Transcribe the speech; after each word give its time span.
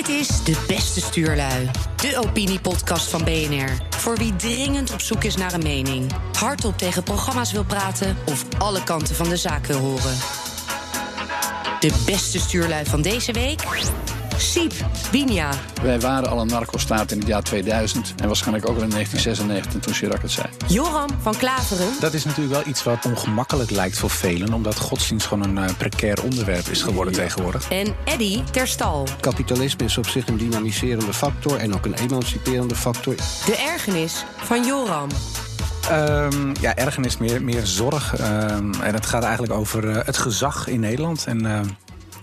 Dit 0.00 0.08
is 0.08 0.44
De 0.44 0.64
Beste 0.66 1.00
Stuurlui, 1.00 1.70
de 1.96 2.18
opiniepodcast 2.26 3.08
van 3.08 3.24
BNR. 3.24 3.68
Voor 3.90 4.16
wie 4.16 4.36
dringend 4.36 4.92
op 4.92 5.00
zoek 5.00 5.24
is 5.24 5.36
naar 5.36 5.52
een 5.52 5.62
mening, 5.62 6.12
hardop 6.38 6.78
tegen 6.78 7.02
programma's 7.02 7.52
wil 7.52 7.64
praten 7.64 8.16
of 8.26 8.44
alle 8.58 8.84
kanten 8.84 9.14
van 9.14 9.28
de 9.28 9.36
zaak 9.36 9.66
wil 9.66 9.78
horen. 9.78 10.16
De 11.80 12.02
beste 12.06 12.38
stuurlui 12.38 12.84
van 12.84 13.02
deze 13.02 13.32
week? 13.32 13.62
Siep, 14.40 14.72
Binja. 15.10 15.50
Wij 15.82 16.00
waren 16.00 16.30
al 16.30 16.40
een 16.40 16.46
narcostaat 16.46 17.10
in 17.10 17.18
het 17.18 17.26
jaar 17.26 17.42
2000 17.42 18.14
en 18.16 18.26
waarschijnlijk 18.26 18.68
ook 18.68 18.76
al 18.76 18.82
in 18.82 18.90
1996 18.90 19.80
toen 19.80 19.92
Chirac 19.92 20.22
het 20.22 20.30
zei. 20.30 20.46
Joram 20.68 21.08
van 21.20 21.36
Klaveren. 21.36 21.88
Dat 22.00 22.14
is 22.14 22.24
natuurlijk 22.24 22.54
wel 22.54 22.66
iets 22.66 22.82
wat 22.82 23.04
ongemakkelijk 23.06 23.70
lijkt 23.70 23.98
voor 23.98 24.10
velen, 24.10 24.52
omdat 24.52 24.78
godsdienst 24.78 25.26
gewoon 25.26 25.56
een 25.56 25.64
uh, 25.64 25.76
precair 25.76 26.22
onderwerp 26.22 26.66
is 26.66 26.82
geworden 26.82 27.12
tegenwoordig. 27.12 27.70
En 27.70 27.94
Eddy 28.04 28.42
Terstal. 28.50 29.06
Kapitalisme 29.20 29.84
is 29.84 29.98
op 29.98 30.06
zich 30.06 30.26
een 30.26 30.36
dynamiserende 30.36 31.12
factor 31.12 31.56
en 31.56 31.74
ook 31.74 31.84
een 31.84 31.94
emanciperende 31.94 32.74
factor. 32.74 33.14
De 33.46 33.66
ergernis 33.72 34.24
van 34.36 34.64
Joram. 34.64 35.08
Um, 35.90 36.52
ja, 36.60 36.76
ergernis, 36.76 37.18
meer, 37.18 37.42
meer 37.42 37.66
zorg. 37.66 38.20
Um, 38.20 38.74
en 38.74 38.94
het 38.94 39.06
gaat 39.06 39.22
eigenlijk 39.22 39.52
over 39.52 39.84
uh, 39.84 39.96
het 40.04 40.16
gezag 40.16 40.66
in 40.66 40.80
Nederland. 40.80 41.24
En 41.26 41.44
uh, 41.44 41.60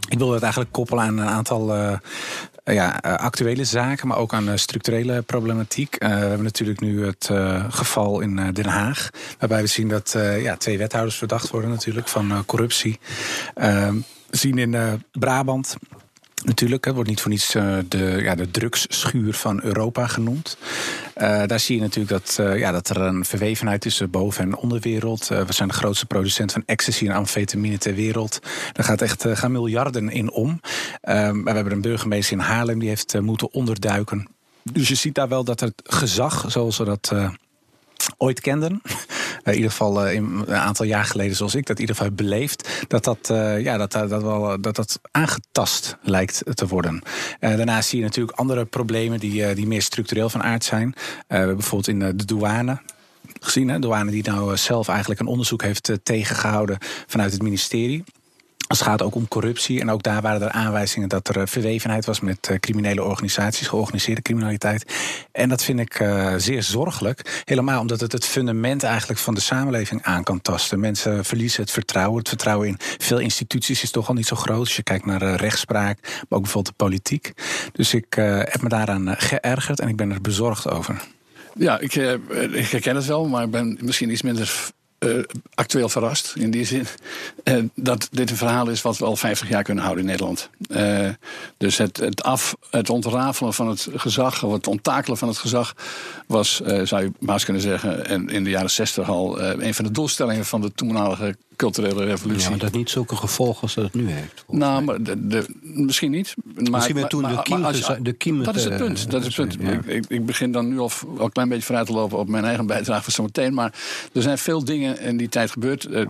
ik 0.08 0.18
wil 0.18 0.32
het 0.32 0.42
eigenlijk 0.42 0.72
koppelen 0.72 1.04
aan 1.04 1.18
een 1.18 1.28
aantal 1.28 1.76
uh, 1.76 1.98
ja, 2.64 2.90
actuele 3.02 3.64
zaken, 3.64 4.08
maar 4.08 4.18
ook 4.18 4.34
aan 4.34 4.58
structurele 4.60 5.22
problematiek. 5.22 5.96
We 6.00 6.06
hebben 6.06 6.44
natuurlijk 6.44 6.80
nu 6.80 7.06
het 7.06 7.30
geval 7.70 8.20
in 8.20 8.52
Den 8.54 8.66
Haag, 8.66 9.10
waarbij 9.40 9.62
we 9.62 9.68
zien 9.68 9.88
dat 9.88 10.16
ja, 10.40 10.58
twee 10.58 10.78
wethouders 10.78 11.18
verdacht 11.18 11.50
worden 11.50 11.70
natuurlijk 11.70 12.08
van 12.08 12.44
corruptie. 12.46 13.00
Ehm, 13.54 13.96
we 14.30 14.38
zien 14.38 14.58
in 14.58 15.02
Brabant 15.12 15.78
Natuurlijk, 16.48 16.86
het 16.86 16.94
wordt 16.94 17.10
niet 17.10 17.22
voor 17.22 17.32
niets 17.32 17.56
uh, 17.56 17.78
de, 17.88 18.20
ja, 18.22 18.36
de 18.36 18.52
drugsschuur 18.52 19.34
van 19.34 19.64
Europa 19.64 20.08
genoemd. 20.08 20.58
Uh, 21.18 21.46
daar 21.46 21.60
zie 21.60 21.76
je 21.76 21.82
natuurlijk 21.82 22.10
dat, 22.10 22.38
uh, 22.40 22.60
ja, 22.60 22.72
dat 22.72 22.90
er 22.90 23.02
een 23.02 23.26
verwevenheid 23.26 23.82
tussen 23.82 24.10
boven- 24.10 24.44
en 24.44 24.56
onderwereld. 24.56 25.28
we 25.28 25.54
zijn 25.54 25.68
de 25.68 25.74
grootste 25.74 26.06
producent 26.06 26.52
van 26.52 26.64
ecstasy 26.66 27.06
en 27.08 27.16
amfetamine 27.16 27.78
ter 27.78 27.94
wereld. 27.94 28.40
Daar 28.72 28.86
gaat 28.86 29.02
echt, 29.02 29.26
gaan 29.28 29.52
miljarden 29.52 30.10
in 30.10 30.32
om. 30.32 30.60
we 31.02 31.52
hebben 31.52 31.72
een 31.72 31.82
burgemeester 31.82 32.38
in 32.38 32.44
Haarlem 32.44 32.80
die 32.80 32.90
heeft 32.90 33.22
moeten 33.22 33.54
onderduiken. 33.54 34.28
Dus 34.64 34.88
je 34.88 34.96
ziet 34.96 35.16
daar 35.16 35.28
wel 35.28 35.44
dat 35.44 35.60
het 35.60 35.82
gezag, 35.84 36.46
zoals 36.48 36.78
we 36.78 36.84
dat 36.84 37.14
ooit 38.18 38.40
kenden. 38.40 38.82
In 39.54 39.56
ieder 39.56 39.72
geval 39.72 40.08
uh, 40.08 40.14
een 40.14 40.54
aantal 40.54 40.86
jaar 40.86 41.06
geleden, 41.06 41.36
zoals 41.36 41.56
ik 41.56 41.66
dat 41.66 41.76
in 41.76 41.82
ieder 41.82 41.96
geval 41.96 42.12
beleefd, 42.12 42.86
dat 42.88 43.04
dat, 43.04 43.30
uh, 43.32 43.62
ja, 43.62 43.78
dat, 43.78 43.92
dat, 43.92 44.22
wel, 44.22 44.62
dat, 44.62 44.76
dat 44.76 45.00
aangetast 45.12 45.98
lijkt 46.02 46.44
te 46.54 46.68
worden. 46.68 47.02
Daarnaast 47.40 47.90
zie 47.90 48.00
je 48.00 48.06
natuurlijk 48.06 48.38
andere 48.38 48.66
problemen 48.66 49.20
die, 49.20 49.54
die 49.54 49.68
meer 49.68 49.82
structureel 49.82 50.30
van 50.30 50.44
aard 50.44 50.64
zijn. 50.64 50.94
bijvoorbeeld 51.28 51.88
in 51.88 52.00
de 52.00 52.26
douane 52.26 52.80
gezien. 53.40 53.70
Hè? 53.70 53.80
Douane 53.80 54.12
die 54.12 54.24
nou 54.24 54.58
zelf 54.58 54.88
eigenlijk 54.88 55.20
een 55.20 55.28
onderzoek 55.28 55.62
heeft 55.62 55.92
tegengehouden 56.04 56.78
vanuit 57.08 57.32
het 57.32 57.42
ministerie. 57.42 58.04
Het 58.68 58.82
gaat 58.82 59.02
ook 59.02 59.16
om 59.16 59.28
corruptie. 59.28 59.80
En 59.82 59.90
ook 59.90 60.04
daar 60.04 60.22
waren 60.22 60.42
er 60.42 60.52
aanwijzingen 60.52 61.10
dat 61.10 61.36
er 61.36 61.48
verwevenheid 61.48 62.06
was 62.06 62.20
met 62.20 62.58
criminele 62.60 63.04
organisaties, 63.04 63.68
georganiseerde 63.68 64.22
criminaliteit. 64.22 64.96
En 65.32 65.50
dat 65.50 65.64
vind 65.64 65.80
ik 65.80 66.00
uh, 66.00 66.34
zeer 66.38 66.64
zorgelijk. 66.64 67.42
Helemaal 67.46 67.82
omdat 67.82 68.00
het 68.00 68.12
het 68.12 68.26
fundament 68.26 68.84
eigenlijk 68.84 69.20
van 69.20 69.34
de 69.34 69.42
samenleving 69.42 70.04
aan 70.04 70.24
kan 70.24 70.42
tasten. 70.42 70.80
Mensen 70.80 71.26
verliezen 71.26 71.62
het 71.62 71.72
vertrouwen. 71.72 72.20
Het 72.20 72.30
vertrouwen 72.30 72.68
in 72.68 72.78
veel 72.80 73.20
instituties 73.20 73.84
is 73.84 73.92
toch 73.92 74.08
al 74.08 74.14
niet 74.14 74.28
zo 74.28 74.36
groot. 74.36 74.60
Als 74.60 74.76
je 74.76 74.84
kijkt 74.84 75.06
naar 75.06 75.36
rechtspraak, 75.36 76.00
maar 76.02 76.38
ook 76.38 76.42
bijvoorbeeld 76.42 76.78
de 76.78 76.84
politiek. 76.84 77.34
Dus 77.72 77.94
ik 77.94 78.14
heb 78.44 78.62
me 78.62 78.70
daaraan 78.70 79.16
geërgerd 79.18 79.80
en 79.80 79.88
ik 79.88 79.96
ben 79.96 80.12
er 80.12 80.22
bezorgd 80.22 80.70
over. 80.70 81.02
Ja, 81.54 81.80
ik, 81.80 81.96
ik 82.52 82.68
herken 82.68 82.96
het 82.96 83.06
wel, 83.06 83.28
maar 83.28 83.44
ik 83.44 83.52
ben 83.52 83.78
misschien 83.82 84.12
iets 84.12 84.22
minder 84.22 84.72
uh, 85.00 85.24
actueel 85.54 85.90
verrast. 85.90 86.34
In 86.36 86.52
die 86.52 86.66
zin 86.66 86.86
uh, 87.44 87.64
dat 87.76 88.08
dit 88.12 88.30
een 88.30 88.38
verhaal 88.38 88.70
is 88.70 88.82
wat 88.82 88.98
we 88.98 89.06
al 89.06 89.16
50 89.16 89.50
jaar 89.50 89.64
kunnen 89.64 89.84
houden 89.84 90.04
in 90.04 90.10
Nederland. 90.10 90.50
Uh, 90.70 91.10
dus 91.58 91.78
het, 91.78 91.98
het, 91.98 92.24
af, 92.24 92.56
het 92.70 92.90
ontrafelen 92.90 93.54
van 93.54 93.68
het 93.68 93.88
gezag, 93.96 94.44
of 94.44 94.54
het 94.54 94.68
onttakelen 94.68 95.18
van 95.18 95.28
het 95.28 95.38
gezag, 95.38 95.76
was, 96.28 96.62
zou 96.84 97.04
je 97.04 97.12
maar 97.20 97.34
eens 97.34 97.44
kunnen 97.44 97.62
zeggen, 97.62 98.30
in 98.30 98.44
de 98.44 98.50
jaren 98.50 98.70
60 98.70 99.10
al 99.10 99.42
een 99.42 99.74
van 99.74 99.86
de 99.86 99.92
doelstellingen 99.92 100.46
van 100.46 100.62
de 100.62 100.72
toenmalige 100.74 101.36
culturele 101.58 102.06
revolutie. 102.06 102.44
Ja, 102.44 102.50
maar 102.50 102.60
dat 102.60 102.72
niet 102.72 102.90
zulke 102.90 103.16
gevolgen 103.16 103.62
als 103.62 103.74
dat 103.74 103.84
het 103.84 103.94
nu 103.94 104.10
heeft. 104.10 104.44
Nou, 104.48 104.84
maar 104.84 105.04
de, 105.04 105.28
de, 105.28 105.46
misschien 105.62 106.12
niet. 106.12 106.36
Maar, 106.54 106.72
misschien 106.72 106.96
werd 106.96 107.10
toen 107.10 107.24
de 107.24 107.40
kiem, 107.44 107.60
maar, 107.60 107.74
de 108.02 108.14
kiem 108.14 108.44
Dat 108.44 108.56
is 108.56 108.64
het 108.64 108.78
punt. 108.78 109.12
Dat 109.12 109.26
is 109.26 109.38
het 109.38 109.58
punt. 109.58 109.58
Ja. 109.60 109.94
Ik, 109.94 110.06
ik, 110.08 110.26
begin 110.26 110.52
dan 110.52 110.68
nu 110.68 110.80
al, 110.80 110.92
al 111.18 111.26
een 111.26 111.32
klein 111.32 111.50
beetje 111.50 111.64
vooruit 111.64 111.88
te 111.88 111.94
lopen 111.94 112.18
op 112.18 112.28
mijn 112.28 112.46
eigen 112.46 112.66
bijdrage 112.66 113.04
voor 113.04 113.14
zometeen. 113.14 113.54
Maar 113.54 113.74
er 114.14 114.22
zijn 114.22 114.38
veel 114.38 114.64
dingen 114.64 115.00
in 115.00 115.18
die 115.18 115.30
tijd 115.30 115.52
gebeurd. 115.52 115.86
Eh, 115.86 116.06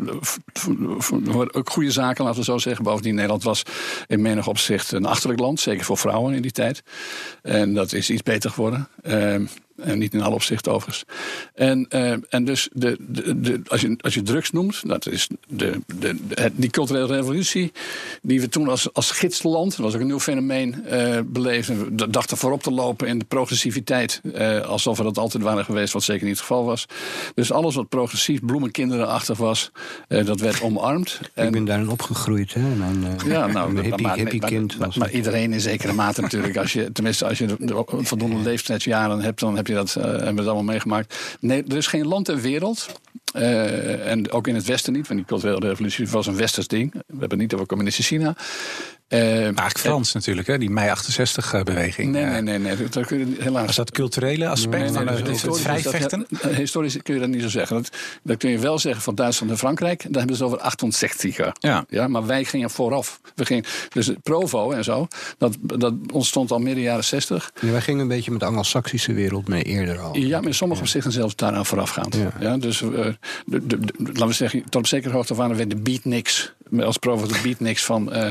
ook 1.52 1.70
goede 1.70 1.92
zaken, 1.92 2.24
laten 2.24 2.40
we 2.40 2.46
zo 2.46 2.58
zeggen. 2.58 2.84
Bovendien, 2.84 3.16
Nederland 3.16 3.44
was 3.44 3.64
in 4.08 4.22
menig 4.22 4.48
opzicht 4.48 4.92
een 4.92 5.06
achterlijk 5.06 5.40
land. 5.40 5.60
Zeker 5.60 5.86
voor 5.86 5.98
vrouwen 5.98 6.34
in 6.34 6.42
die 6.42 6.52
tijd. 6.52 6.84
En 7.42 7.74
dat 7.74 7.94
is 7.94 8.10
iets 8.10 8.24
beter 8.24 8.50
geworden. 8.50 8.88
Uh, 9.04 9.36
en 9.78 9.98
niet 10.00 10.14
in 10.14 10.22
alle 10.22 10.36
opzichten 10.36 10.72
overigens. 10.72 11.04
En, 11.54 11.86
uh, 11.90 12.14
en 12.30 12.46
dus 12.46 12.70
de, 12.74 12.98
de, 13.00 13.40
de, 13.40 13.62
als, 13.68 13.82
je, 13.82 13.98
als 14.02 14.14
je 14.14 14.22
drugs 14.22 14.52
noemt, 14.52 14.88
dat 14.88 15.08
is 15.08 15.28
de, 15.48 15.80
de, 16.00 16.18
de, 16.28 16.52
die 16.56 16.70
culturele 16.70 17.16
revolutie, 17.16 17.72
die 18.22 18.42
we 18.42 18.50
toen 18.50 18.68
als, 18.68 18.94
als 18.94 19.12
gidsland, 19.12 19.70
dat 19.70 19.86
was 19.86 19.94
ook 19.94 20.02
een 20.02 20.08
nieuw 20.08 20.20
fenomeen, 20.20 20.86
uh, 20.92 21.20
beleefden. 21.26 21.96
We 21.96 22.10
dachten 22.10 22.38
voorop 22.38 22.64
te 22.64 22.72
lopen 22.72 23.08
in 23.08 23.20
de 23.20 23.26
progressiviteit, 23.26 24.22
alsof 24.66 24.98
we 24.98 25.04
dat 25.04 25.18
altijd 25.18 25.44
waren 25.44 25.66
geweest, 25.66 25.94
wat 25.94 26.04
zeker 26.04 26.26
niet 26.26 26.38
het 26.38 26.46
geval 26.46 26.66
was. 26.66 26.86
Dus 27.34 27.52
alles 27.52 27.76
wat 27.76 27.90
progressief, 27.90 28.40
bloemenkinderenachtig 28.40 29.38
was, 29.38 29.72
dat 30.08 30.40
werd 30.40 30.62
omarmd. 30.62 31.20
En, 31.34 31.46
Ik 31.46 31.52
ben 31.52 31.66
daarin 31.66 31.90
opgegroeid, 31.90 32.54
hè? 32.54 32.62
Mijn, 32.62 33.18
ja, 33.26 33.48
nou, 33.48 33.74
mijn 33.74 33.86
hippie, 33.86 34.06
maar, 34.06 34.16
hippie 34.16 34.40
maar, 34.40 34.50
kind. 34.50 34.78
Maar, 34.78 34.94
maar, 34.98 35.12
iedereen 35.12 35.54
in 35.54 35.62
zekere 35.62 35.94
mate 35.94 36.22
natuurlijk. 36.22 36.58
Als 36.58 36.74
je, 36.74 36.92
tenminste, 36.92 37.26
als 37.26 37.38
je 37.38 37.56
voldoende 37.88 38.40
leeftijdsjaren 38.40 39.22
hebt, 39.22 39.40
dan 39.40 39.56
heb 39.56 39.67
dat, 39.76 39.96
uh, 39.98 40.04
hebben 40.04 40.22
we 40.22 40.28
het 40.28 40.38
allemaal 40.38 40.64
meegemaakt. 40.64 41.38
Nee, 41.40 41.64
er 41.68 41.78
is 41.78 41.88
geen 41.88 42.08
land 42.08 42.26
ter 42.26 42.42
wereld. 42.42 42.88
Uh, 43.36 44.12
en 44.12 44.32
ook 44.32 44.48
in 44.48 44.56
het 44.56 44.66
Westen 44.66 44.94
niet, 44.94 45.08
want 45.08 45.20
die 45.20 45.28
culturele 45.28 45.68
revolutie 45.68 46.08
was 46.08 46.28
een 46.28 46.36
westers 46.36 46.68
ding. 46.68 46.94
We 46.94 47.20
hebben 47.20 47.38
niet 47.38 47.54
over 47.54 47.66
communistische 47.66 48.16
China. 48.16 48.36
Uh, 49.10 49.20
maar 49.20 49.32
eigenlijk 49.32 49.78
Frans 49.78 50.08
uh, 50.08 50.14
natuurlijk, 50.14 50.48
hè? 50.48 50.58
die 50.58 50.70
mei 50.70 50.90
68-beweging. 50.90 52.12
Nee, 52.12 52.26
nee, 52.26 52.42
nee, 52.42 52.60
nee. 52.60 52.90
Dat 52.90 53.06
kun 53.06 53.20
je 53.20 53.36
helaas. 53.40 53.66
Was 53.66 53.76
dat 53.76 53.92
culturele 53.92 54.48
aspect 54.48 54.94
nee, 54.94 55.04
nee, 55.04 55.16
van 55.16 55.52
het 55.52 55.62
vrijvechten? 55.62 56.26
Dat, 56.30 56.52
historisch 56.52 57.02
kun 57.04 57.14
je 57.14 57.20
dat 57.20 57.30
niet 57.30 57.42
zo 57.42 57.50
zeggen. 57.50 57.76
Dat, 57.76 57.90
dat 58.24 58.38
kun 58.38 58.50
je 58.50 58.60
wel 58.60 58.80
zeggen 58.80 59.02
van 59.02 59.16
Duitsland 59.16 59.52
en 59.52 59.58
Frankrijk. 59.58 60.04
Daar 60.04 60.20
hebben 60.20 60.36
ze 60.36 60.44
over 60.44 60.60
68 60.60 61.38
ja. 61.60 61.86
ja. 61.90 62.08
Maar 62.08 62.26
wij 62.26 62.44
gingen 62.44 62.70
vooraf. 62.70 63.20
We 63.36 63.46
gingen, 63.46 63.64
dus 63.90 64.12
Provo 64.24 64.72
en 64.72 64.84
zo, 64.84 65.08
dat, 65.38 65.58
dat 65.62 65.94
ontstond 66.14 66.52
al 66.52 66.60
midden 66.60 66.84
jaren 66.84 67.04
60. 67.04 67.52
Ja, 67.62 67.72
wij 67.72 67.82
gingen 67.82 68.02
een 68.02 68.08
beetje 68.08 68.32
met 68.32 68.40
de 68.40 68.46
Anglo-Saxische 68.46 69.14
wereld 69.14 69.48
mee 69.48 69.64
eerder 69.64 70.00
al. 70.00 70.18
Ja, 70.18 70.38
maar 70.38 70.48
in 70.48 70.54
sommige 70.54 70.82
opzichten 70.82 71.12
zelfs 71.12 71.36
daaraan 71.36 71.66
voorafgaand. 71.66 72.16
Ja. 72.16 72.32
Ja, 72.40 72.58
dus 72.58 72.82
uh, 72.82 72.90
de, 72.92 73.16
de, 73.46 73.66
de, 73.68 73.78
laten 73.98 74.28
we 74.28 74.34
zeggen, 74.34 74.64
tot 74.64 74.76
op 74.76 74.88
zekere 74.88 75.14
hoogte 75.14 75.36
waren 75.36 75.56
we 75.56 75.68
de 75.68 75.76
beatniks 75.76 76.54
als 76.80 76.98
provo 76.98 77.28
de 77.28 77.40
beatniks 77.44 77.86
van. 77.86 78.14
Uh, 78.14 78.30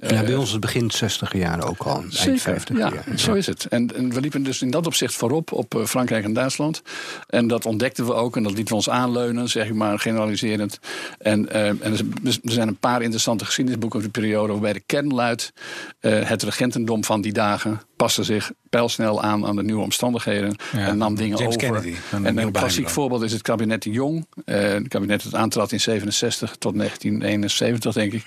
ja, 0.00 0.22
bij 0.22 0.34
ons 0.34 0.50
het 0.50 0.60
begin 0.60 0.90
60 0.90 1.32
jaar 1.32 1.68
ook 1.68 1.82
al. 1.82 2.04
Zeker, 2.08 2.28
eind 2.28 2.42
50 2.42 2.76
ja, 2.76 2.92
jaar. 2.92 3.18
zo 3.18 3.32
is 3.32 3.46
het. 3.46 3.66
En, 3.66 3.94
en, 3.94 4.12
we 4.12 4.20
liepen 4.20 4.42
dus 4.42 4.62
in 4.62 4.70
dat 4.70 4.86
opzicht 4.86 5.14
voorop 5.14 5.52
op 5.52 5.74
uh, 5.74 5.84
Frankrijk 5.84 6.24
en 6.24 6.32
Duitsland. 6.32 6.82
En 7.28 7.46
dat 7.46 7.66
ontdekten 7.66 8.06
we 8.06 8.14
ook 8.14 8.36
en 8.36 8.42
dat 8.42 8.52
lieten 8.52 8.68
we 8.68 8.74
ons 8.74 8.90
aanleunen, 8.90 9.48
zeg 9.48 9.66
ik 9.66 9.74
maar, 9.74 9.98
generaliserend. 9.98 10.78
En, 11.18 11.48
uh, 11.52 11.66
en 11.68 11.80
er 11.82 12.38
zijn 12.42 12.68
een 12.68 12.78
paar 12.78 13.02
interessante 13.02 13.44
geschiedenisboeken 13.44 13.98
over 13.98 14.12
de 14.12 14.20
periode 14.20 14.52
waarbij 14.52 14.72
de 14.72 14.82
kern 14.86 15.14
luidt: 15.14 15.52
het 16.00 16.42
regentendom 16.42 17.04
van 17.04 17.20
die 17.20 17.32
dagen 17.32 17.80
paste 17.96 18.22
zich 18.22 18.52
pijlsnel 18.70 19.22
aan 19.22 19.46
aan 19.46 19.56
de 19.56 19.62
nieuwe 19.62 19.82
omstandigheden 19.82 20.56
ja, 20.72 20.78
en 20.78 20.98
nam 20.98 21.14
dingen 21.14 21.38
James 21.38 21.54
over. 21.54 21.70
Kennedy, 21.70 21.94
en 22.10 22.38
een 22.38 22.52
klassiek 22.52 22.88
voorbeeld 22.88 23.22
is 23.22 23.32
het 23.32 23.42
kabinet 23.42 23.82
de 23.82 23.90
Jong. 23.90 24.26
het 24.44 24.88
kabinet 24.88 25.22
dat 25.22 25.34
aantrad 25.34 25.72
in 25.72 25.80
67 25.80 26.56
tot 26.58 26.76
1971, 26.76 27.92
denk 27.92 28.12
ik. 28.12 28.26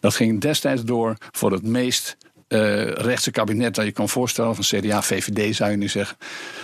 Dat 0.00 0.14
ging 0.14 0.40
destijds 0.40 0.84
door 0.84 1.16
voor 1.30 1.52
het 1.52 1.62
meest 1.62 2.16
uh, 2.48 2.90
rechtse 2.90 3.30
kabinet 3.30 3.74
dat 3.74 3.84
je 3.84 3.92
kan 3.92 4.08
voorstellen. 4.08 4.54
Van 4.54 4.64
CDA, 4.64 5.02
VVD 5.02 5.56
zou 5.56 5.70
je 5.70 5.76
nu 5.76 5.88
zeggen. 5.88 6.16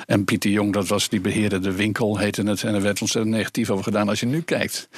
En 0.07 0.25
Pieter 0.25 0.51
Jong, 0.51 0.73
dat 0.73 0.89
was 0.89 1.09
die 1.09 1.21
beheerde 1.21 1.59
de 1.59 1.73
winkel, 1.73 2.19
heette 2.19 2.43
het. 2.43 2.63
En 2.63 2.75
er 2.75 2.83
werd 2.83 3.01
ontzettend 3.01 3.35
negatief 3.35 3.71
over 3.71 3.85
gedaan. 3.85 4.09
Als 4.09 4.21
je 4.21 4.27
nu 4.27 4.41
kijkt 4.41 4.89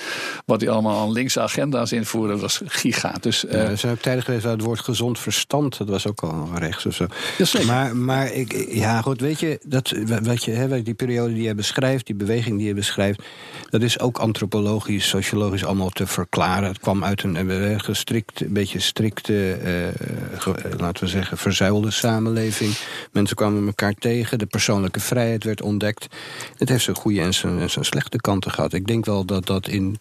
wat 0.47 0.61
hij 0.61 0.71
allemaal 0.71 1.01
aan 1.01 1.13
linkse 1.13 1.41
agenda's 1.41 1.93
invoerde, 1.93 2.33
dat 2.33 2.41
was 2.41 2.61
giga. 2.65 3.15
Dus, 3.21 3.45
uh, 3.45 3.53
ja, 3.53 3.59
er 3.59 3.79
zijn 3.79 3.93
ook 3.93 4.01
tijden 4.01 4.23
geweest 4.23 4.43
waar 4.43 4.53
het 4.53 4.63
woord 4.63 4.81
gezond 4.81 5.19
verstand, 5.19 5.79
dat 5.79 5.89
was 5.89 6.07
ook 6.07 6.21
al 6.21 6.49
rechts 6.55 6.87
of 6.87 6.95
zo. 6.95 7.07
Ja, 7.39 7.65
maar, 7.67 7.97
maar 7.97 8.33
ik, 8.33 8.67
ja, 8.69 9.01
goed, 9.01 9.21
weet 9.21 9.41
je, 9.41 9.61
dat, 9.67 9.95
wat 10.23 10.45
je, 10.45 10.51
hè, 10.51 10.83
die 10.83 10.95
periode 10.95 11.35
die 11.35 11.43
je 11.43 11.55
beschrijft, 11.55 12.07
die 12.07 12.15
beweging 12.15 12.59
die 12.59 12.67
je 12.67 12.75
beschrijft, 12.75 13.23
dat 13.71 13.83
is 13.83 14.01
ook 14.01 14.19
antropologisch, 14.19 15.09
sociologisch 15.09 15.65
allemaal 15.65 15.89
te 15.89 16.07
verklaren. 16.07 16.69
Het 16.69 16.79
kwam 16.79 17.05
uit 17.05 17.23
een, 17.23 17.51
een 17.51 17.81
gestrikt, 17.81 18.41
een 18.41 18.53
beetje 18.53 18.79
strikte. 18.79 19.59
Uh, 19.65 20.74
laten 20.81 21.05
we 21.05 21.11
zeggen, 21.11 21.39
verzuilde 21.39 21.91
samenleving. 21.91 22.75
Mensen 23.13 23.37
kwamen 23.37 23.67
elkaar 23.67 23.95
tegen, 23.95 24.39
de 24.39 24.47
persoonlijke 24.47 25.01
vrijheid 25.01 25.45
werd 25.45 25.63
ontdekt. 25.63 26.07
Het 26.57 26.69
heeft 26.69 26.85
zijn 26.85 26.97
goede 26.97 27.21
en 27.21 27.35
zijn, 27.35 27.71
zijn 27.71 27.85
slechte 27.85 28.21
kanten 28.21 28.51
gehad. 28.51 28.73
Ik 28.73 28.87
denk 28.87 29.05
wel 29.05 29.25
dat 29.25 29.47
dat 29.47 29.69
in, 29.69 29.97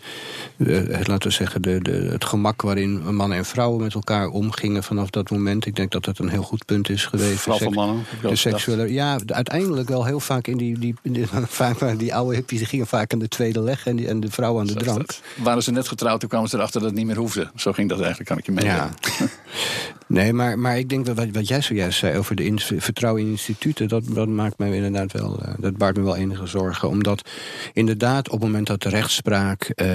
laten 0.58 1.28
we 1.28 1.34
zeggen, 1.34 1.62
de, 1.62 1.80
de, 1.81 1.92
het 1.92 2.25
gemak 2.25 2.62
waarin 2.62 3.16
mannen 3.16 3.38
en 3.38 3.46
vrouwen 3.46 3.81
met 3.81 3.94
elkaar 3.94 4.28
omgingen 4.28 4.84
vanaf 4.84 5.10
dat 5.10 5.30
moment. 5.30 5.66
Ik 5.66 5.75
denk 5.75 5.92
dat 5.92 6.04
dat 6.04 6.20
een 6.20 6.30
heel 6.30 6.44
goed 6.44 6.66
punt 6.66 6.90
is 6.90 7.06
geweest. 7.06 7.40
Vooral 7.40 7.60
voor 7.60 7.74
mannen. 7.74 8.06
De 8.22 8.36
seksuele, 8.36 8.94
ja, 8.94 9.20
uiteindelijk 9.25 9.90
wel 9.90 10.06
heel 10.06 10.20
vaak 10.20 10.48
in 10.48 10.58
die, 10.58 10.80
die, 10.80 10.96
die, 11.04 11.28
vaak, 11.48 12.00
die 12.00 12.16
oude 12.16 12.36
hippies 12.36 12.58
die 12.58 12.68
gingen 12.68 12.88
vaak 12.88 13.14
aan 13.14 13.20
de 13.20 13.28
tweede 13.28 13.62
leg 13.62 13.86
en, 13.86 13.96
die, 13.96 14.08
en 14.08 14.20
de 14.20 14.31
vrouw 14.31 14.60
aan 14.60 14.68
de 14.68 14.74
drank. 14.74 15.12
Waren 15.36 15.64
ze 15.64 15.72
net 15.72 15.88
getrouwd, 15.88 16.20
toen 16.20 16.30
kwamen 16.30 16.50
ze 16.50 16.56
erachter 16.56 16.80
dat 16.80 16.90
het 16.90 16.98
niet 16.98 17.08
meer 17.08 17.18
hoefde. 17.18 17.52
Zo 17.56 17.72
ging 17.72 17.90
dat 17.90 18.00
eigenlijk, 18.00 18.30
kan 18.30 18.38
ik 18.38 18.46
je 18.46 18.52
meenemen. 18.52 18.92
Ja. 19.20 19.28
nee, 20.07 20.33
maar, 20.33 20.59
maar 20.59 20.77
ik 20.77 20.89
denk 20.89 21.05
dat 21.05 21.15
wat, 21.15 21.27
wat 21.31 21.47
jij 21.47 21.61
zojuist 21.61 22.00
zei 22.00 22.17
over 22.17 22.35
de 22.35 22.53
vertrouwen 22.77 23.21
in 23.21 23.29
instituten, 23.29 23.88
dat, 23.88 24.03
dat 24.07 24.27
maakt 24.27 24.57
mij 24.57 24.75
inderdaad 24.75 25.11
wel, 25.11 25.39
uh, 25.41 25.53
dat 25.59 25.77
baart 25.77 25.97
me 25.97 26.03
wel 26.03 26.15
enige 26.15 26.45
zorgen. 26.45 26.89
Omdat 26.89 27.29
inderdaad 27.73 28.25
op 28.29 28.33
het 28.33 28.41
moment 28.41 28.67
dat 28.67 28.81
de 28.81 28.89
rechtspraak, 28.89 29.71
uh, 29.75 29.88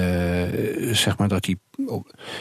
zeg 0.93 1.17
maar 1.17 1.27
dat 1.27 1.43
die 1.43 1.57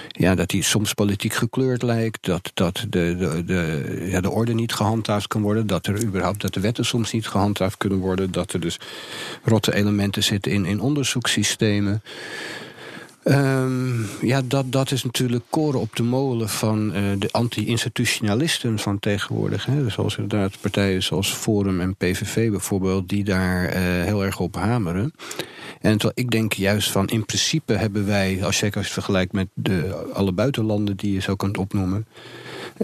ja, 0.09 0.35
dat 0.35 0.49
die 0.49 0.63
soms 0.63 0.95
politiek 0.95 1.33
gekleurd 1.33 1.83
lijkt. 1.83 2.27
Dat, 2.27 2.51
dat 2.55 2.87
de, 2.89 3.17
de, 3.19 3.45
de, 3.45 4.07
ja, 4.11 4.21
de 4.21 4.31
orde 4.31 4.55
niet 4.55 4.73
gehandhaafd 4.73 5.27
kan 5.27 5.43
worden. 5.43 5.67
Dat 5.67 5.87
er 5.87 6.05
überhaupt 6.05 6.41
dat 6.41 6.55
de 6.55 6.61
wetten 6.61 6.85
soms 6.85 7.13
niet 7.13 7.29
gehandhaafd 7.29 7.77
kunnen 7.77 7.99
worden. 7.99 8.33
Dat 8.33 8.53
er 8.53 8.61
dus 8.61 8.79
rotte 9.43 9.75
elementen 9.75 10.23
zitten 10.23 10.53
in, 10.53 10.65
in 10.65 10.81
onderzoekssystemen. 10.81 12.03
Um, 13.25 14.07
ja, 14.21 14.43
dat, 14.45 14.73
dat 14.73 14.91
is 14.91 15.05
natuurlijk 15.05 15.45
koren 15.51 15.81
op 15.81 15.97
de 15.97 16.03
molen 16.03 16.49
van 16.49 16.97
uh, 16.97 17.03
de 17.19 17.29
anti-institutionalisten 17.31 18.79
van 18.79 18.99
tegenwoordig. 18.99 19.65
Hè. 19.67 19.91
Zoals 19.91 20.17
inderdaad 20.17 20.61
partijen 20.61 21.03
zoals 21.03 21.33
Forum 21.33 21.81
en 21.81 21.97
PVV 21.97 22.51
bijvoorbeeld, 22.51 23.09
die 23.09 23.25
daar 23.25 23.65
uh, 23.65 23.83
heel 24.05 24.25
erg 24.25 24.41
op 24.41 24.55
hameren. 24.55 25.13
En 25.81 25.91
terwijl 25.99 26.13
ik 26.15 26.31
denk 26.31 26.53
juist 26.53 26.91
van 26.91 27.09
in 27.09 27.25
principe 27.25 27.73
hebben 27.73 28.07
wij, 28.07 28.45
als 28.45 28.61
je, 28.61 28.65
als 28.65 28.75
je 28.75 28.81
het 28.81 28.91
vergelijkt 28.91 29.33
met 29.33 29.49
de, 29.55 30.07
alle 30.13 30.33
buitenlanden 30.33 30.97
die 30.97 31.13
je 31.13 31.21
zo 31.21 31.35
kunt 31.35 31.59
opnoemen. 31.59 32.07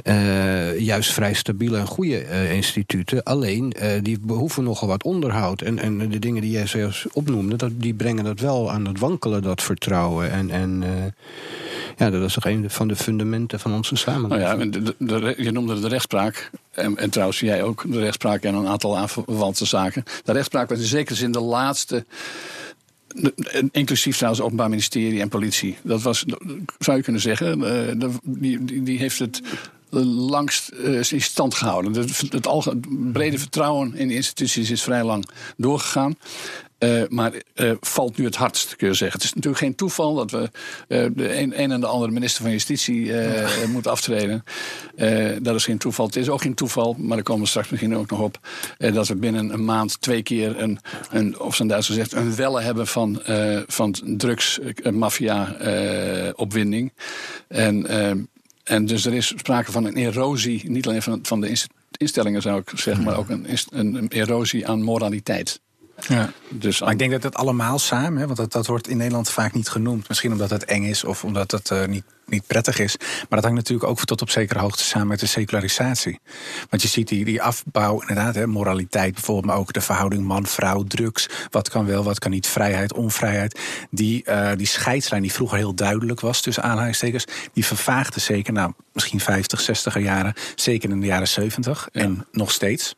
Uh, 0.04 0.78
juist 0.78 1.12
vrij 1.12 1.34
stabiele 1.34 1.78
en 1.78 1.86
goede 1.86 2.25
uh, 2.25 2.52
instituten. 2.52 3.22
Alleen, 3.22 3.72
uh, 3.82 3.90
die 4.02 4.19
behoeven 4.20 4.64
nogal 4.64 4.88
wat 4.88 5.04
onderhoud. 5.04 5.60
En, 5.60 5.78
en 5.78 6.08
de 6.10 6.19
dingen 6.19 6.42
die 6.42 6.50
jij 6.50 6.66
zojuist 6.66 7.06
opnoemde, 7.12 7.56
dat, 7.56 7.70
die 7.75 7.94
brengen 7.94 8.25
dat 8.25 8.40
wel 8.40 8.70
aan 8.70 8.86
het 8.86 8.98
wankelen, 8.98 9.42
dat 9.42 9.62
vertrouwen. 9.62 10.31
En, 10.31 10.50
en 10.50 10.84
ja, 11.96 12.10
dat 12.10 12.22
is 12.22 12.34
toch 12.34 12.44
een 12.44 12.70
van 12.70 12.88
de 12.88 12.96
fundamenten 12.96 13.60
van 13.60 13.75
onze 13.75 13.96
samenleving. 13.96 14.96
Nou 14.98 15.26
ja, 15.26 15.34
je 15.36 15.50
noemde 15.50 15.81
de 15.81 15.88
rechtspraak. 15.88 16.50
En, 16.70 16.96
en, 16.96 17.10
trouwens, 17.10 17.40
jij 17.40 17.62
ook 17.62 17.84
de 17.92 18.00
rechtspraak 18.00 18.42
en 18.42 18.54
een 18.54 18.66
aantal 18.66 18.98
aanverwante 18.98 19.64
zaken. 19.64 20.04
De 20.25 20.32
rechtspraak 20.32 20.69
was 20.69 20.78
in 20.78 20.84
zekere 20.84 21.14
zin 21.14 21.32
de 21.32 21.40
laatste 21.40 22.04
Inclusief 23.70 24.16
trouwens 24.16 24.44
Openbaar 24.44 24.69
Ministerie 24.69 25.20
en 25.20 25.28
politie. 25.28 25.76
Dat 25.82 26.02
was, 26.02 26.25
zou 26.78 26.96
je 26.96 27.02
kunnen 27.02 27.22
zeggen, 27.22 27.58
uh, 28.02 28.11
die, 28.22 28.82
die 28.82 28.99
heeft 28.99 29.19
het 29.19 29.43
langst 30.02 30.72
uh, 30.75 31.02
in 31.11 31.20
stand 31.20 31.55
gehouden. 31.55 31.93
Het, 31.93 32.20
het, 32.20 32.44
het, 32.64 33.12
brede 33.12 33.38
vertrouwen 33.38 33.94
in 33.94 34.08
de 34.08 34.14
instituties 34.14 34.70
is 34.70 34.82
vrij 34.82 35.05
lang 35.05 35.28
doorgegaan. 35.56 36.16
Uh, 36.84 37.02
maar 37.08 37.32
uh, 37.54 37.72
valt 37.81 38.16
nu 38.16 38.25
het 38.25 38.36
hardst, 38.36 38.76
kun 38.76 38.88
je 38.88 38.94
zeggen. 38.94 39.19
Het 39.19 39.26
is 39.26 39.34
natuurlijk 39.34 39.62
geen 39.62 39.75
toeval 39.75 40.14
dat 40.14 40.31
we 40.31 40.50
uh, 40.88 41.06
de 41.14 41.38
een, 41.38 41.62
een, 41.62 41.70
en 41.70 41.81
de 41.81 41.86
andere 41.86 42.12
minister 42.12 42.42
van 42.42 42.50
Justitie 42.50 43.12
moeten 43.69 43.90
aftreden. 43.90 44.44
dat 45.42 45.54
is 45.54 45.64
geen 45.64 45.78
toeval. 45.78 46.06
Het 46.06 46.16
is 46.16 46.28
ook 46.28 46.40
geen 46.40 46.54
toeval, 46.54 46.96
maar 46.98 47.16
daar 47.16 47.25
komen 47.25 47.42
we 47.42 47.48
straks 47.48 47.69
misschien 47.69 47.96
ook 47.96 48.10
nog 48.10 48.20
op. 48.20 48.38
dat 48.78 49.08
we 49.08 49.16
binnen 49.16 49.52
een 49.52 49.64
maand 49.64 50.00
twee 50.00 50.22
keer 50.22 50.60
een, 50.60 50.78
een 51.10 51.38
of 51.38 51.56
zijn 51.56 51.69
Duits 51.69 51.86
gezegd, 51.86 52.12
een 52.12 52.36
welle 52.36 52.60
hebben 52.60 52.86
van, 52.86 53.22
van 53.66 53.94
drugsmafia-opwinding. 54.02 56.92
en, 57.48 57.86
en 58.64 58.86
dus 58.86 59.06
er 59.06 59.14
is 59.14 59.26
sprake 59.26 59.72
van 59.72 59.84
een 59.84 59.96
erosie, 59.96 60.70
niet 60.70 60.86
alleen 60.86 61.02
van, 61.02 61.19
van 61.22 61.40
de 61.40 61.66
instellingen 61.96 62.42
zou 62.42 62.60
ik 62.60 62.70
zeggen, 62.75 63.04
maar 63.04 63.19
ook 63.19 63.28
een, 63.28 63.46
een 63.70 64.08
erosie 64.08 64.69
aan 64.69 64.82
moraliteit. 64.82 65.62
Ja. 66.08 66.32
Dus 66.49 66.81
maar 66.81 66.93
ik 66.93 66.99
denk 66.99 67.11
dat 67.11 67.23
het 67.23 67.35
allemaal 67.35 67.79
samen, 67.79 68.19
hè, 68.19 68.26
want 68.26 68.38
dat, 68.38 68.52
dat 68.52 68.67
wordt 68.67 68.88
in 68.88 68.96
Nederland 68.96 69.31
vaak 69.31 69.52
niet 69.52 69.69
genoemd. 69.69 70.08
Misschien 70.08 70.32
omdat 70.32 70.50
het 70.50 70.64
eng 70.64 70.85
is 70.85 71.05
of 71.05 71.25
omdat 71.25 71.50
het 71.50 71.70
uh, 71.70 71.85
niet, 71.85 72.05
niet 72.26 72.46
prettig 72.46 72.79
is. 72.79 72.96
Maar 72.99 73.26
dat 73.29 73.43
hangt 73.43 73.56
natuurlijk 73.56 73.88
ook 73.88 74.05
tot 74.05 74.23
op 74.23 74.31
zekere 74.31 74.58
hoogte 74.58 74.85
samen 74.85 75.06
met 75.06 75.20
de 75.20 75.26
secularisatie. 75.26 76.20
Want 76.70 76.82
je 76.82 76.88
ziet 76.88 77.08
die, 77.08 77.25
die 77.25 77.43
afbouw, 77.43 78.00
inderdaad, 78.00 78.35
hè, 78.35 78.46
moraliteit 78.46 79.14
bijvoorbeeld, 79.14 79.46
maar 79.46 79.56
ook 79.56 79.73
de 79.73 79.81
verhouding 79.81 80.25
man-vrouw, 80.25 80.82
drugs. 80.82 81.29
Wat 81.50 81.69
kan 81.69 81.87
wel, 81.87 82.05
wat 82.05 82.19
kan 82.19 82.31
niet, 82.31 82.46
vrijheid, 82.46 82.93
onvrijheid. 82.93 83.61
Die, 83.91 84.25
uh, 84.29 84.50
die 84.56 84.67
scheidslijn 84.67 85.23
die 85.23 85.32
vroeger 85.32 85.58
heel 85.58 85.75
duidelijk 85.75 86.20
was 86.20 86.41
tussen 86.41 86.62
aanhalingstekens, 86.62 87.25
die 87.52 87.67
vervaagde 87.67 88.20
zeker, 88.20 88.52
nou 88.52 88.73
misschien 88.93 89.20
50, 89.20 89.61
60 89.61 89.99
jaren, 89.99 90.35
zeker 90.55 90.91
in 90.91 91.00
de 91.00 91.06
jaren 91.06 91.29
70 91.29 91.88
en 91.93 92.26
nog 92.32 92.50
steeds. 92.50 92.94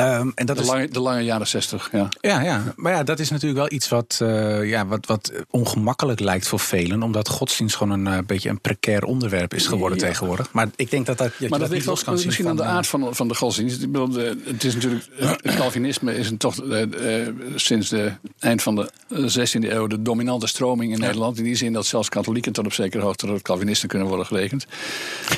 Um, 0.00 0.32
en 0.34 0.46
dat 0.46 0.56
de, 0.56 0.62
is, 0.62 0.68
lange, 0.68 0.88
de 0.88 1.00
lange 1.00 1.22
jaren 1.22 1.46
zestig, 1.46 1.88
ja. 1.92 2.08
Ja, 2.20 2.40
ja. 2.40 2.62
Maar 2.76 2.92
ja, 2.92 3.02
dat 3.02 3.18
is 3.18 3.30
natuurlijk 3.30 3.60
wel 3.60 3.72
iets 3.72 3.88
wat, 3.88 4.18
uh, 4.22 4.68
ja, 4.68 4.86
wat, 4.86 5.06
wat 5.06 5.32
ongemakkelijk 5.50 6.20
lijkt 6.20 6.48
voor 6.48 6.60
velen. 6.60 7.02
Omdat 7.02 7.28
godsdienst 7.28 7.76
gewoon 7.76 8.06
een 8.06 8.14
uh, 8.14 8.18
beetje 8.26 8.48
een 8.48 8.60
precair 8.60 9.04
onderwerp 9.04 9.54
is 9.54 9.66
geworden 9.66 9.98
ja. 9.98 10.06
tegenwoordig. 10.06 10.52
Maar 10.52 10.68
ik 10.76 10.90
denk 10.90 11.06
dat 11.06 11.18
dat, 11.18 11.32
je 11.38 11.48
maar 11.48 11.58
dat, 11.58 11.68
dat 11.68 11.76
ligt 11.76 11.86
los 11.86 12.04
kan 12.04 12.16
zien 12.16 12.26
misschien 12.26 12.48
aan 12.48 12.56
de 12.56 12.62
aard 12.62 12.86
van, 12.86 13.14
van 13.14 13.28
de 13.28 13.34
godsdienst. 13.34 13.82
Ik 13.82 13.92
bedoel, 13.92 14.08
de, 14.08 14.38
het 14.44 14.64
is 14.64 14.74
natuurlijk, 14.74 15.06
het 15.16 15.54
Calvinisme 15.54 16.16
is 16.16 16.30
een 16.30 16.36
toch 16.36 16.62
uh, 16.62 17.28
sinds 17.54 17.90
het 17.90 18.18
eind 18.38 18.62
van 18.62 18.74
de 18.74 18.90
16e 19.10 19.70
eeuw 19.70 19.86
de 19.86 20.02
dominante 20.02 20.46
stroming 20.46 20.92
in 20.92 20.98
ja. 20.98 21.04
Nederland. 21.04 21.38
In 21.38 21.44
die 21.44 21.54
zin 21.54 21.72
dat 21.72 21.86
zelfs 21.86 22.08
katholieken 22.08 22.52
tot 22.52 22.64
op 22.64 22.72
zekere 22.72 23.02
hoogte 23.02 23.26
tot 23.26 23.42
Calvinisten 23.42 23.88
kunnen 23.88 24.08
worden 24.08 24.26
gerekend. 24.26 24.66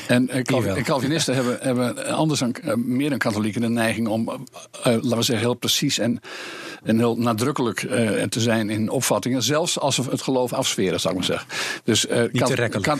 En 0.07 0.29
Calvinisten 0.83 1.35
hebben, 1.35 1.57
hebben 1.61 2.05
anders 2.05 2.39
dan, 2.39 2.55
meer 2.77 3.09
dan 3.09 3.17
katholieken 3.19 3.61
de 3.61 3.69
neiging 3.69 4.07
om 4.07 4.29
laten 4.83 5.17
we 5.17 5.23
zeggen, 5.23 5.45
heel 5.45 5.53
precies 5.53 5.97
en, 5.97 6.19
en 6.83 6.97
heel 6.97 7.15
nadrukkelijk 7.17 7.83
uh, 7.83 8.23
te 8.23 8.39
zijn 8.39 8.69
in 8.69 8.89
opvattingen. 8.89 9.43
Zelfs 9.43 9.79
als 9.79 9.97
we 9.97 10.03
het 10.09 10.21
geloof 10.21 10.53
afsferen, 10.53 10.99
zou 10.99 11.13
ik 11.13 11.19
maar 11.19 11.29
zeggen. 11.29 11.47
Dus 11.83 12.07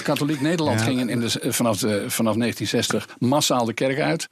katholiek 0.01 0.41
Nederland 0.41 0.79
ja. 0.79 0.85
ging 0.85 1.09
in 1.09 1.19
de, 1.19 1.29
vanaf, 1.53 1.77
de, 1.77 2.09
vanaf 2.09 2.35
1960 2.35 3.07
massaal 3.17 3.65
de 3.65 3.73
kerk 3.73 4.00
uit. 4.00 4.27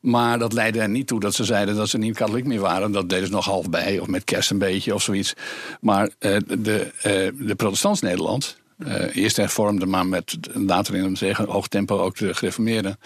Maar 0.00 0.38
dat 0.38 0.52
leidde 0.52 0.80
er 0.80 0.88
niet 0.88 1.06
toe 1.06 1.20
dat 1.20 1.34
ze 1.34 1.44
zeiden 1.44 1.76
dat 1.76 1.88
ze 1.88 1.98
niet 1.98 2.16
katholiek 2.16 2.46
meer 2.46 2.60
waren. 2.60 2.92
Dat 2.92 3.08
deden 3.08 3.26
ze 3.26 3.32
nog 3.32 3.44
half 3.44 3.70
bij, 3.70 3.98
of 3.98 4.06
met 4.06 4.24
kerst 4.24 4.50
een 4.50 4.58
beetje 4.58 4.94
of 4.94 5.02
zoiets. 5.02 5.34
Maar 5.80 6.10
de, 6.18 6.92
de 7.38 7.54
protestants 7.56 8.00
Nederland, 8.00 8.56
uh, 8.86 9.16
eerst 9.16 9.36
hervormde, 9.36 9.86
maar 9.86 10.06
met 10.06 10.38
later 10.52 10.94
in 10.94 11.04
een 11.04 11.16
zeggen, 11.16 11.48
hoog 11.48 11.68
tempo 11.68 11.98
ook 11.98 12.16
de 12.16 12.34
gereformeerden. 12.34 12.98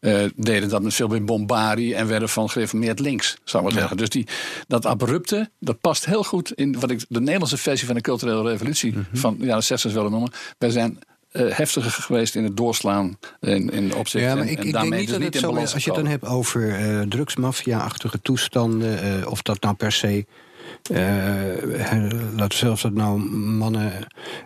Uh, 0.00 0.24
deden 0.36 0.68
dat 0.68 0.82
met 0.82 0.94
veel 0.94 1.08
meer 1.08 1.24
bombardie 1.24 1.94
en 1.94 2.06
werden 2.06 2.28
van 2.28 2.50
gereformeerd 2.50 3.00
links, 3.00 3.36
zou 3.44 3.62
ik 3.62 3.68
maar 3.70 3.78
zeggen. 3.78 3.96
Dus 3.96 4.08
die, 4.08 4.26
dat 4.66 4.86
abrupte, 4.86 5.50
dat 5.58 5.80
past 5.80 6.04
heel 6.04 6.24
goed 6.24 6.52
in 6.52 6.80
wat 6.80 6.90
ik 6.90 7.04
de 7.08 7.20
Nederlandse 7.20 7.56
versie 7.56 7.86
van 7.86 7.96
de 7.96 8.00
culturele 8.00 8.50
revolutie 8.50 8.92
mm 8.92 9.06
-hmm. 9.10 9.20
van 9.20 9.36
de 9.38 9.46
jaren 9.46 9.64
60 9.64 9.92
willen 9.92 10.10
noemen. 10.10 10.32
Wij 10.58 10.70
zijn 10.70 10.98
uh, 11.32 11.52
heftiger 11.52 11.90
geweest 11.90 12.34
in 12.34 12.44
het 12.44 12.56
doorslaan 12.56 13.18
in, 13.40 13.70
in 13.70 13.94
opzicht. 13.94 14.24
Ja, 14.24 14.34
maar 14.34 14.46
ik, 14.46 14.58
en, 14.58 14.66
ik 14.66 14.72
denk 14.72 14.90
niet 14.90 15.00
dus 15.00 15.10
dat 15.10 15.18
niet 15.18 15.34
het 15.34 15.42
zo 15.42 15.54
is. 15.54 15.74
Als 15.74 15.84
je 15.84 15.90
het 15.90 16.00
dan 16.00 16.10
hebt 16.10 16.26
over 16.26 16.80
uh, 16.80 17.00
drugsmafia-achtige 17.00 18.20
toestanden, 18.22 19.18
uh, 19.18 19.26
of 19.30 19.42
dat 19.42 19.60
nou 19.60 19.74
per 19.74 19.92
se 19.92 20.26
uh, 20.90 20.98
laten 22.36 22.58
zelfs 22.58 22.82
dat 22.82 22.92
nou 22.92 23.20
mannen 23.30 23.92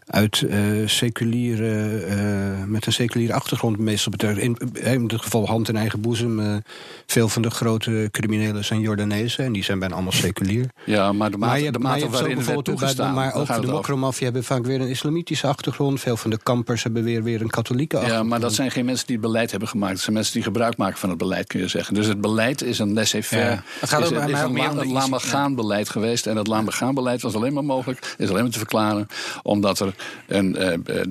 uit 0.06 0.40
uh, 0.40 0.88
seculiere, 0.88 2.04
uh, 2.08 2.64
met 2.66 2.86
een 2.86 2.92
seculiere 2.92 3.32
achtergrond 3.34 3.78
meestal 3.78 4.10
betreft. 4.10 4.38
In, 4.38 4.58
in 4.72 5.06
dit 5.06 5.20
geval 5.20 5.46
hand 5.46 5.68
in 5.68 5.76
eigen 5.76 6.00
boezem. 6.00 6.62
veel 7.06 7.28
van 7.28 7.42
de 7.42 7.50
grote 7.50 8.08
criminelen 8.10 8.64
zijn 8.64 8.80
Jordanezen 8.80 9.44
en 9.44 9.52
die 9.52 9.64
zijn 9.64 9.78
bijna 9.78 9.94
allemaal 9.94 10.12
seculier. 10.12 10.66
Ja, 10.84 11.12
maar 11.12 11.30
de 11.30 11.36
mate, 11.36 11.62
maar 11.62 11.72
de 11.72 11.78
mate 11.78 12.08
waarin 12.08 12.38
het 12.38 12.64
toegestaan. 12.64 13.14
Maar 13.14 13.34
ook 13.34 13.60
de 13.60 13.66
mokromafia 13.66 14.24
hebben 14.24 14.44
vaak 14.44 14.64
weer 14.64 14.80
een 14.80 14.88
islamitische 14.88 15.46
achtergrond. 15.46 16.00
Veel 16.00 16.16
van 16.16 16.30
de 16.30 16.38
kampers 16.42 16.82
hebben 16.82 17.04
weer, 17.04 17.22
weer 17.22 17.40
een 17.40 17.50
katholieke 17.50 17.96
achtergrond. 17.96 18.24
Ja, 18.24 18.30
maar 18.30 18.40
dat 18.40 18.54
zijn 18.54 18.70
geen 18.70 18.84
mensen 18.84 19.06
die 19.06 19.16
het 19.16 19.24
beleid 19.24 19.50
hebben 19.50 19.68
gemaakt. 19.68 19.92
Dat 19.92 20.02
zijn 20.02 20.14
mensen 20.14 20.32
die 20.34 20.42
gebruik 20.42 20.76
maken 20.76 20.98
van 20.98 21.08
het 21.08 21.18
beleid, 21.18 21.46
kun 21.46 21.60
je 21.60 21.68
zeggen. 21.68 21.94
Dus 21.94 22.06
het 22.06 22.20
beleid 22.20 22.62
is 22.62 22.78
een 22.78 22.92
laissez-faire. 22.92 23.50
Ja. 23.50 23.62
Het 23.80 23.88
gaat 23.88 24.04
ook 24.04 24.10
is, 24.10 24.32
is 24.32 24.40
een, 24.40 24.78
een 24.78 24.92
laat 24.92 25.08
maar 25.08 25.20
gaan 25.20 25.54
beleid 25.54 25.88
geweest 25.88 26.13
geweest. 26.14 26.26
En 26.26 26.34
dat 26.34 26.46
laat 26.46 26.74
gaan 26.74 26.94
beleid 26.94 27.22
was 27.22 27.34
alleen 27.34 27.52
maar 27.52 27.64
mogelijk, 27.64 28.14
is 28.18 28.28
alleen 28.28 28.42
maar 28.42 28.52
te 28.52 28.58
verklaren, 28.58 29.06
omdat 29.42 29.80
er 29.80 29.94
een, 30.26 30.52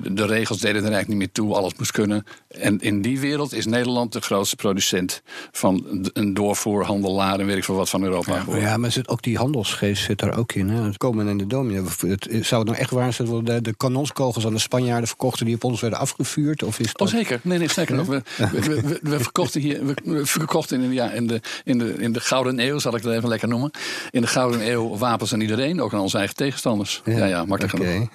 de 0.02 0.26
regels 0.26 0.58
deden 0.58 0.76
er 0.76 0.92
eigenlijk 0.92 1.08
niet 1.08 1.18
meer 1.18 1.32
toe, 1.32 1.54
alles 1.54 1.74
moest 1.78 1.90
kunnen. 1.90 2.24
En 2.48 2.80
in 2.80 3.02
die 3.02 3.20
wereld 3.20 3.52
is 3.52 3.66
Nederland 3.66 4.12
de 4.12 4.20
grootste 4.20 4.56
producent 4.56 5.22
van 5.52 5.86
een 6.12 6.34
doorvoer, 6.34 6.84
handelaar 6.84 7.40
en 7.40 7.46
weet 7.46 7.56
ik 7.56 7.64
veel 7.64 7.74
wat 7.74 7.90
van 7.90 8.02
Europa. 8.02 8.44
Ja, 8.48 8.56
ja 8.56 8.76
maar 8.76 8.92
zit 8.92 9.08
ook 9.08 9.22
die 9.22 9.36
handelsgeest 9.36 10.04
zit 10.04 10.18
daar 10.18 10.36
ook 10.36 10.52
in. 10.52 10.68
Hè? 10.68 10.82
Het 10.82 10.96
komen 10.96 11.28
in 11.28 11.38
de 11.38 11.46
domino. 11.46 11.84
Het, 11.84 12.28
zou 12.30 12.60
het 12.60 12.70
nou 12.70 12.76
echt 12.76 12.90
waar 12.90 13.12
zijn 13.12 13.28
dat 13.28 13.46
de, 13.46 13.60
de 13.60 13.74
kanonskogels 13.76 14.46
aan 14.46 14.52
de 14.52 14.58
Spanjaarden 14.58 15.08
verkochten 15.08 15.46
die 15.46 15.54
op 15.54 15.64
ons 15.64 15.80
werden 15.80 15.98
afgevuurd? 15.98 16.62
Of 16.62 16.78
is 16.78 16.86
dat... 16.86 17.00
Oh 17.00 17.14
zeker. 17.14 17.40
Nee, 17.42 17.58
nee, 17.58 17.68
zeker 17.68 17.94
nog. 17.94 18.06
We, 18.06 18.22
we, 18.52 18.98
we, 19.02 19.20
verkochten 19.20 19.60
hier, 19.60 19.80
we 20.04 20.26
verkochten 20.26 20.80
in, 20.80 20.92
ja, 20.92 21.10
in, 21.10 21.26
de, 21.26 21.40
in, 21.64 21.78
de, 21.78 21.94
in 21.94 22.12
de 22.12 22.20
Gouden 22.20 22.58
Eeuw, 22.58 22.78
zal 22.78 22.96
ik 22.96 23.02
het 23.02 23.12
even 23.12 23.28
lekker 23.28 23.48
noemen. 23.48 23.70
In 24.10 24.20
de 24.20 24.26
Gouden 24.26 24.70
Eeuw 24.70 24.93
wapens 24.98 25.32
aan 25.32 25.40
iedereen, 25.40 25.80
ook 25.80 25.92
aan 25.92 26.00
onze 26.00 26.18
eigen 26.18 26.36
tegenstanders. 26.36 27.02
Ja, 27.04 27.24
ja, 27.24 27.44
makkelijk 27.44 27.74
okay. 27.78 28.08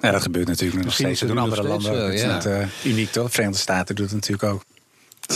Ja, 0.00 0.10
dat 0.10 0.22
gebeurt 0.22 0.46
natuurlijk 0.46 0.84
nog 0.84 0.94
steeds. 0.94 1.20
Dat 1.20 1.28
doen 1.28 1.38
andere 1.38 1.62
landen. 1.62 1.92
Wel, 1.92 2.10
ja. 2.10 2.34
Het 2.34 2.44
is 2.44 2.50
uh, 2.50 2.92
uniek 2.92 3.10
toch? 3.10 3.26
De 3.26 3.32
Verenigde 3.32 3.60
Staten 3.60 3.94
doet 3.94 4.10
het 4.10 4.14
natuurlijk 4.14 4.52
ook. 4.52 4.64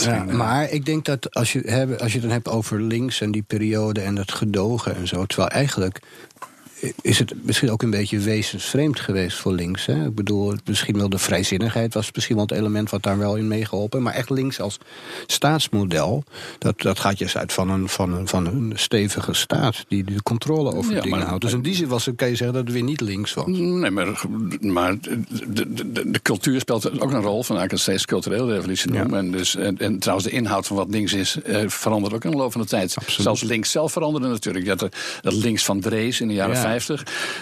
Ja, 0.03 0.23
maar 0.23 0.69
ik 0.69 0.85
denk 0.85 1.05
dat 1.05 1.33
als 1.33 1.53
je, 1.53 1.95
als 1.99 2.11
je 2.11 2.17
het 2.19 2.21
dan 2.21 2.31
hebt 2.31 2.49
over 2.49 2.81
links 2.81 3.21
en 3.21 3.31
die 3.31 3.43
periode 3.47 4.01
en 4.01 4.15
dat 4.15 4.31
gedogen 4.31 4.95
en 4.95 5.07
zo, 5.07 5.25
terwijl 5.25 5.49
eigenlijk 5.49 5.99
is 7.01 7.19
het 7.19 7.33
misschien 7.41 7.71
ook 7.71 7.81
een 7.81 7.89
beetje 7.89 8.19
wezensvreemd 8.19 8.99
geweest 8.99 9.37
voor 9.37 9.53
links. 9.53 9.85
Hè? 9.85 10.05
Ik 10.05 10.15
bedoel, 10.15 10.55
misschien 10.65 10.97
wel 10.97 11.09
de 11.09 11.17
vrijzinnigheid 11.17 11.93
was 11.93 12.11
misschien 12.13 12.35
wel 12.35 12.45
het 12.45 12.57
element 12.57 12.89
wat 12.89 13.03
daar 13.03 13.17
wel 13.17 13.35
in 13.35 13.47
meegeholpen. 13.47 14.01
Maar 14.01 14.13
echt 14.13 14.29
links 14.29 14.59
als 14.59 14.77
staatsmodel, 15.25 16.23
dat, 16.57 16.81
dat 16.81 16.99
gaat 16.99 17.17
juist 17.17 17.37
uit 17.37 17.53
van 17.53 17.69
een, 17.69 17.89
van, 17.89 18.13
een, 18.13 18.27
van 18.27 18.45
een 18.45 18.71
stevige 18.75 19.33
staat 19.33 19.85
die 19.87 20.03
de 20.03 20.23
controle 20.23 20.73
over 20.73 21.01
dingen 21.01 21.21
houdt. 21.21 21.41
Dus 21.41 21.53
in 21.53 21.61
die 21.61 21.75
zin 21.75 21.87
was, 21.87 22.09
kan 22.15 22.29
je 22.29 22.35
zeggen 22.35 22.55
dat 22.55 22.65
het 22.65 22.73
weer 22.73 22.83
niet 22.83 23.01
links 23.01 23.33
was. 23.33 23.45
Nee, 23.47 23.91
maar, 23.91 24.21
maar 24.59 24.99
de, 24.99 25.23
de, 25.47 25.91
de, 25.91 26.11
de 26.11 26.21
cultuur 26.21 26.59
speelt 26.59 27.01
ook 27.01 27.11
een 27.11 27.21
rol 27.21 27.43
van 27.43 27.57
eigenlijk 27.57 27.71
een 27.71 27.79
steeds 27.79 28.05
culturele 28.05 28.53
revolutie 28.53 28.91
noemen. 28.91 29.19
En, 29.19 29.31
dus, 29.31 29.55
en, 29.55 29.77
en, 29.77 29.99
trouwens, 29.99 30.27
de 30.29 30.35
inhoud 30.35 30.67
van 30.67 30.77
wat 30.77 30.89
links 30.89 31.13
is, 31.13 31.41
eh, 31.41 31.63
verandert 31.67 32.13
ook 32.13 32.23
in 32.23 32.31
de 32.31 32.37
loop 32.37 32.51
van 32.51 32.61
de 32.61 32.67
tijd. 32.67 32.95
Absoluut. 32.95 33.21
Zelfs 33.21 33.41
links 33.41 33.71
zelf 33.71 33.91
veranderde 33.91 34.27
natuurlijk. 34.27 34.67
Had 34.67 34.81
het 34.81 35.33
links 35.33 35.65
van 35.65 35.79
Drees 35.79 36.21
in 36.21 36.27
de 36.27 36.33
jaren 36.33 36.57
50. 36.57 36.70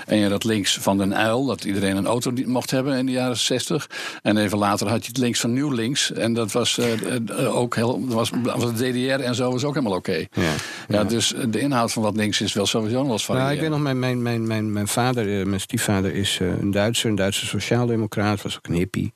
En 0.05 0.17
je 0.17 0.29
dat 0.29 0.43
links 0.43 0.77
van 0.77 0.97
den 0.97 1.15
Uil, 1.15 1.45
dat 1.45 1.63
iedereen 1.63 1.97
een 1.97 2.05
auto 2.05 2.31
mocht 2.45 2.71
hebben 2.71 2.97
in 2.97 3.05
de 3.05 3.11
jaren 3.11 3.37
60. 3.37 3.89
En 4.21 4.37
even 4.37 4.57
later 4.57 4.87
had 4.87 5.01
je 5.01 5.07
het 5.07 5.17
links 5.17 5.39
van 5.39 5.53
Nieuw 5.53 5.71
Links. 5.71 6.11
En 6.11 6.33
dat 6.33 6.51
was 6.51 6.77
uh, 6.77 7.55
ook 7.57 7.75
heel. 7.75 8.05
Was, 8.05 8.31
was 8.43 8.75
de 8.75 8.91
DDR 8.91 9.23
en 9.23 9.35
zo 9.35 9.51
was 9.51 9.63
ook 9.63 9.73
helemaal 9.73 9.97
oké. 9.97 10.25
Ja, 10.31 10.53
ja, 10.87 11.03
dus 11.03 11.33
de 11.49 11.59
inhoud 11.59 11.91
van 11.91 12.03
wat 12.03 12.15
links 12.15 12.41
is 12.41 12.53
wel 12.53 12.65
sowieso 12.65 13.03
nog 13.03 13.23
van. 13.23 13.35
Nou, 13.35 13.51
ik 13.51 13.59
weet 13.59 13.69
nog, 13.69 13.79
mijn, 13.79 13.99
mijn, 13.99 14.21
mijn, 14.21 14.47
mijn, 14.47 14.73
mijn 14.73 14.87
vader, 14.87 15.47
mijn 15.47 15.61
stiefvader 15.61 16.15
is 16.15 16.39
een 16.39 16.71
Duitser, 16.71 17.09
een 17.09 17.15
Duitse 17.15 17.45
sociaaldemocraat, 17.45 18.41
was 18.41 18.57
ook 18.57 18.67
een 18.67 18.73
hippie. 18.73 19.13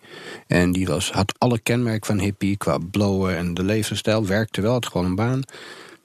En 0.47 0.71
die 0.71 0.87
was, 0.87 1.11
had 1.11 1.33
alle 1.37 1.59
kenmerken 1.59 2.05
van 2.05 2.19
hippie 2.19 2.57
qua 2.57 2.77
blowen 2.91 3.37
en 3.37 3.53
de 3.53 3.63
levensstijl, 3.63 4.25
werkte 4.25 4.61
wel, 4.61 4.71
had 4.71 4.85
gewoon 4.85 5.05
een 5.05 5.15
baan. 5.15 5.43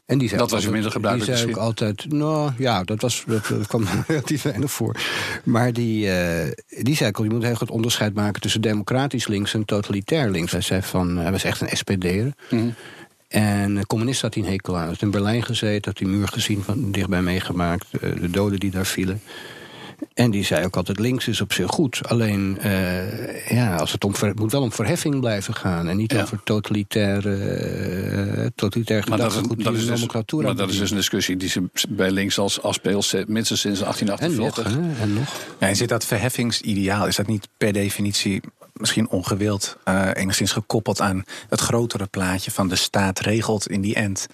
En 0.09 0.19
die 0.19 0.29
zei 0.29 0.41
dat 0.41 0.51
was 0.51 0.69
minder 0.69 0.91
gebruikelijk 0.91 1.33
Die 1.33 1.41
zei 1.41 1.57
ook 1.57 1.63
altijd, 1.65 2.13
nou 2.13 2.51
ja, 2.59 2.85
dat, 2.85 3.01
was, 3.01 3.25
dat, 3.27 3.67
kwam 3.67 3.85
relatief 4.07 4.43
weinig 4.43 4.71
voor. 4.71 4.97
Maar 5.45 5.73
die, 5.73 6.07
uh, 6.07 6.51
die 6.69 6.97
zei 6.97 7.09
ook, 7.09 7.25
je 7.25 7.31
moet 7.31 7.43
heel 7.43 7.55
goed 7.55 7.71
onderscheid 7.71 8.15
maken 8.15 8.41
tussen 8.41 8.61
democratisch 8.61 9.27
links 9.27 9.55
en 9.55 9.65
totalitair 9.65 10.31
links. 10.31 10.53
Hij 10.53 10.61
zei 10.61 10.83
van, 10.83 11.17
hij 11.17 11.31
was 11.31 11.45
echt 11.45 11.61
een 11.61 11.77
SPD'er. 11.77 12.33
Mm 12.51 12.75
En 13.29 13.87
communist 13.87 14.23
had 14.23 14.35
hij 14.35 14.43
een 14.43 14.49
hekel 14.51 14.75
aan. 14.75 14.81
Hij 14.81 14.91
had 14.91 15.03
in 15.03 15.11
Berlijn 15.11 15.43
gezeten, 15.43 15.91
had 15.91 15.99
die 15.99 16.09
muur 16.09 16.29
gezien, 16.29 16.63
van 16.63 16.93
dichtbij 16.93 17.23
meegemaakt. 17.23 17.87
Eh, 18.01 18.11
de 18.21 18.31
doden 18.31 18.61
die 18.61 18.71
daar 18.71 18.87
vielen. 18.87 19.21
En 20.15 20.31
die 20.31 20.45
zei 20.45 20.65
ook 20.65 20.77
altijd: 20.77 20.99
links 20.99 21.29
is 21.29 21.41
op 21.41 21.53
zich 21.53 21.71
goed. 21.71 22.01
Alleen, 22.09 22.59
uh, 22.65 23.51
ja, 23.51 23.77
als 23.77 23.93
het, 23.93 24.05
om 24.05 24.15
het 24.21 24.39
moet 24.39 24.53
wel 24.53 24.63
om 24.63 24.73
verheffing 24.73 25.21
blijven 25.21 25.55
gaan. 25.55 25.89
En 25.89 25.97
niet 25.97 26.17
over 26.17 26.41
totalitaire, 26.45 27.37
uh, 27.37 28.47
totalitair 28.55 29.03
gedachtegoed 29.03 29.65
dat, 29.65 29.75
is, 29.75 29.87
dus, 29.87 30.07
Maar 30.31 30.57
dat 30.57 30.71
is 30.71 30.79
dus 30.79 30.91
een 30.91 30.97
discussie 30.97 31.37
die 31.37 31.49
ze 31.49 31.69
bij 31.89 32.11
links 32.11 32.39
als 32.39 32.63
afspeelt 32.63 33.13
minstens 33.27 33.61
sinds 33.61 33.81
1848. 33.81 34.65
En 34.65 34.89
nog. 34.89 34.99
En 35.01 35.15
nog. 35.15 35.35
Ja, 35.59 35.69
en 35.69 35.77
zit 35.77 35.89
dat 35.89 36.05
verheffingsideaal, 36.05 37.07
is 37.07 37.17
dat 37.17 37.27
niet 37.27 37.49
per 37.57 37.73
definitie 37.73 38.41
misschien 38.79 39.09
ongewild 39.09 39.77
uh, 39.89 40.11
enigszins 40.15 40.53
gekoppeld 40.53 41.01
aan 41.01 41.25
het 41.49 41.61
grotere 41.61 42.07
plaatje 42.07 42.51
van 42.51 42.69
de 42.69 42.77
staat 42.77 43.21
regelt 43.21 43.69
in 43.69 43.81
die 43.81 43.95
end 43.95 44.27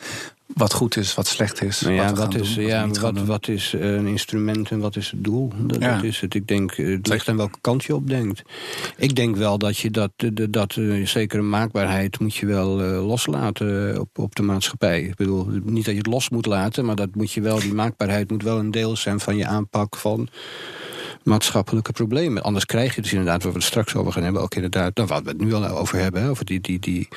wat 0.55 0.73
goed 0.73 0.97
is, 0.97 1.15
wat 1.15 1.27
slecht 1.27 1.63
is. 1.63 1.81
Nou 1.81 1.95
ja, 1.95 2.13
wat, 2.13 2.35
is, 2.35 2.55
doen, 2.55 2.65
ja, 2.65 2.89
wat, 2.89 3.19
wat, 3.19 3.49
is 3.49 3.73
een 3.73 4.07
instrument 4.07 4.71
en 4.71 4.79
wat 4.79 4.97
is 4.97 5.11
het 5.11 5.25
doel? 5.25 5.53
Dat, 5.57 5.81
dat 5.81 6.03
is 6.03 6.21
het. 6.21 6.35
Ik 6.35 6.47
denk, 6.47 6.73
eh, 6.73 6.87
het 6.87 7.09
ligt 7.09 7.29
aan 7.29 7.37
welke 7.37 7.59
kant 7.61 7.85
je 7.85 7.95
op 7.95 8.09
denkt. 8.09 8.43
Ik 8.97 9.15
denk 9.15 9.37
wel 9.37 9.59
dat 9.59 9.79
je 9.79 9.91
dat, 9.91 10.11
dat, 10.17 10.53
dat 10.53 10.77
uh, 10.77 11.07
zekere 11.07 11.43
maakbaarheid 11.43 12.19
moet 12.19 12.35
je 12.35 12.47
wel 12.47 12.85
uh, 12.85 13.07
loslaten 13.07 14.01
op, 14.01 14.19
op 14.19 14.35
de 14.35 14.43
maatschappij. 14.43 15.03
Ik 15.03 15.15
bedoel, 15.15 15.47
niet 15.65 15.85
dat 15.85 15.95
je 15.95 16.01
het 16.01 16.07
los 16.07 16.29
moet 16.29 16.47
laten, 16.47 16.85
maar 16.85 16.97
dat 16.97 17.15
moet 17.15 17.33
je 17.33 17.41
wel, 17.41 17.59
die 17.59 17.75
maakbaarheid 17.75 18.31
moet 18.31 18.43
wel 18.43 18.59
een 18.59 18.71
deel 18.71 18.97
zijn 18.97 19.21
van 19.21 19.37
je 19.37 19.47
aanpak 19.47 19.97
van 19.97 20.29
maatschappelijke 21.25 21.93
problemen. 21.93 22.43
Anders 22.43 22.67
krijg 22.67 22.95
je 22.95 23.01
dus 23.01 23.13
inderdaad, 23.13 23.43
waar 23.43 23.53
we 23.53 23.59
het 23.59 23.67
straks 23.67 23.95
over 23.95 24.13
gaan 24.13 24.23
hebben, 24.23 24.43
ook 24.43 24.55
inderdaad, 24.55 24.97
dan 24.97 25.07
wat 25.07 25.23
we 25.23 25.29
het 25.29 25.41
nu 25.41 25.53
al 25.53 25.67
over 25.67 25.99
hebben, 25.99 26.29
over 26.29 26.45
die, 26.45 26.61
die, 26.61 26.79
die, 26.79 27.09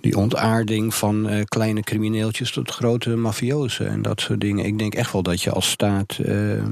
die 0.00 0.16
ontaarding 0.16 0.94
van 0.94 1.32
uh, 1.32 1.44
kleine 1.44 1.82
crimineeltjes 1.82 2.50
tot 2.52 2.70
grote 2.70 3.16
mafiozen 3.16 3.88
en 3.88 4.02
dat 4.02 4.20
soort 4.20 4.40
dingen. 4.40 4.64
Ik 4.64 4.78
denk 4.78 4.94
echt 4.94 5.12
wel 5.12 5.22
dat 5.22 5.42
je 5.42 5.50
als 5.50 5.70
staat. 5.70 6.18
Uh, 6.26 6.62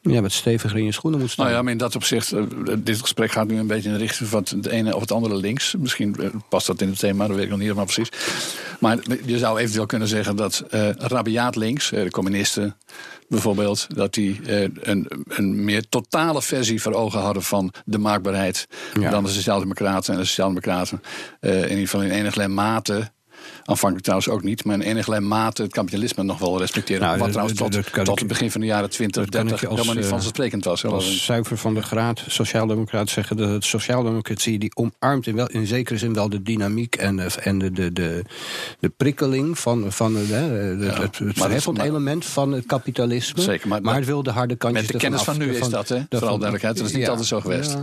ja, 0.00 0.20
wat 0.20 0.32
steviger 0.32 0.78
in 0.78 0.84
je 0.84 0.92
schoenen 0.92 1.20
moet 1.20 1.30
staan. 1.30 1.44
Nou 1.44 1.56
ja, 1.56 1.62
maar 1.62 1.72
in 1.72 1.78
dat 1.78 1.94
opzicht, 1.94 2.32
uh, 2.32 2.42
dit 2.78 3.00
gesprek 3.00 3.32
gaat 3.32 3.48
nu 3.48 3.58
een 3.58 3.66
beetje 3.66 3.88
in 3.88 3.94
de 3.94 4.00
richting 4.00 4.28
van 4.28 4.44
het 4.48 4.66
ene 4.66 4.94
of 4.94 5.00
het 5.00 5.12
andere 5.12 5.36
links. 5.36 5.74
Misschien 5.78 6.16
past 6.48 6.66
dat 6.66 6.80
in 6.80 6.88
het 6.88 6.98
thema, 6.98 7.26
dat 7.26 7.36
weet 7.36 7.44
ik 7.44 7.50
nog 7.50 7.58
niet 7.58 7.68
helemaal 7.68 7.92
precies. 7.94 8.08
Maar 8.80 8.98
je 9.24 9.38
zou 9.38 9.58
eventueel 9.58 9.86
kunnen 9.86 10.08
zeggen 10.08 10.36
dat 10.36 10.64
rabiaat 10.98 11.56
links, 11.56 11.90
de 11.90 12.10
communisten, 12.10 12.76
bijvoorbeeld, 13.28 13.86
dat 13.94 14.14
die 14.14 14.40
eh, 14.46 14.68
een, 14.80 15.24
een 15.28 15.64
meer 15.64 15.88
totale 15.88 16.42
versie 16.42 16.82
voor 16.82 16.92
ogen 16.92 17.20
hadden 17.20 17.42
van 17.42 17.72
de 17.84 17.98
maakbaarheid 17.98 18.66
dan 19.10 19.24
de 19.24 19.30
Sociaaldemocraten. 19.30 20.12
En 20.12 20.20
de 20.20 20.26
Sociaaldemocraten 20.26 21.02
uh, 21.40 21.54
in 21.54 21.62
ieder 21.62 21.78
geval 21.78 22.02
in 22.02 22.10
enige 22.10 22.48
mate 22.48 23.10
Aanvankelijk 23.64 24.04
trouwens 24.04 24.28
ook 24.28 24.42
niet, 24.42 24.64
maar 24.64 24.74
in 24.74 24.80
enige 24.80 25.20
mate 25.20 25.62
het 25.62 25.72
kapitalisme 25.72 26.22
nog 26.22 26.38
wel 26.38 26.58
respecteren. 26.58 27.02
Nou, 27.02 27.18
wat 27.18 27.30
trouwens 27.30 27.58
tot, 27.58 28.04
tot 28.04 28.18
het 28.18 28.28
begin 28.28 28.50
van 28.50 28.60
de 28.60 28.66
jaren 28.66 28.90
20, 28.90 29.26
30 29.26 29.60
helemaal 29.60 29.94
niet 29.94 30.04
vanzelfsprekend 30.04 30.64
was. 30.64 30.84
Als 30.84 31.24
zuiver 31.24 31.56
van 31.56 31.74
de 31.74 31.82
graad, 31.82 32.24
sociaaldemocraat 32.26 33.08
zeggen 33.08 33.36
dat 33.36 33.48
het 33.48 33.64
sociaaldemocratie 33.64 34.58
die 34.58 34.70
omarmt 34.74 35.26
in, 35.26 35.34
wel, 35.34 35.46
in 35.46 35.66
zekere 35.66 35.98
zin 35.98 36.14
wel 36.14 36.28
de 36.28 36.42
dynamiek 36.42 36.96
en, 36.96 37.30
en 37.42 37.58
de, 37.58 37.72
de, 37.72 37.92
de, 37.92 38.24
de 38.78 38.88
prikkeling 38.88 39.58
van, 39.58 39.92
van 39.92 40.12
de, 40.12 40.26
de, 40.26 40.76
ja, 40.80 41.00
het, 41.00 41.18
het 41.18 41.78
element 41.78 42.24
van 42.24 42.52
het 42.52 42.66
kapitalisme. 42.66 43.42
Zeker, 43.42 43.68
maar, 43.68 43.82
maar, 43.82 43.94
het 43.94 44.06
wil 44.06 44.22
de 44.22 44.30
harde 44.30 44.56
kantjes 44.56 44.82
Met 44.82 44.92
de 44.92 44.98
kennis 44.98 45.22
van 45.22 45.38
nu 45.38 45.54
is 45.54 45.68
dat, 45.68 45.88
hè? 45.88 46.00
Vooral 46.08 46.38
duidelijkheid. 46.38 46.76
Dat 46.76 46.86
is 46.86 46.92
niet 46.92 47.08
altijd 47.08 47.26
zo 47.26 47.40
geweest. 47.40 47.76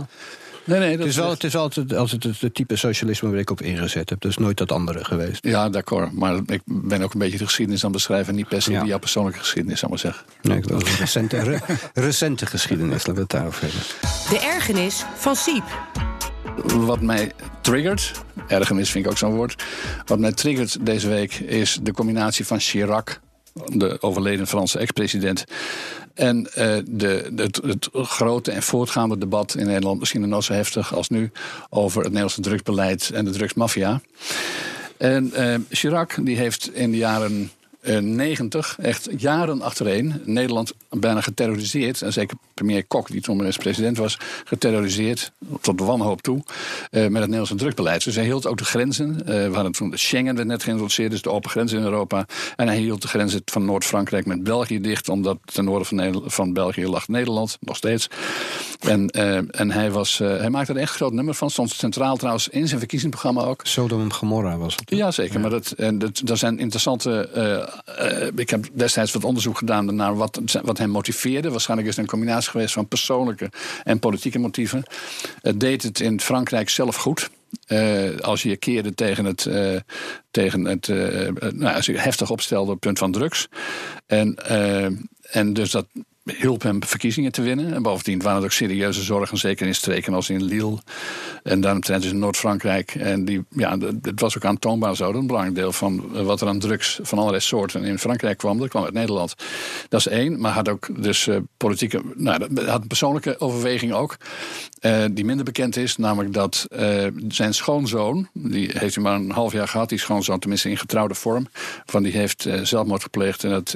Nee, 0.64 0.78
nee, 0.78 0.96
het, 0.96 1.06
is 1.06 1.16
wel, 1.16 1.30
het 1.30 1.44
is 1.44 1.56
altijd 1.56 1.94
als 1.94 2.12
het, 2.12 2.24
het, 2.40 2.54
type 2.54 2.76
socialisme 2.76 3.30
waar 3.30 3.38
ik 3.38 3.50
op 3.50 3.62
ingezet 3.62 4.10
heb. 4.10 4.20
Dus 4.20 4.36
nooit 4.36 4.56
dat 4.56 4.72
andere 4.72 5.04
geweest. 5.04 5.44
Ja, 5.44 5.68
d'accord. 5.68 6.12
Maar 6.12 6.36
ik 6.46 6.60
ben 6.64 7.02
ook 7.02 7.12
een 7.12 7.18
beetje 7.18 7.38
de 7.38 7.44
geschiedenis 7.44 7.84
aan 7.84 7.90
het 7.90 7.96
beschrijven. 7.96 8.34
Niet 8.34 8.48
per 8.48 8.62
se 8.62 8.72
ja. 8.72 8.84
jouw 8.84 8.98
persoonlijke 8.98 9.38
geschiedenis, 9.38 9.78
zou 9.78 9.90
maar 9.90 10.00
zeggen. 10.00 10.24
Nee, 10.42 10.56
ik 10.56 10.64
wil 10.64 10.78
recente, 10.98 11.60
recente 11.94 12.46
geschiedenis. 12.46 12.92
Laten 12.92 13.14
we 13.14 13.20
het 13.20 13.30
daarover 13.30 13.62
hebben. 13.62 13.80
De 14.30 14.46
ergernis 14.46 15.04
van 15.16 15.36
Siep. 15.36 15.64
Wat 16.64 17.00
mij 17.00 17.32
triggert, 17.60 18.12
ergernis 18.48 18.90
vind 18.90 19.04
ik 19.04 19.10
ook 19.10 19.18
zo'n 19.18 19.34
woord. 19.34 19.64
Wat 20.06 20.18
mij 20.18 20.32
triggert 20.32 20.86
deze 20.86 21.08
week 21.08 21.34
is 21.34 21.78
de 21.82 21.92
combinatie 21.92 22.46
van 22.46 22.60
Chirac 22.60 23.20
de 23.52 24.02
overleden 24.02 24.46
Franse 24.46 24.78
ex-president. 24.78 25.44
En 26.14 26.38
uh, 26.38 26.76
de, 26.86 27.32
het, 27.36 27.60
het, 27.64 27.88
grote 27.92 28.50
en 28.50 28.62
voortgaande 28.62 29.18
debat 29.18 29.54
in 29.54 29.66
Nederland, 29.66 29.98
misschien 29.98 30.28
nog 30.28 30.44
zo 30.44 30.52
heftig 30.52 30.94
als 30.94 31.08
nu, 31.08 31.30
over 31.68 31.98
het 31.98 32.08
Nederlandse 32.08 32.40
drugsbeleid 32.40 33.10
en 33.14 33.24
de 33.24 33.30
drugsmafia. 33.30 34.00
En 34.96 35.32
uh, 35.36 35.54
Chirac 35.70 36.14
die 36.20 36.36
heeft 36.36 36.74
in 36.74 36.90
de 36.90 36.96
jaren 36.96 37.50
90, 37.82 38.76
eh, 38.78 38.88
echt 38.88 39.08
jaren 39.16 39.62
achtereen, 39.62 40.22
Nederland 40.24 40.72
bijna 40.90 41.20
geterroriseerd. 41.20 42.02
En 42.02 42.12
zeker 42.12 42.36
premier 42.54 42.84
Kok, 42.86 43.10
die 43.10 43.20
toen 43.20 43.36
minister-president 43.36 43.96
was, 43.96 44.18
geterroriseerd 44.44 45.32
tot 45.60 45.78
de 45.78 45.84
wanhoop 45.84 46.22
toe. 46.22 46.36
Uh, 46.36 46.42
met 46.90 47.02
het 47.02 47.12
Nederlandse 47.12 47.54
drukbeleid. 47.54 48.04
Dus 48.04 48.14
hij 48.14 48.24
hield 48.24 48.46
ook 48.46 48.58
de 48.58 48.64
grenzen. 48.64 49.16
Uh, 49.20 49.26
we 49.26 49.50
hadden 49.52 49.72
toen 49.72 49.92
Schengen 49.94 50.34
werd 50.34 50.48
net 50.48 50.62
geïntroduceerd, 50.62 51.10
dus 51.10 51.22
de 51.22 51.30
open 51.30 51.50
grenzen 51.50 51.78
in 51.78 51.84
Europa. 51.84 52.26
En 52.56 52.66
hij 52.66 52.78
hield 52.78 53.02
de 53.02 53.08
grenzen 53.08 53.42
van 53.44 53.64
Noord-Frankrijk 53.64 54.26
met 54.26 54.42
België 54.42 54.80
dicht, 54.80 55.08
omdat 55.08 55.38
ten 55.44 55.64
noorden 55.64 55.86
van, 55.86 56.22
van 56.26 56.52
België 56.52 56.86
lag 56.86 57.08
Nederland, 57.08 57.58
nog 57.60 57.76
steeds. 57.76 58.08
En, 58.80 59.10
uh, 59.16 59.60
en 59.60 59.70
hij, 59.70 59.90
was, 59.90 60.18
hij 60.18 60.50
maakte 60.50 60.72
er 60.72 60.78
echt 60.78 60.94
groot 60.94 61.12
nummer 61.12 61.34
van. 61.34 61.50
Stond 61.50 61.70
centraal 61.70 62.16
trouwens 62.16 62.48
in 62.48 62.68
zijn 62.68 62.78
verkiezingsprogramma 62.78 63.42
ook. 63.42 63.60
Sodom 63.62 64.12
Gomorra 64.12 64.56
was 64.56 64.76
het. 64.76 64.90
Ja, 64.90 65.10
zeker. 65.10 65.40
Maar 65.40 65.50
dat, 65.50 65.70
en 65.70 65.98
dat, 65.98 66.20
daar 66.24 66.36
zijn 66.36 66.58
interessante 66.58 67.28
ik 68.36 68.50
heb 68.50 68.68
destijds 68.72 69.12
wat 69.12 69.24
onderzoek 69.24 69.58
gedaan 69.58 69.94
naar 69.94 70.16
wat, 70.16 70.40
wat 70.62 70.78
hem 70.78 70.90
motiveerde. 70.90 71.50
Waarschijnlijk 71.50 71.88
is 71.88 71.96
het 71.96 72.04
een 72.04 72.10
combinatie 72.10 72.50
geweest 72.50 72.72
van 72.72 72.88
persoonlijke 72.88 73.50
en 73.84 73.98
politieke 73.98 74.38
motieven. 74.38 74.82
Het 75.42 75.60
deed 75.60 75.82
het 75.82 76.00
in 76.00 76.20
Frankrijk 76.20 76.68
zelf 76.68 76.96
goed. 76.96 77.30
als 78.20 78.42
je 78.42 78.56
keerde 78.56 78.94
tegen 78.94 79.24
het, 79.24 79.48
tegen 80.30 80.64
het 80.64 80.88
nou, 81.54 81.74
als 81.74 81.86
je 81.86 81.98
heftig 81.98 82.30
opstelde 82.30 82.66
op 82.66 82.70
het 82.70 82.80
punt 82.80 82.98
van 82.98 83.12
drugs. 83.12 83.48
En, 84.06 84.34
en 85.30 85.52
dus 85.52 85.70
dat 85.70 85.86
hielp 86.38 86.62
hem 86.62 86.84
verkiezingen 86.84 87.32
te 87.32 87.42
winnen. 87.42 87.74
En 87.74 87.82
bovendien 87.82 88.22
waren 88.22 88.38
er 88.38 88.44
ook 88.44 88.52
serieuze 88.52 89.02
zorgen, 89.02 89.38
zeker 89.38 89.66
in 89.66 89.74
streken 89.74 90.14
als 90.14 90.30
in 90.30 90.42
Lille. 90.42 90.78
En 91.42 91.60
daaromtrent 91.60 92.02
dus 92.02 92.12
in 92.12 92.18
Noord-Frankrijk. 92.18 92.94
En 92.94 93.24
die, 93.24 93.44
ja, 93.48 93.78
het 94.02 94.20
was 94.20 94.36
ook 94.36 94.44
aantoonbaar 94.44 94.96
zo. 94.96 95.12
een 95.12 95.26
belangrijk 95.26 95.56
deel 95.56 95.72
van 95.72 96.04
eh, 96.14 96.22
wat 96.22 96.40
er 96.40 96.48
aan 96.48 96.58
drugs 96.58 96.98
van 97.02 97.18
allerlei 97.18 97.42
soorten 97.42 97.84
in 97.84 97.98
Frankrijk 97.98 98.38
kwam, 98.38 98.58
dat 98.58 98.68
kwam 98.68 98.84
uit 98.84 98.92
Nederland. 98.92 99.34
Dat 99.88 100.00
is 100.00 100.06
één. 100.06 100.40
Maar 100.40 100.52
had 100.52 100.68
ook 100.68 101.02
dus 101.02 101.26
uh, 101.26 101.36
politieke, 101.56 102.02
nou, 102.14 102.64
had 102.66 102.80
een 102.80 102.86
persoonlijke 102.86 103.40
overweging 103.40 103.92
ook. 103.92 104.16
Uh, 104.80 105.04
die 105.12 105.24
minder 105.24 105.44
bekend 105.44 105.76
is, 105.76 105.96
namelijk 105.96 106.32
dat 106.32 106.66
zijn 107.28 107.54
schoonzoon, 107.54 108.28
die 108.32 108.70
heeft 108.72 108.94
hij 108.94 109.04
maar 109.04 109.14
een 109.14 109.30
half 109.30 109.52
jaar 109.52 109.68
gehad, 109.68 109.88
die 109.88 109.98
schoonzoon 109.98 110.38
tenminste 110.38 110.70
in 110.70 110.76
getrouwde 110.76 111.14
vorm, 111.14 111.46
van 111.86 112.02
die 112.02 112.12
heeft 112.12 112.48
zelfmoord 112.62 113.02
gepleegd 113.02 113.44
en 113.44 113.50
dat 113.50 113.74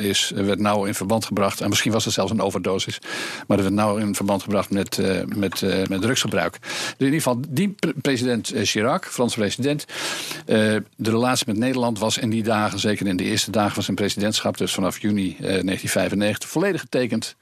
is, 0.00 0.32
werd 0.34 0.58
nou 0.58 0.86
in 0.86 0.94
verband 0.94 1.24
gebracht, 1.24 1.62
misschien 1.72 1.92
was 1.92 2.04
het 2.04 2.14
zelfs 2.14 2.30
een 2.30 2.40
overdosis, 2.40 2.98
maar 3.46 3.56
dat 3.56 3.66
werd 3.66 3.78
nou 3.78 4.00
in 4.00 4.14
verband 4.14 4.42
gebracht 4.42 4.70
met, 4.70 5.00
met, 5.36 5.62
met 5.88 6.00
drugsgebruik. 6.00 6.58
Dus 6.60 6.70
in 6.98 7.04
ieder 7.04 7.20
geval, 7.20 7.40
die 7.48 7.74
president 8.00 8.52
Chirac, 8.54 9.04
Franse 9.04 9.36
president, 9.36 9.84
de 10.46 10.84
relatie 10.96 11.46
met 11.46 11.56
Nederland 11.56 11.98
was 11.98 12.18
in 12.18 12.30
die 12.30 12.42
dagen, 12.42 12.78
zeker 12.78 13.06
in 13.06 13.16
de 13.16 13.24
eerste 13.24 13.50
dagen 13.50 13.74
van 13.74 13.82
zijn 13.82 13.96
presidentschap, 13.96 14.56
dus 14.56 14.72
vanaf 14.72 15.00
juni 15.00 15.36
1995, 15.38 16.48
volledig 16.48 16.80
getekend 16.80 17.36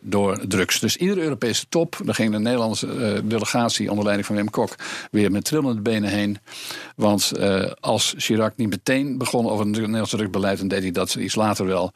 door 0.00 0.46
drugs. 0.48 0.80
Dus 0.80 0.96
iedere 0.96 1.20
Europese 1.20 1.66
top. 1.68 2.00
Daar 2.04 2.14
ging 2.14 2.32
de 2.32 2.38
Nederlandse 2.38 2.86
uh, 2.86 3.18
delegatie 3.24 3.88
onder 3.88 4.04
leiding 4.04 4.26
van 4.26 4.36
Wim 4.36 4.50
Kok 4.50 4.74
weer 5.10 5.30
met 5.30 5.44
trillende 5.44 5.80
benen 5.80 6.10
heen. 6.10 6.38
Want 6.96 7.32
uh, 7.38 7.70
als 7.80 8.14
Chirac 8.16 8.56
niet 8.56 8.68
meteen 8.68 9.18
begon 9.18 9.50
over 9.50 9.66
het 9.66 9.76
Nederlandse 9.76 10.16
drukbeleid, 10.16 10.58
dan 10.58 10.68
deed 10.68 10.82
hij 10.82 10.90
dat 10.90 11.14
iets 11.14 11.34
later 11.34 11.66
wel. 11.66 11.92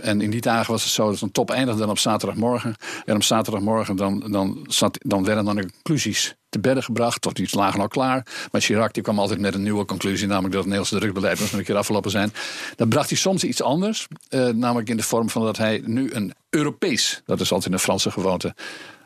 En 0.00 0.20
in 0.20 0.30
die 0.30 0.40
dagen 0.40 0.72
was 0.72 0.82
het 0.82 0.92
zo 0.92 1.10
dat 1.10 1.20
een 1.20 1.32
top 1.32 1.50
eindigde 1.50 1.80
dan 1.80 1.90
op 1.90 1.98
zaterdagmorgen. 1.98 2.74
En 3.04 3.14
op 3.14 3.22
zaterdagmorgen 3.22 3.96
dan, 3.96 4.24
dan, 4.30 4.64
zat, 4.68 4.98
dan 5.02 5.24
werden 5.24 5.44
dan 5.44 5.56
de 5.56 5.70
conclusies 5.72 6.36
te 6.48 6.58
bedden 6.58 6.82
gebracht. 6.82 7.26
Of 7.26 7.32
die 7.32 7.48
lagen 7.50 7.80
al 7.80 7.88
klaar. 7.88 8.26
Maar 8.52 8.60
Chirac 8.60 8.94
die 8.94 9.02
kwam 9.02 9.18
altijd 9.18 9.40
met 9.40 9.54
een 9.54 9.62
nieuwe 9.62 9.84
conclusie. 9.84 10.26
Namelijk 10.26 10.54
dat 10.54 10.64
het 10.64 10.72
Nederlandse 10.72 10.98
drukbeleid 10.98 11.40
nog 11.40 11.52
een 11.52 11.64
keer 11.64 11.76
afgelopen 11.76 12.10
zijn. 12.10 12.32
Dan 12.76 12.88
bracht 12.88 13.08
hij 13.08 13.18
soms 13.18 13.44
iets 13.44 13.62
anders. 13.62 14.06
Uh, 14.30 14.48
namelijk 14.48 14.88
in 14.88 14.96
de 14.96 15.02
vorm 15.02 15.30
van 15.30 15.42
dat 15.42 15.56
hij 15.56 15.82
nu 15.84 16.12
een 16.12 16.34
Europees. 16.50 17.22
Dat 17.26 17.40
is 17.40 17.52
altijd 17.52 17.72
een 17.72 17.78
Franse 17.78 18.10
gewoonte. 18.10 18.54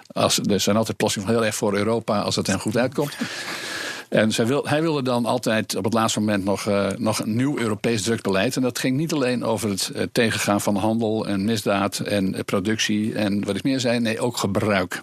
Als, 0.06 0.38
er 0.38 0.60
zijn 0.60 0.76
altijd 0.76 0.96
plotseling 0.96 1.30
heel 1.30 1.44
erg 1.44 1.54
voor 1.54 1.74
Europa 1.76 2.20
als 2.20 2.36
het 2.36 2.46
hem 2.46 2.58
goed 2.58 2.76
uitkomt. 2.76 3.16
En 4.08 4.32
zij 4.32 4.46
wil, 4.46 4.68
hij 4.68 4.82
wilde 4.82 5.02
dan 5.02 5.26
altijd 5.26 5.76
op 5.76 5.84
het 5.84 5.92
laatste 5.92 6.20
moment 6.20 6.44
nog, 6.44 6.68
uh, 6.68 6.88
nog 6.96 7.18
een 7.18 7.36
nieuw 7.36 7.58
Europees 7.58 8.02
drukbeleid. 8.02 8.56
En 8.56 8.62
dat 8.62 8.78
ging 8.78 8.96
niet 8.96 9.12
alleen 9.12 9.44
over 9.44 9.70
het 9.70 9.90
uh, 9.94 10.02
tegengaan 10.12 10.60
van 10.60 10.76
handel 10.76 11.26
en 11.26 11.44
misdaad 11.44 11.98
en 11.98 12.34
uh, 12.34 12.40
productie 12.44 13.14
en 13.14 13.44
wat 13.44 13.56
ik 13.56 13.62
meer 13.62 13.80
zei. 13.80 13.98
Nee, 13.98 14.20
ook 14.20 14.36
gebruik. 14.36 15.02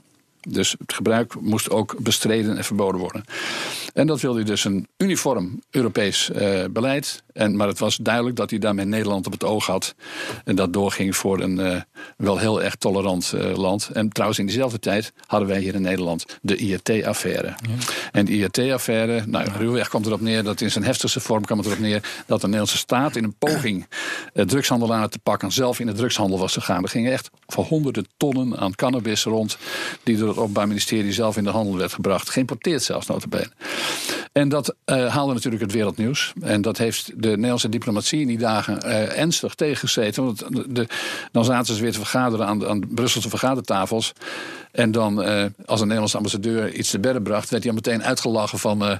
Dus 0.52 0.76
het 0.80 0.94
gebruik 0.94 1.40
moest 1.40 1.70
ook 1.70 1.96
bestreden 2.00 2.58
en 2.58 2.64
verboden 2.64 3.00
worden. 3.00 3.24
En 3.94 4.08
dat 4.08 4.22
wilde 4.22 4.38
hij 4.38 4.48
dus 4.48 4.64
een 4.64 4.88
uniform 4.98 5.60
Europees 5.72 6.30
uh, 6.30 6.64
beleid. 6.72 7.24
En, 7.34 7.56
maar 7.56 7.68
het 7.68 7.80
was 7.80 7.98
duidelijk 7.98 8.36
dat 8.36 8.50
hij 8.50 8.60
daarmee 8.60 8.86
Nederland 8.86 9.26
op 9.26 9.32
het 9.32 9.44
oog 9.44 9.66
had. 9.66 9.96
En 10.44 10.56
dat 10.56 10.74
doorging 10.74 11.16
voor 11.16 11.40
een 11.40 11.60
uh, 11.60 11.82
wel 12.18 12.38
heel 12.38 12.64
erg 12.64 12.76
tolerant 12.76 13.34
uh, 13.36 13.58
land. 13.58 13.90
En 13.94 14.10
trouwens, 14.10 14.40
in 14.40 14.46
diezelfde 14.46 14.80
tijd 14.80 15.14
hadden 15.26 15.48
wij 15.50 15.60
hier 15.60 15.76
in 15.76 15.82
Nederland 15.82 16.26
de 16.42 16.56
IRT-affaire. 16.56 17.48
Ja. 17.48 17.56
En 18.12 18.26
de 18.26 18.32
IRT-affaire, 18.32 19.24
nou, 19.26 19.48
ruwweg 19.58 19.90
komt 19.90 20.06
erop 20.06 20.22
neer 20.22 20.44
dat 20.44 20.62
in 20.62 20.72
zijn 20.72 20.84
heftigste 20.84 21.20
vorm 21.20 21.46
kwam 21.46 21.58
het 21.58 21.68
erop 21.68 21.80
neer 21.80 22.24
dat 22.26 22.42
de 22.42 22.46
Nederlandse 22.46 22.78
staat 22.78 23.16
in 23.16 23.24
een 23.24 23.36
poging 23.38 23.88
drugshandelaren 24.34 25.10
te 25.10 25.20
pakken 25.20 25.52
zelf 25.52 25.80
in 25.80 25.86
de 25.86 25.94
drugshandel 25.94 26.40
was 26.40 26.54
gegaan. 26.54 26.84
Er 26.84 26.90
gingen 26.90 27.12
echt 27.12 27.30
voor 27.48 27.64
honderden 27.64 28.08
tonnen 28.18 28.58
aan 28.58 28.76
cannabis 28.76 29.24
rond, 29.24 29.58
die 30.04 30.18
door 30.18 30.39
Openbaar 30.40 30.68
Ministerie 30.68 31.14
zelf 31.14 31.38
in 31.38 31.44
de 31.44 31.50
handel 31.50 31.78
werd 31.78 31.94
gebracht. 31.94 32.30
Geïmporteerd 32.30 32.84
zelfs, 32.84 33.08
notabene. 33.08 33.52
En 34.32 34.50
dat 34.50 34.76
uh, 34.86 35.14
haalde 35.14 35.34
natuurlijk 35.34 35.64
het 35.64 35.72
wereldnieuws. 35.72 36.34
En 36.42 36.62
dat 36.62 36.78
heeft 36.78 37.12
de 37.16 37.30
Nederlandse 37.30 37.70
diplomatie 37.70 38.22
in 38.22 38.28
die 38.28 38.38
dagen 38.38 38.80
uh, 38.86 39.20
ernstig 39.20 39.56
tegengezeten. 39.56 40.24
Want 40.24 40.44
de, 40.76 40.88
dan 41.32 41.46
zaten 41.46 41.76
ze 41.76 41.82
weer 41.82 41.92
te 41.92 41.98
vergaderen 41.98 42.46
aan, 42.46 42.68
aan 42.68 42.84
Brusselse 42.90 43.30
vergadertafels. 43.30 44.14
En 44.72 44.92
dan, 44.92 45.22
uh, 45.22 45.46
als 45.66 45.80
een 45.80 45.86
Nederlandse 45.86 46.18
ambassadeur 46.18 46.74
iets 46.74 46.90
te 46.90 47.00
bedden 47.00 47.24
bracht, 47.24 47.50
werd 47.50 47.64
hij 47.64 47.72
al 47.72 47.78
meteen 47.78 48.04
uitgelachen 48.04 48.60
van. 48.60 48.78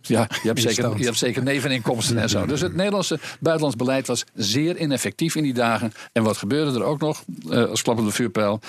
Ja, 0.00 0.26
je 0.42 0.48
hebt, 0.48 0.60
zeker, 0.60 0.98
je 0.98 1.04
hebt 1.04 1.18
zeker 1.18 1.42
neveninkomsten 1.42 2.18
en 2.18 2.28
zo. 2.28 2.46
Dus 2.46 2.60
het 2.60 2.74
Nederlandse 2.74 3.18
buitenlands 3.40 3.76
beleid 3.76 4.06
was 4.06 4.24
zeer 4.34 4.76
ineffectief 4.76 5.34
in 5.34 5.42
die 5.42 5.54
dagen. 5.54 5.92
En 6.12 6.22
wat 6.22 6.36
gebeurde 6.36 6.78
er 6.78 6.84
ook 6.84 7.00
nog, 7.00 7.24
als 7.50 7.82
klap 7.82 7.98
op 7.98 8.04
de 8.04 8.10
vuurpijl? 8.10 8.60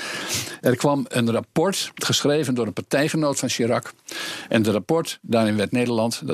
Er 0.62 0.76
kwam 0.76 1.06
een 1.08 1.32
rapport, 1.32 1.92
geschreven 1.96 2.56
door 2.56 2.68
een 2.68 2.74
partijgenoot 2.74 3.40
van 3.40 3.50
Chirac. 3.50 3.94
En 4.50 4.62
de 4.62 4.72
rapport, 4.72 5.20
daarin 5.22 5.56
werd 5.56 5.72
Nederland, 5.72 5.87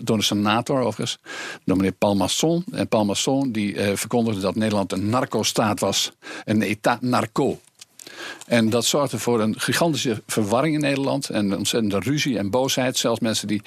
door 0.04 0.18
de 0.18 0.24
senator 0.24 0.80
overigens, 0.80 1.18
door 1.66 1.78
meneer 1.78 1.92
Palmasson. 1.92 2.64
En 2.72 2.88
Palmasson 2.88 3.52
die 3.52 3.80
verkondigde 3.94 4.42
dat 4.42 4.56
Nederland 4.56 4.92
een 4.92 5.10
narco-staat 5.10 5.80
was. 5.80 6.12
Een 6.46 6.62
état 6.62 7.02
narco. 7.02 7.60
En 8.48 8.70
dat 8.70 8.86
zorgde 8.86 9.20
voor 9.20 9.42
een 9.42 9.60
gigantische 9.60 10.22
verwarring 10.28 10.76
in 10.76 10.82
Nederland. 10.82 11.30
En 11.30 11.52
een 11.52 11.58
ontzettende 11.58 12.00
ruzie 12.00 12.38
en 12.38 12.50
boosheid. 12.50 12.98
Zelfs 12.98 13.20
mensen 13.20 13.48
die 13.48 13.62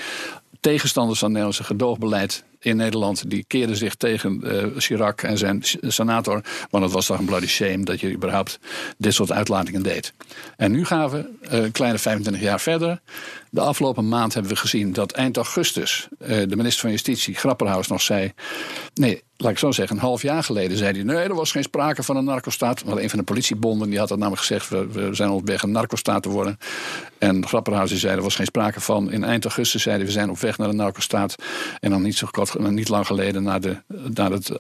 tegenstanders 0.61 1.19
van 1.19 1.29
het 1.29 1.37
Nederlandse 1.37 1.73
gedoogbeleid 1.75 2.45
in 2.67 2.77
Nederland. 2.77 3.31
die 3.31 3.45
keerden 3.47 3.77
zich 3.77 3.95
tegen 3.95 4.41
uh, 4.45 4.65
Chirac 4.77 5.23
en 5.23 5.39
zijn 5.39 5.63
senator. 5.81 6.43
Want 6.71 6.85
het 6.85 6.93
was 6.93 7.07
toch 7.07 7.19
een 7.19 7.25
bloody 7.25 7.47
shame 7.47 7.85
dat 7.85 8.01
je 8.01 8.13
überhaupt 8.13 8.59
dit 8.99 9.15
soort 9.15 9.33
uitlatingen 9.33 9.83
deed. 9.83 10.13
En 10.57 10.73
nu 10.73 10.85
gaan 10.85 11.11
we 11.11 11.29
een 11.41 11.73
kleine 11.73 11.99
25 11.99 12.43
jaar 12.43 12.61
verder. 12.61 13.01
De 13.51 13.61
afgelopen 13.61 14.09
maand 14.09 14.35
hebben 14.35 14.53
we 14.53 14.59
gezien 14.59 14.93
dat 14.93 15.13
eind 15.13 15.37
augustus 15.37 16.09
uh, 16.19 16.29
de 16.29 16.57
minister 16.57 16.81
van 16.81 16.91
Justitie, 16.91 17.35
Grapperhaus, 17.35 17.89
nog 17.89 18.03
zei. 18.03 18.33
Nee, 18.95 19.23
laat 19.37 19.51
ik 19.51 19.59
zo 19.59 19.73
zeggen, 19.73 19.97
een 19.97 20.03
half 20.03 20.23
jaar 20.23 20.45
geleden 20.45 20.77
zei 20.77 20.93
hij: 20.93 21.03
nee, 21.03 21.17
er 21.17 21.35
was 21.35 21.51
geen 21.51 21.63
sprake 21.63 22.03
van 22.03 22.17
een 22.17 22.25
narcostaat. 22.25 22.85
Maar 22.85 22.97
een 22.97 23.11
van 23.11 23.19
de 23.19 23.25
politiebonden 23.25 23.89
die 23.89 23.99
had 23.99 24.09
dat 24.09 24.19
namelijk 24.19 24.43
gezegd: 24.43 24.69
we, 24.69 25.09
zijn 25.13 25.31
op 25.31 25.47
weg 25.47 25.63
een 25.63 25.71
narcostaat 25.71 26.23
te 26.23 26.29
worden. 26.29 26.59
En 27.19 27.47
Grapperhaus 27.47 27.95
zei: 27.95 28.17
er 28.17 28.23
was 28.23 28.35
geen 28.35 28.47
sprake 28.47 28.81
van. 28.81 29.11
In 29.11 29.25
eind 29.25 29.45
augustus 29.45 29.83
zeiden 29.83 30.07
we 30.07 30.13
zijn 30.13 30.31
op 30.31 30.39
weg 30.39 30.59
naar 30.59 30.69
een 30.69 30.77
narcostaat. 30.77 31.35
En 31.81 31.91
dan 31.91 32.03
niet 32.03 32.17
zo 32.17 32.27
kort 32.31 32.56
niet 32.59 32.89
lang 32.89 33.07
geleden 33.07 33.43
naar, 33.43 33.61
de, 33.61 33.77
het, 34.15 34.51
uh, 34.51 34.59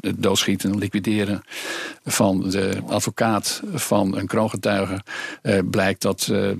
het 0.00 0.22
doodschieten, 0.22 0.78
liquideren 0.78 1.42
van 2.04 2.50
de 2.50 2.82
advocaat 2.86 3.62
van 3.72 4.16
een 4.16 4.26
kroongetuige. 4.26 5.02
Uh, 5.42 5.58
blijkt 5.70 6.02
dat, 6.02 6.28
uh, 6.30 6.50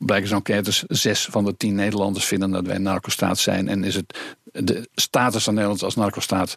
blijken 0.00 0.28
zo'n 0.28 0.36
enquêtes, 0.36 0.84
zes 0.88 1.28
van 1.30 1.44
de 1.44 1.56
tien 1.56 1.74
Nederlanders 1.74 2.24
vinden 2.24 2.50
dat 2.50 2.66
wij 2.66 2.76
een 2.76 2.82
narcostaat 2.82 3.38
zijn. 3.38 3.68
En 3.68 3.84
is 3.84 3.94
het 3.94 4.18
de 4.52 4.88
status 4.94 5.44
van 5.44 5.54
Nederland 5.54 5.82
als 5.82 5.94
narcostaat 5.94 6.56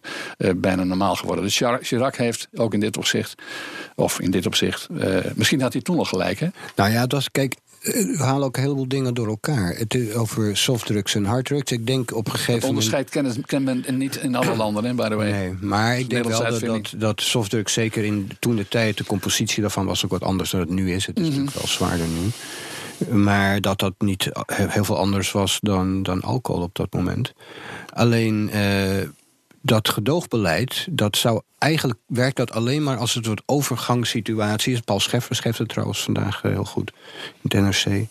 bijna 0.55 0.83
normaal 0.83 1.15
geworden. 1.15 1.43
Dus 1.43 1.61
Chirac 1.81 2.15
heeft 2.15 2.47
ook 2.53 2.73
in 2.73 2.79
dit 2.79 2.97
opzicht, 2.97 3.35
of 3.95 4.19
in 4.19 4.31
dit 4.31 4.45
opzicht, 4.45 4.87
misschien 5.35 5.61
had 5.61 5.73
hij 5.73 5.81
toen 5.81 5.95
nog 5.95 6.09
gelijk. 6.09 6.39
Hè? 6.39 6.47
Nou 6.75 6.91
ja, 6.91 7.07
dat 7.07 7.19
is, 7.19 7.31
kijk, 7.31 7.55
we 7.81 8.23
halen 8.23 8.43
ook 8.47 8.55
een 8.55 8.63
heleboel 8.63 8.87
dingen 8.87 9.13
door 9.13 9.27
elkaar. 9.27 9.75
Het 9.75 9.93
is 9.93 10.13
over 10.13 10.57
softdrugs 10.57 11.15
en 11.15 11.25
harddrugs. 11.25 11.71
Ik 11.71 11.87
denk 11.87 12.15
op 12.15 12.25
een 12.25 12.31
gegeven 12.31 12.53
moment. 12.53 12.69
onderscheid 12.69 13.09
kennen, 13.09 13.45
kennen 13.45 13.83
men 13.85 13.97
niet 13.97 14.15
in 14.15 14.35
alle 14.35 14.55
landen, 14.55 14.83
hè, 14.83 14.93
by 14.93 15.07
the 15.09 15.15
way. 15.15 15.31
Nee, 15.31 15.53
maar 15.61 15.99
ik 15.99 16.09
denk 16.09 16.25
wel 16.25 16.39
dat, 16.39 16.59
dat, 16.59 16.93
dat, 16.97 17.21
softdrugs, 17.21 17.73
zeker 17.73 18.03
in 18.03 18.29
toen 18.39 18.55
de 18.55 18.67
tijd, 18.67 18.97
de 18.97 19.05
compositie 19.05 19.61
daarvan 19.61 19.85
was 19.85 20.05
ook 20.05 20.11
wat 20.11 20.23
anders 20.23 20.49
dan 20.49 20.59
het 20.59 20.69
nu 20.69 20.93
is. 20.93 21.05
Het 21.05 21.19
is 21.19 21.27
mm 21.27 21.33
-hmm. 21.33 21.43
natuurlijk 21.43 21.65
wel 21.65 21.75
zwaarder 21.75 22.07
nu. 22.07 22.29
Maar 23.23 23.61
dat 23.61 23.79
dat 23.79 23.93
niet 23.97 24.29
heel 24.45 24.83
veel 24.83 24.97
anders 24.97 25.31
was 25.31 25.57
dan, 25.61 26.03
dan 26.03 26.21
alcohol 26.21 26.61
op 26.61 26.75
dat 26.75 26.93
moment. 26.93 27.33
Alleen 27.93 28.49
dat 29.61 29.89
gedoogbeleid, 29.89 30.87
dat 30.91 31.17
zou 31.17 31.41
eigenlijk 31.57 31.99
werkt 32.05 32.35
dat 32.35 32.51
alleen 32.51 32.83
maar 32.83 32.97
als 32.97 33.13
het 33.13 33.17
een 33.17 33.29
soort 33.29 33.41
overgangssituatie 33.45 34.73
is. 34.73 34.79
Paul 34.79 34.99
Scheffer 34.99 35.35
schreef 35.35 35.57
het 35.57 35.69
trouwens 35.69 36.03
vandaag 36.03 36.41
heel 36.41 36.65
goed 36.65 36.91
in 37.41 37.59
het 37.59 37.85
NRC. 37.85 38.05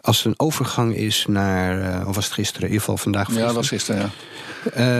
Als 0.00 0.16
het 0.16 0.26
een 0.26 0.46
overgang 0.46 0.96
is 0.96 1.24
naar, 1.28 2.00
uh, 2.00 2.08
of 2.08 2.14
was 2.14 2.24
het 2.24 2.34
gisteren, 2.34 2.60
in 2.60 2.72
ieder 2.72 2.80
geval 2.80 2.96
vandaag. 2.96 3.34
Ja, 3.34 3.46
dat 3.46 3.54
was 3.54 3.68
gisteren, 3.68 4.00
ja. 4.00 4.10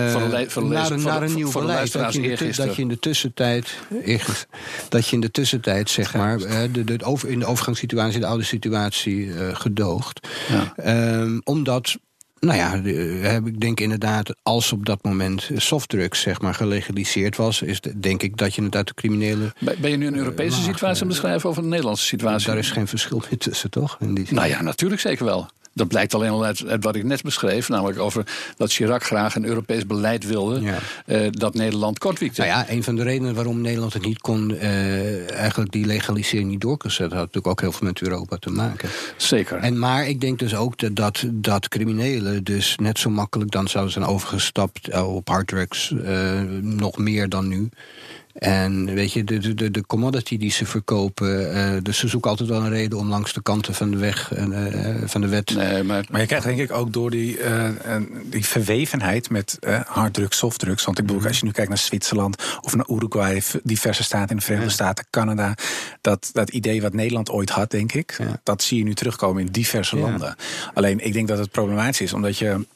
Uh, 0.06 0.12
van 0.12 0.30
de, 0.30 0.50
van 0.50 0.68
de 0.68 0.74
naar, 0.74 0.90
een, 0.90 1.02
naar 1.02 1.22
een 1.22 1.34
nieuw 1.34 1.52
beleid. 1.52 1.92
Dat 1.92 2.14
je, 2.14 2.36
de, 2.36 2.52
dat 2.56 2.76
je 2.76 2.82
in 2.82 2.88
de 2.88 2.98
tussentijd, 2.98 3.78
dat 4.88 5.06
je 5.06 5.14
in 5.14 5.20
de 5.20 5.30
tussentijd, 5.30 5.90
zeg 5.90 6.14
maar, 6.14 6.38
de, 6.72 6.84
de, 6.84 7.04
over, 7.04 7.28
in 7.28 7.38
de 7.38 7.46
overgangssituatie, 7.46 8.20
de 8.20 8.26
oude 8.26 8.44
situatie 8.44 9.16
uh, 9.16 9.54
gedoogt. 9.54 10.28
Ja. 10.48 11.18
Um, 11.20 11.40
omdat 11.44 11.98
Nou 12.40 12.58
ja, 12.58 12.82
heb 13.28 13.46
ik 13.46 13.60
denk 13.60 13.80
inderdaad, 13.80 14.34
als 14.42 14.72
op 14.72 14.86
dat 14.86 15.04
moment 15.04 15.50
softdrugs 15.56 16.20
zeg 16.20 16.40
maar 16.40 16.54
gelegaliseerd 16.54 17.36
was, 17.36 17.62
is 17.62 17.80
denk 17.96 18.22
ik 18.22 18.36
dat 18.36 18.50
je 18.50 18.56
inderdaad 18.56 18.86
de 18.86 18.94
criminele. 18.94 19.52
Ben 19.78 19.90
je 19.90 19.96
nu 19.96 20.06
een 20.06 20.16
Europese 20.16 20.62
situatie 20.62 21.02
aan 21.02 21.08
het 21.08 21.20
beschrijven 21.20 21.50
of 21.50 21.56
een 21.56 21.68
Nederlandse 21.68 22.04
situatie? 22.04 22.46
Daar 22.46 22.58
is 22.58 22.70
geen 22.70 22.86
verschil 22.86 23.22
meer 23.30 23.38
tussen, 23.48 23.70
toch? 23.70 23.96
In 24.00 24.14
die 24.14 24.26
nou 24.30 24.48
ja, 24.48 24.62
natuurlijk 24.62 25.00
zeker 25.00 25.24
wel. 25.24 25.48
Dat 25.80 25.88
blijkt 25.88 26.14
alleen 26.14 26.30
al 26.30 26.44
uit, 26.44 26.64
wat 26.80 26.96
ik 26.96 27.04
net 27.04 27.22
beschreef, 27.22 27.68
namelijk 27.68 27.98
over 27.98 28.26
dat 28.56 28.72
Chirac 28.72 29.04
graag 29.04 29.34
een 29.34 29.44
Europees 29.44 29.86
beleid 29.86 30.26
wilde 30.26 30.74
eh, 31.06 31.26
dat 31.30 31.54
Nederland 31.54 31.98
kortwiekte. 31.98 32.40
Nou 32.40 32.52
ja, 32.52 32.70
een 32.70 32.82
van 32.82 32.96
de 32.96 33.02
redenen 33.02 33.34
waarom 33.34 33.60
Nederland 33.60 33.92
het 33.92 34.04
niet 34.04 34.20
kon, 34.20 34.50
uh, 34.50 35.30
eigenlijk 35.30 35.72
die 35.72 35.86
legalisering 35.86 36.50
niet 36.50 36.60
door 36.60 36.76
kon 36.76 36.90
zetten, 36.90 37.16
had 37.16 37.26
natuurlijk 37.26 37.46
ook 37.46 37.60
heel 37.60 37.72
veel 37.72 37.86
met 37.86 38.00
Europa 38.00 38.36
te 38.36 38.50
maken. 38.50 38.88
Zeker. 39.16 39.58
En, 39.58 39.78
maar 39.78 40.08
ik 40.08 40.20
denk 40.20 40.38
dus 40.38 40.54
ook 40.54 40.94
dat, 40.96 41.24
dat, 41.32 41.68
criminelen 41.68 42.44
dus 42.44 42.76
net 42.76 42.98
zo 42.98 43.10
makkelijk 43.10 43.50
dan 43.50 43.68
zouden 43.68 43.92
zijn 43.92 44.04
overgestapt 44.04 44.88
eh, 44.88 45.14
op 45.14 45.28
harddrugs, 45.28 45.90
uh, 45.90 46.40
nog 46.60 46.98
meer 46.98 47.28
dan 47.28 47.48
nu. 47.48 47.68
En 48.32 48.94
weet 48.94 49.12
je, 49.12 49.24
de, 49.24 49.54
de, 49.54 49.70
de 49.70 49.86
commodity 49.86 50.36
die 50.38 50.50
ze 50.50 50.66
verkopen, 50.66 51.56
uh, 51.56 51.82
dus 51.82 51.98
ze 51.98 52.08
zoeken 52.08 52.30
altijd 52.30 52.48
wel 52.48 52.60
een 52.60 52.70
reden 52.70 52.98
om 52.98 53.08
langs 53.08 53.32
de 53.32 53.42
kanten 53.42 53.74
van 53.74 53.90
de 53.90 53.96
weg, 53.96 54.32
uh, 54.38 55.02
van 55.04 55.20
de 55.20 55.28
wet. 55.28 55.54
Nee, 55.54 55.82
maar, 55.82 56.04
maar 56.10 56.20
je 56.20 56.26
krijgt 56.26 56.46
denk 56.46 56.58
ik 56.58 56.72
ook 56.72 56.92
door 56.92 57.10
die, 57.10 57.38
uh, 57.38 57.68
die 58.24 58.46
verwevenheid 58.46 59.30
met 59.30 59.58
harddrugs, 59.86 60.38
softdrugs. 60.38 60.84
Want 60.84 60.98
ik 60.98 61.04
bedoel, 61.04 61.20
mhm. 61.20 61.28
als 61.28 61.38
je 61.38 61.44
nu 61.44 61.50
kijkt 61.50 61.68
naar 61.68 61.78
Zwitserland 61.78 62.42
of 62.60 62.76
naar 62.76 62.88
Uruguay, 62.88 63.42
diverse 63.62 64.02
staten 64.02 64.30
in 64.30 64.36
de 64.36 64.42
Verenigde 64.42 64.72
Staten, 64.72 65.06
Canada, 65.10 65.54
dat, 66.00 66.30
dat 66.32 66.50
idee 66.50 66.82
wat 66.82 66.92
Nederland 66.92 67.30
ooit 67.30 67.50
had, 67.50 67.70
denk 67.70 67.92
ik, 67.92 68.18
dat 68.42 68.62
zie 68.62 68.78
je 68.78 68.84
nu 68.84 68.94
terugkomen 68.94 69.42
in 69.46 69.52
diverse 69.52 69.96
landen. 69.96 70.36
Alleen 70.74 71.04
ik 71.04 71.12
denk 71.12 71.28
dat 71.28 71.38
het 71.38 71.50
problematisch 71.50 72.00
is, 72.00 72.12
omdat 72.12 72.38
je 72.38 72.66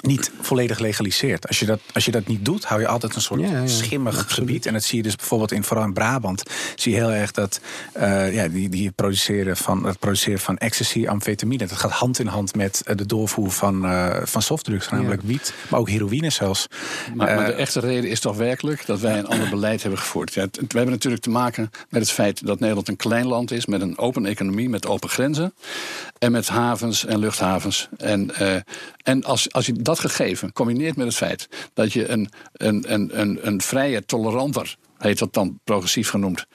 niet 0.00 0.30
volledig 0.40 0.78
legaliseert. 0.78 1.48
Als 1.48 1.58
je 1.58 1.66
dat, 1.66 1.80
als 1.94 2.04
je 2.04 2.10
dat 2.10 2.26
niet 2.26 2.44
doet, 2.44 2.64
hou 2.64 2.80
je 2.80 2.88
altijd 2.88 3.14
een 3.14 3.20
soort 3.20 3.42
schimmig 3.64 4.24
gebied. 4.28 4.66
En 4.66 4.72
dat 4.72 4.82
zie 4.82 4.96
je 4.96 5.02
dus 5.02 5.16
bijvoorbeeld 5.16 5.52
in, 5.52 5.64
vooral 5.64 5.86
in 5.86 5.92
Brabant. 5.92 6.42
Zie 6.74 6.92
je 6.92 6.98
heel 6.98 7.12
erg 7.12 7.30
dat 7.30 7.60
uh, 7.96 8.34
ja, 8.34 8.48
die, 8.48 8.68
die 8.68 8.90
produceren 8.90 9.56
van, 9.56 9.86
het 9.86 9.98
produceren 9.98 10.40
van 10.40 10.58
ecstasy, 10.58 11.06
amfetamine. 11.08 11.66
Dat 11.66 11.78
gaat 11.78 11.90
hand 11.90 12.18
in 12.18 12.26
hand 12.26 12.54
met 12.54 12.82
eh, 12.84 12.96
de 12.96 13.06
doorvoer 13.06 13.50
van, 13.50 13.84
uh, 13.84 14.16
van 14.22 14.42
softdrugs, 14.42 14.88
namelijk 14.88 15.22
wiet, 15.22 15.54
maar 15.68 15.80
ook 15.80 15.88
heroïne 15.88 16.30
zelfs. 16.30 16.66
Maar, 17.14 17.34
maar, 17.34 17.46
de 17.46 17.52
echte 17.52 17.80
reden 17.80 18.10
is 18.10 18.20
toch 18.20 18.36
werkelijk 18.36 18.86
dat 18.86 19.00
wij 19.00 19.18
een 19.18 19.26
ander 19.26 19.48
beleid 19.58 19.82
hebben 19.82 20.00
gevoerd. 20.00 20.34
Ja, 20.34 20.46
we 20.52 20.66
hebben 20.68 20.90
natuurlijk 20.90 21.22
te 21.22 21.30
maken 21.30 21.70
met 21.88 22.00
het 22.00 22.10
feit 22.10 22.46
dat 22.46 22.60
Nederland 22.60 22.88
een 22.88 22.96
klein 22.96 23.26
land 23.26 23.50
is 23.50 23.66
met 23.66 23.80
een 23.80 23.98
open 23.98 24.26
economie, 24.26 24.68
met 24.68 24.86
open 24.86 25.08
grenzen 25.08 25.54
en 26.18 26.32
met 26.32 26.48
havens 26.48 27.04
en 27.04 27.18
luchthavens. 27.18 27.88
En, 27.96 28.30
en 29.02 29.24
als, 29.24 29.52
als 29.52 29.66
je 29.66 29.72
dat 29.88 29.98
gegeven 29.98 30.52
combineert 30.52 30.96
met 30.96 31.06
het 31.06 31.16
feit 31.16 31.48
dat 31.74 31.92
je 31.92 32.08
een, 32.08 32.30
een, 32.52 32.92
een, 32.92 33.20
een, 33.20 33.46
een 33.46 33.60
vrije, 33.60 34.04
toleranter 34.04 34.76
heet 34.98 35.18
dat 35.18 35.34
dan 35.34 35.60
progressief 35.64 36.10
genoemd, 36.10 36.46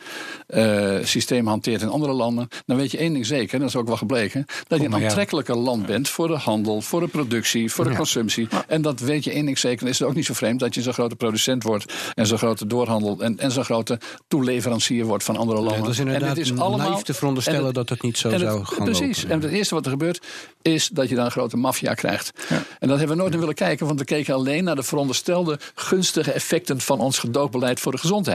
uh, 0.48 0.98
systeem 1.04 1.48
hanteert 1.48 1.82
in 1.82 1.90
andere 1.90 2.14
landen, 2.14 2.48
dan 2.66 2.78
weet 2.78 2.92
je 2.92 2.98
één 2.98 3.14
ding 3.14 3.26
zeker, 3.26 3.60
dat 3.60 3.68
is 3.68 3.76
ook 3.76 3.88
wel 3.88 3.98
gebleken, 3.98 4.46
dat 4.68 4.80
je 4.80 4.86
een 4.86 4.96
aantrekkelijker 4.96 5.56
land 5.56 5.86
bent 5.86 6.10
voor 6.10 6.28
de 6.28 6.38
handel, 6.38 6.82
voor 6.82 7.00
de 7.00 7.08
productie, 7.08 7.72
voor 7.72 7.90
de 7.90 7.96
consumptie. 7.96 8.48
En 8.68 8.82
dat 8.82 9.00
weet 9.00 9.24
je 9.24 9.32
één 9.32 9.46
ding 9.46 9.60
zeker, 9.60 9.80
dan 9.80 9.88
is 9.88 10.00
het 10.00 10.08
ook 10.08 10.16
niet 10.16 10.26
zo 10.26 10.34
vreemd 10.34 10.60
dat 10.60 10.76
je 10.76 10.82
zo'n 10.82 10.94
grote 10.94 11.16
producent 11.16 11.64
wordt 11.64 11.94
en 12.14 12.28
zo'n 12.28 12.38
grote 12.38 12.68
doorhandel 12.68 13.22
en, 13.22 13.40
en 13.40 13.52
zo'n 13.52 13.64
grote 13.64 14.00
toeleverancier 14.28 15.06
wordt 15.06 15.24
van 15.24 15.38
andere 15.38 15.60
landen. 15.60 15.78
Ja, 15.78 15.82
dat 15.82 15.94
is 15.94 16.00
inderdaad 16.00 16.22
en 16.22 16.30
het 16.30 16.38
is 16.38 16.58
allemaal 16.58 17.02
te 17.02 17.14
veronderstellen 17.14 17.74
dat 17.74 17.90
het 17.90 18.02
niet 18.02 18.18
zo 18.18 18.38
zou 18.38 18.66
gaan 18.66 18.84
Precies. 18.84 19.26
En 19.26 19.42
het 19.42 19.52
eerste 19.52 19.76
wat 19.76 19.86
er 19.86 19.92
gebeurt, 19.92 20.22
is 20.62 20.88
dat 20.88 21.10
je 21.10 21.16
dan 21.16 21.26
een 21.26 21.32
grote 21.32 21.58
maffia 21.58 21.94
krijgt. 21.94 22.32
En 22.80 22.88
dat 22.88 22.98
hebben 22.98 23.16
we 23.16 23.22
nooit 23.22 23.34
in 23.34 23.40
willen 23.40 23.56
kijken, 23.56 23.86
want 23.88 24.00
we 24.00 24.06
keken 24.06 24.34
alleen 24.34 24.64
naar 24.64 24.76
de 24.76 24.84
veronderstelde 24.84 25.60
gunstige 25.76 26.32
effecten 26.32 26.82
van 26.82 27.00
ons 27.00 27.20
gedoogbeleid 27.20 27.80
voor 27.80 27.92
de 27.92 27.98
gezondheid. 27.98 28.33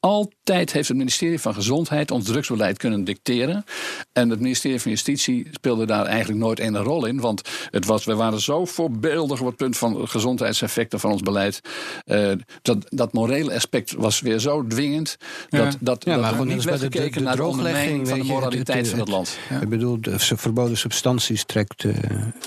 Altijd 0.00 0.72
heeft 0.72 0.88
het 0.88 0.96
ministerie 0.96 1.40
van 1.40 1.54
Gezondheid 1.54 2.10
ons 2.10 2.24
drugsbeleid 2.24 2.78
kunnen 2.78 3.04
dicteren. 3.04 3.64
En 4.12 4.30
het 4.30 4.40
ministerie 4.40 4.80
van 4.80 4.90
Justitie 4.90 5.48
speelde 5.52 5.86
daar 5.86 6.06
eigenlijk 6.06 6.40
nooit 6.40 6.60
een 6.60 6.76
rol 6.76 7.06
in. 7.06 7.20
Want 7.20 7.48
het 7.70 7.86
was, 7.86 8.04
we 8.04 8.14
waren 8.14 8.40
zo 8.40 8.64
voorbeeldig 8.64 9.40
op 9.40 9.46
het 9.46 9.56
punt 9.56 9.76
van 9.76 10.08
gezondheidseffecten 10.08 11.00
van 11.00 11.10
ons 11.10 11.20
beleid. 11.22 11.60
Uh, 12.06 12.32
dat, 12.62 12.86
dat 12.88 13.12
morele 13.12 13.54
aspect 13.54 13.92
was 13.92 14.20
weer 14.20 14.38
zo 14.38 14.66
dwingend. 14.66 15.16
Dat, 15.48 15.76
dat, 15.80 16.04
ja, 16.04 16.16
dat 16.16 16.38
er 16.38 16.46
niet 16.46 16.64
werd 16.64 16.80
gekeken 16.80 17.22
naar 17.22 17.36
de 17.36 17.44
ondermijning 17.44 18.08
van 18.08 18.18
de 18.18 18.24
moraliteit 18.24 18.88
van 18.88 18.98
het 18.98 19.08
land. 19.08 19.38
Ik 19.60 19.68
bedoel, 19.68 20.00
de 20.00 20.18
verboden 20.18 20.76
substanties 20.76 21.44
trekt, 21.44 21.84
uh, 21.84 21.94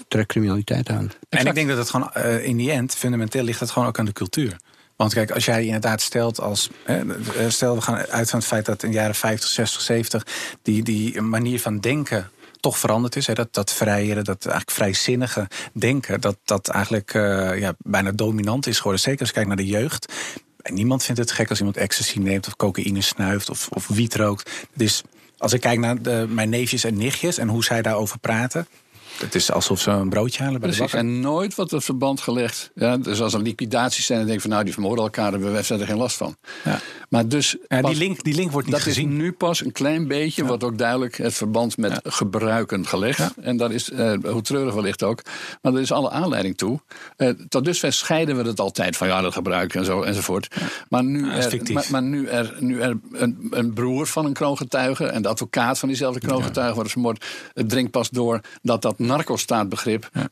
trekt 0.08 0.28
criminaliteit 0.28 0.90
aan. 0.90 1.12
En 1.30 1.46
ik 1.46 1.56
denk 1.56 1.68
dat 1.68 1.78
het 1.78 1.90
gewoon 1.90 2.12
uh, 2.18 2.46
in 2.46 2.58
die 2.58 2.72
end, 2.72 2.96
fundamenteel 2.96 3.44
ligt 3.44 3.60
het 3.60 3.72
gewoon 3.72 3.88
ook 3.88 4.00
aan 4.00 4.06
de 4.06 4.14
cultuur. 4.14 4.58
Want 5.04 5.16
kijk, 5.16 5.32
als 5.32 5.46
jij 5.46 5.66
inderdaad 5.66 6.02
stelt 6.02 6.40
als. 6.40 6.70
Hè, 6.84 7.50
stel, 7.50 7.76
we 7.76 7.82
gaan 7.82 7.96
uit 7.96 8.30
van 8.30 8.40
het 8.40 8.48
feit 8.48 8.66
dat 8.66 8.84
in 8.84 8.90
de 8.90 8.96
jaren 8.96 9.16
50, 9.16 9.50
60, 9.50 9.82
70 9.82 10.26
die, 10.62 10.84
die 10.84 11.22
manier 11.22 11.60
van 11.60 11.80
denken 11.80 12.30
toch 12.60 12.78
veranderd 12.78 13.16
is. 13.16 13.28
Hè, 13.28 13.34
dat, 13.34 13.54
dat 13.54 13.74
vrijere, 13.74 14.22
dat 14.22 14.46
eigenlijk 14.46 14.72
vrijzinnige 14.72 15.48
denken, 15.74 16.22
dat 16.22 16.38
dat 16.46 16.68
eigenlijk 16.68 17.14
uh, 17.14 17.60
ja, 17.60 17.74
bijna 17.78 18.12
dominant 18.12 18.68
is 18.68 18.78
geworden. 18.78 19.02
Zeker 19.02 19.20
als 19.20 19.30
je 19.30 19.34
kijkt 19.34 19.50
naar 19.50 19.58
de 19.58 19.66
jeugd. 19.66 20.14
En 20.62 20.74
niemand 20.74 21.04
vindt 21.04 21.20
het 21.20 21.32
gek 21.32 21.50
als 21.50 21.60
iemand 21.60 21.78
ecstasy 21.78 22.20
neemt 22.20 22.48
of 22.48 22.56
cocaïne 22.56 23.02
snuift 23.02 23.50
of, 23.50 23.68
of 23.70 23.88
wiet 23.88 24.16
rookt. 24.16 24.50
Dus 24.74 25.04
als 25.38 25.54
ik 25.54 25.62
kijk 25.62 25.80
naar 25.80 26.30
mijn 26.30 26.50
neefjes 26.50 26.84
en 26.84 26.98
nichtjes 26.98 27.38
en 27.38 27.48
hoe 27.48 27.64
zij 27.64 27.82
daarover 27.82 28.20
praten. 28.20 28.68
Het 29.18 29.36
is 29.36 29.52
alsof 29.52 29.82
ze 29.82 29.92
een 29.92 30.10
broodje 30.10 30.44
halen 30.44 30.60
bij 30.60 30.70
Precies, 30.70 30.92
de 30.92 30.98
En 30.98 31.20
nooit 31.20 31.56
wordt 31.56 31.72
het 31.72 31.84
verband 31.84 32.22
gelegd. 32.22 32.72
Ja, 32.76 32.98
dus 32.98 33.22
als 33.22 33.34
een 33.34 33.42
liquidatie 33.42 34.04
zijn, 34.04 34.18
dan 34.18 34.28
denk 34.28 34.38
ik 34.38 34.44
van 34.44 34.54
nou, 34.54 34.64
die 34.64 34.74
vermoorden 34.74 35.04
elkaar, 35.04 35.32
daar 35.32 35.40
hebben 35.40 35.64
we 35.64 35.74
er 35.74 35.86
geen 35.86 35.98
last 35.98 36.18
van. 36.18 36.36
Ja. 36.64 36.80
Maar 37.10 37.28
dus. 37.28 37.58
Ja, 37.68 37.82
die, 37.82 37.96
link, 37.96 38.24
die 38.24 38.36
link 38.36 38.52
wordt 38.52 38.68
niet 38.68 38.76
dat 38.76 38.86
gezien. 38.86 39.10
Is 39.10 39.18
nu 39.18 39.32
pas 39.32 39.64
een 39.64 39.72
klein 39.72 40.08
beetje, 40.08 40.46
wordt 40.46 40.64
ook 40.64 40.78
duidelijk 40.78 41.18
het 41.18 41.34
verband 41.34 41.78
met 41.78 42.00
gebruiken 42.04 42.88
gelegd. 42.88 43.34
En 43.42 43.58
dat 43.58 43.72
is, 43.72 43.90
uh, 43.90 44.14
hoe 44.24 44.42
treurig 44.42 44.74
wellicht 44.74 45.04
ook. 45.04 45.22
Maar 45.62 45.74
er 45.74 45.80
is 45.80 45.92
alle 45.92 46.10
aanleiding 46.10 46.58
toe. 46.58 46.80
Uh, 47.18 47.30
tot 47.50 47.66
dusver 47.66 47.94
scheiden 47.94 48.38
we 48.38 48.44
het 48.44 48.60
altijd 48.60 48.98
van 48.98 49.08
ja, 49.08 49.22
dat 49.22 49.34
gebruiken 49.34 49.80
en 49.80 49.86
zo 49.86 50.02
enzovoort. 50.02 50.56
Maar 50.90 51.04
nu 51.04 51.32
er, 51.32 51.74
maar, 51.74 51.86
maar, 51.90 52.04
nu 52.04 52.28
er, 52.28 52.56
nu 52.60 52.80
er 52.80 52.98
een, 53.12 53.48
een 53.50 53.74
broer 53.74 54.08
van 54.08 54.26
een 54.26 54.34
kroongetuige 54.34 55.06
en 55.06 55.22
de 55.22 55.28
advocaat 55.28 55.80
van 55.80 55.88
diezelfde 55.88 56.20
kroongetuige 56.20 56.76
wordt 56.76 56.92
vermoord, 56.92 57.26
het 57.54 57.70
dringt 57.70 57.92
pas 57.92 58.10
door 58.10 58.40
dat 58.62 58.82
dat 58.82 59.00
narco-staatbegrip. 59.16 60.10
Ja. 60.14 60.30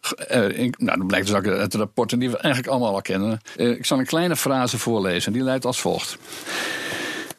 Uh, 0.48 0.72
nou, 0.78 0.98
dat 0.98 1.08
blijkt 1.08 1.28
dus 1.28 1.36
ook 1.36 1.48
uit 1.48 1.72
de 1.72 1.78
rapporten 1.78 2.20
die 2.20 2.30
we 2.30 2.38
eigenlijk 2.38 2.74
allemaal 2.74 2.94
al 2.94 3.02
kennen. 3.02 3.42
Uh, 3.58 3.70
ik 3.70 3.86
zal 3.86 4.00
een 4.00 4.06
kleine 4.06 4.36
frase 4.36 4.78
voorlezen. 4.78 5.34
Die 5.34 5.44
luidt 5.44 5.66
als 5.66 5.82
volgt. 5.82 6.18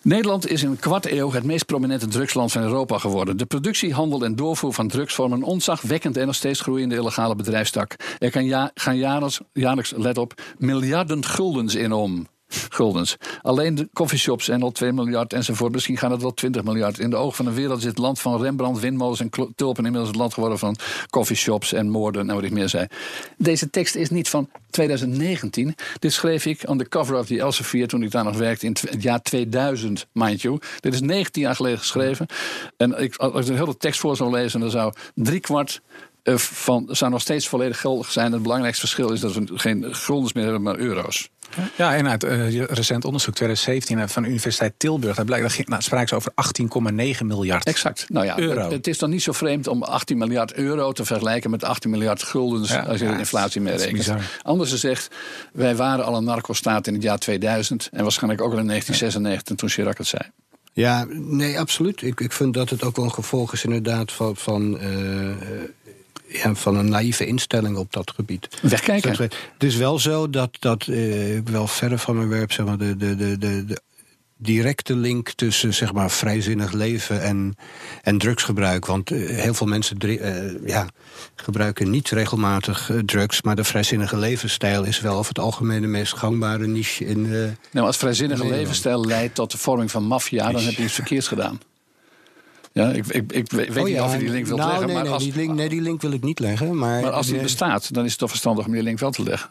Nederland 0.02 0.48
is 0.48 0.62
in 0.62 0.70
een 0.70 0.78
kwart 0.78 1.10
eeuw 1.10 1.32
het 1.32 1.44
meest 1.44 1.66
prominente 1.66 2.06
drugsland 2.06 2.52
van 2.52 2.62
Europa 2.62 2.98
geworden. 2.98 3.36
De 3.36 3.46
productie, 3.46 3.94
handel 3.94 4.24
en 4.24 4.36
doorvoer 4.36 4.72
van 4.72 4.88
drugs 4.88 5.14
vormen 5.14 5.38
een 5.38 5.44
ontzagwekkend 5.44 6.16
en 6.16 6.26
nog 6.26 6.34
steeds 6.34 6.60
groeiende 6.60 6.94
illegale 6.94 7.36
bedrijfstak. 7.36 7.96
Er 8.18 8.30
kan 8.30 8.44
ja, 8.44 8.70
gaan 8.74 8.96
jaarlijks, 8.96 9.40
jaarlijks, 9.52 9.92
let 9.96 10.18
op, 10.18 10.42
miljarden 10.58 11.24
guldens 11.24 11.74
in 11.74 11.92
om 11.92 12.26
guldens. 12.68 13.16
Alleen 13.42 13.74
de 13.74 13.88
coffeeshops 13.92 14.48
en 14.48 14.62
al 14.62 14.70
2 14.70 14.92
miljard 14.92 15.32
enzovoort. 15.32 15.72
Misschien 15.72 15.96
gaan 15.96 16.10
het 16.10 16.22
wel 16.22 16.34
20 16.34 16.62
miljard. 16.62 16.98
In 16.98 17.10
de 17.10 17.16
ogen 17.16 17.36
van 17.36 17.44
de 17.44 17.52
wereld 17.52 17.78
is 17.78 17.84
het 17.84 17.98
land 17.98 18.20
van 18.20 18.42
Rembrandt, 18.42 18.80
windmolens 18.80 19.20
en 19.20 19.30
tulpen 19.54 19.84
inmiddels 19.84 20.08
het 20.08 20.16
land 20.16 20.34
geworden 20.34 20.58
van 20.58 20.76
coffeeshops 21.10 21.72
en 21.72 21.88
moorden 21.88 22.28
en 22.28 22.34
wat 22.34 22.44
ik 22.44 22.50
meer 22.50 22.68
zei. 22.68 22.86
Deze 23.36 23.70
tekst 23.70 23.94
is 23.94 24.10
niet 24.10 24.28
van 24.28 24.48
2019. 24.70 25.74
Dit 25.98 26.12
schreef 26.12 26.46
ik 26.46 26.64
aan 26.64 26.78
de 26.78 26.88
cover 26.88 27.18
of 27.18 27.26
the 27.26 27.40
Elsevier 27.40 27.88
toen 27.88 28.02
ik 28.02 28.10
daar 28.10 28.24
nog 28.24 28.36
werkte 28.36 28.66
in 28.66 28.76
het 28.90 29.02
jaar 29.02 29.22
2000, 29.22 30.06
mind 30.12 30.42
you. 30.42 30.58
Dit 30.80 30.94
is 30.94 31.00
19 31.00 31.42
jaar 31.42 31.56
geleden 31.56 31.78
geschreven. 31.78 32.26
En 32.76 33.02
ik, 33.02 33.16
als 33.16 33.40
ik 33.40 33.52
de 33.52 33.58
hele 33.58 33.76
tekst 33.76 34.00
voor 34.00 34.16
zou 34.16 34.30
lezen, 34.30 34.60
dan 34.60 34.70
zou 34.70 34.92
driekwart 35.14 35.80
van 36.24 36.88
zou 36.90 37.10
nog 37.10 37.20
steeds 37.20 37.48
volledig 37.48 37.80
geldig 37.80 38.10
zijn. 38.10 38.32
Het 38.32 38.42
belangrijkste 38.42 38.80
verschil 38.80 39.12
is 39.12 39.20
dat 39.20 39.34
we 39.34 39.58
geen 39.58 39.94
guldens 39.94 40.32
meer 40.32 40.44
hebben, 40.44 40.62
maar 40.62 40.76
euro's. 40.76 41.30
Ja, 41.76 41.96
en 41.96 42.08
uit 42.08 42.24
uh, 42.24 42.64
recent 42.64 43.04
onderzoek 43.04 43.34
2017 43.34 43.98
eh, 43.98 44.08
van 44.08 44.22
de 44.22 44.28
Universiteit 44.28 44.74
Tilburg, 44.76 45.16
daar 45.16 45.24
blijkt, 45.24 45.56
dat 45.56 45.66
nou, 45.66 45.82
spraken 45.82 46.08
ze 46.08 46.14
over 46.14 46.32
18,9 47.20 47.26
miljard. 47.26 47.66
Exact. 47.66 48.06
Nou 48.08 48.26
ja, 48.26 48.38
euro. 48.38 48.70
Het, 48.70 48.86
is 48.86 48.98
dan 48.98 49.10
niet 49.10 49.22
zo 49.22 49.32
vreemd 49.32 49.66
om 49.66 49.82
18 49.82 50.18
miljard 50.18 50.52
euro 50.52 50.92
te 50.92 51.04
vergelijken 51.04 51.50
met 51.50 51.64
18 51.64 51.90
miljard 51.90 52.22
guldens 52.22 52.76
als 52.76 53.00
je 53.00 53.06
de 53.06 53.18
inflatie 53.18 53.60
mee 53.60 53.76
rekent. 53.76 54.12
Anders 54.42 54.70
gezegd, 54.70 55.14
wij 55.52 55.76
waren 55.76 56.04
al 56.04 56.16
een 56.16 56.24
narco-staat 56.24 56.86
in 56.86 56.94
het 56.94 57.02
jaar 57.02 57.18
2000 57.18 57.88
en 57.92 58.02
waarschijnlijk 58.02 58.42
ook 58.42 58.52
al 58.52 58.58
in 58.58 58.66
1996 58.66 59.56
toen 59.56 59.68
Chirac 59.68 59.98
het 59.98 60.06
zei. 60.06 60.22
Ja, 60.72 61.06
nee, 61.10 61.60
absoluut. 61.60 62.02
Ik, 62.02 62.20
ik 62.20 62.32
vind 62.32 62.54
dat 62.54 62.70
het 62.70 62.82
ook 62.82 62.96
wel 62.96 63.04
een 63.04 63.12
gevolg 63.12 63.52
is 63.52 63.64
inderdaad 63.64 64.12
van, 64.12 64.36
van 64.36 64.78
ja, 66.32 66.54
van 66.54 66.76
een 66.76 66.88
naïeve 66.88 67.26
instelling 67.26 67.76
op 67.76 67.92
dat 67.92 68.10
gebied. 68.10 68.48
Wegkijken. 68.62 69.10
Het 69.18 69.32
is 69.58 69.76
wel 69.76 69.98
zo 69.98 70.30
dat, 70.30 70.56
dat 70.58 70.86
uh, 70.86 71.40
wel 71.44 71.66
verre 71.66 71.98
van 71.98 72.16
mijn 72.16 72.28
werk, 72.28 72.52
zeg 72.52 72.66
maar, 72.66 72.78
de, 72.78 72.96
de, 72.96 73.16
de, 73.16 73.38
de, 73.38 73.80
directe 74.36 74.96
link 74.96 75.30
tussen 75.30 75.74
zeg 75.74 75.92
maar, 75.92 76.10
vrijzinnig 76.10 76.72
leven 76.72 77.22
en, 77.22 77.56
en 78.02 78.18
drugsgebruik. 78.18 78.86
Want 78.86 79.10
eh, 79.10 79.28
heel 79.28 79.54
veel 79.54 79.66
mensen 79.66 79.96
uh, 80.00 80.68
ja, 80.68 80.88
gebruiken 81.34 81.90
niet 81.90 82.10
regelmatig 82.10 82.90
drugs, 83.04 83.42
maar 83.42 83.56
de 83.56 83.64
vrijzinnige 83.64 84.16
levensstijl 84.16 84.84
is 84.84 85.00
wel 85.00 85.16
over 85.16 85.28
het 85.28 85.38
algemeen 85.38 85.80
de 85.80 85.86
meest 85.86 86.12
gangbare 86.12 86.66
niche 86.66 87.04
in. 87.04 87.30
nou, 87.70 87.86
als 87.86 87.96
vrijzinnige 87.96 88.46
levensstijl 88.46 89.06
leidt 89.06 89.34
tot 89.34 89.50
de 89.50 89.58
vorming 89.58 89.90
van 89.90 90.04
maffia, 90.04 90.52
dan 90.52 90.62
heb 90.62 90.74
je 90.74 90.82
iets 90.82 90.94
verkeerds 90.94 91.28
gedaan. 91.28 91.60
Ja, 92.72 92.90
ik, 92.90 93.06
ik, 93.06 93.32
ik 93.32 93.50
weet 93.50 93.76
oh 93.76 93.84
niet 93.84 94.00
of 94.00 94.12
je 94.12 94.18
die 94.18 94.30
link 94.30 94.46
wilt 94.46 94.58
nou, 94.58 94.70
leggen. 94.70 94.86
Nee, 94.86 94.96
maar 94.96 95.04
nee, 95.04 95.12
als, 95.12 95.22
die 95.22 95.34
link, 95.34 95.54
nee, 95.54 95.68
die 95.68 95.80
link 95.80 96.00
wil 96.00 96.12
ik 96.12 96.22
niet 96.22 96.38
leggen. 96.38 96.78
Maar, 96.78 97.02
maar 97.02 97.10
als 97.10 97.26
die 97.26 97.40
bestaat, 97.40 97.94
dan 97.94 98.04
is 98.04 98.10
het 98.10 98.18
toch 98.18 98.30
verstandig 98.30 98.66
om 98.66 98.72
die 98.72 98.82
link 98.82 98.98
wel 98.98 99.10
te 99.10 99.22
leggen. 99.22 99.50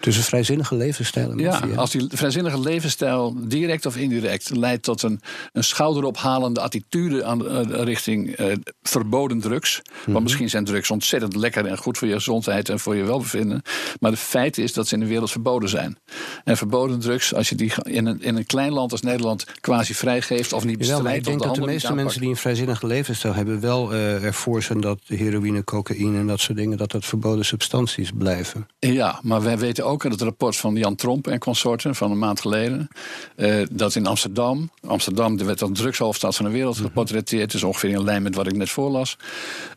Dus 0.00 0.16
een 0.16 0.22
vrijzinnige 0.22 0.76
levensstijl. 0.76 1.30
En 1.30 1.38
ja, 1.38 1.62
als 1.76 1.90
die 1.90 2.06
vrijzinnige 2.08 2.60
levensstijl 2.60 3.36
direct 3.38 3.86
of 3.86 3.96
indirect 3.96 4.56
leidt 4.56 4.82
tot 4.82 5.02
een, 5.02 5.20
een 5.52 5.64
schouderophalende 5.64 6.60
attitude 6.60 7.24
aan, 7.24 7.42
uh, 7.42 7.60
richting 7.82 8.40
uh, 8.40 8.52
verboden 8.82 9.40
drugs. 9.40 9.82
Want 9.84 10.06
mhm. 10.06 10.22
misschien 10.22 10.50
zijn 10.50 10.64
drugs 10.64 10.90
ontzettend 10.90 11.36
lekker 11.36 11.66
en 11.66 11.78
goed 11.78 11.98
voor 11.98 12.08
je 12.08 12.14
gezondheid 12.14 12.68
en 12.68 12.80
voor 12.80 12.96
je 12.96 13.04
welbevinden. 13.04 13.62
Maar 14.00 14.10
het 14.10 14.20
feit 14.20 14.58
is 14.58 14.72
dat 14.72 14.88
ze 14.88 14.94
in 14.94 15.00
de 15.00 15.06
wereld 15.06 15.30
verboden 15.30 15.68
zijn. 15.68 15.98
En 16.44 16.56
verboden 16.56 17.00
drugs, 17.00 17.34
als 17.34 17.48
je 17.48 17.54
die 17.54 17.72
in 17.82 18.06
een, 18.06 18.22
in 18.22 18.36
een 18.36 18.46
klein 18.46 18.72
land 18.72 18.92
als 18.92 19.00
Nederland 19.00 19.44
quasi 19.60 19.94
vrijgeeft 19.94 20.52
of 20.52 20.64
niet 20.64 20.78
bestrijdt. 20.78 21.04
Ja, 21.04 21.12
ik 21.12 21.24
denk 21.24 21.42
dat 21.42 21.54
de 21.54 21.60
meeste 21.60 21.94
mensen 21.94 22.20
die 22.20 22.30
een 22.30 22.36
vrijzinnige 22.36 22.86
levensstijl 22.86 23.34
hebben, 23.34 23.60
wel 23.60 23.92
uh, 23.92 24.24
ervoor 24.24 24.62
zijn 24.62 24.80
dat 24.80 25.00
heroïne, 25.06 25.64
cocaïne 25.64 26.18
en 26.18 26.26
dat 26.26 26.40
soort 26.40 26.58
dingen, 26.58 26.76
dat 26.76 26.90
dat 26.90 27.04
verboden 27.04 27.44
substanties 27.44 28.10
blijven. 28.14 28.66
Ja, 28.78 29.20
maar 29.22 29.42
wij 29.42 29.58
weten 29.58 29.85
ook 29.86 30.04
uit 30.04 30.12
het 30.12 30.22
rapport 30.22 30.56
van 30.56 30.76
Jan 30.76 30.94
Tromp 30.94 31.26
en 31.26 31.38
consorten 31.38 31.94
van 31.94 32.10
een 32.10 32.18
maand 32.18 32.40
geleden. 32.40 32.88
Uh, 33.36 33.66
dat 33.70 33.94
in 33.94 34.06
Amsterdam, 34.06 34.70
Amsterdam 34.86 35.36
werd 35.38 35.62
als 35.62 35.70
drugshoofdstad 35.72 36.36
van 36.36 36.44
de 36.44 36.50
wereld 36.50 36.76
mhm. 36.76 36.84
geportretteerd. 36.84 37.54
is 37.54 37.62
ongeveer 37.62 37.90
in 37.90 38.04
lijn 38.04 38.22
met 38.22 38.34
wat 38.34 38.46
ik 38.46 38.56
net 38.56 38.70
voorlas. 38.70 39.16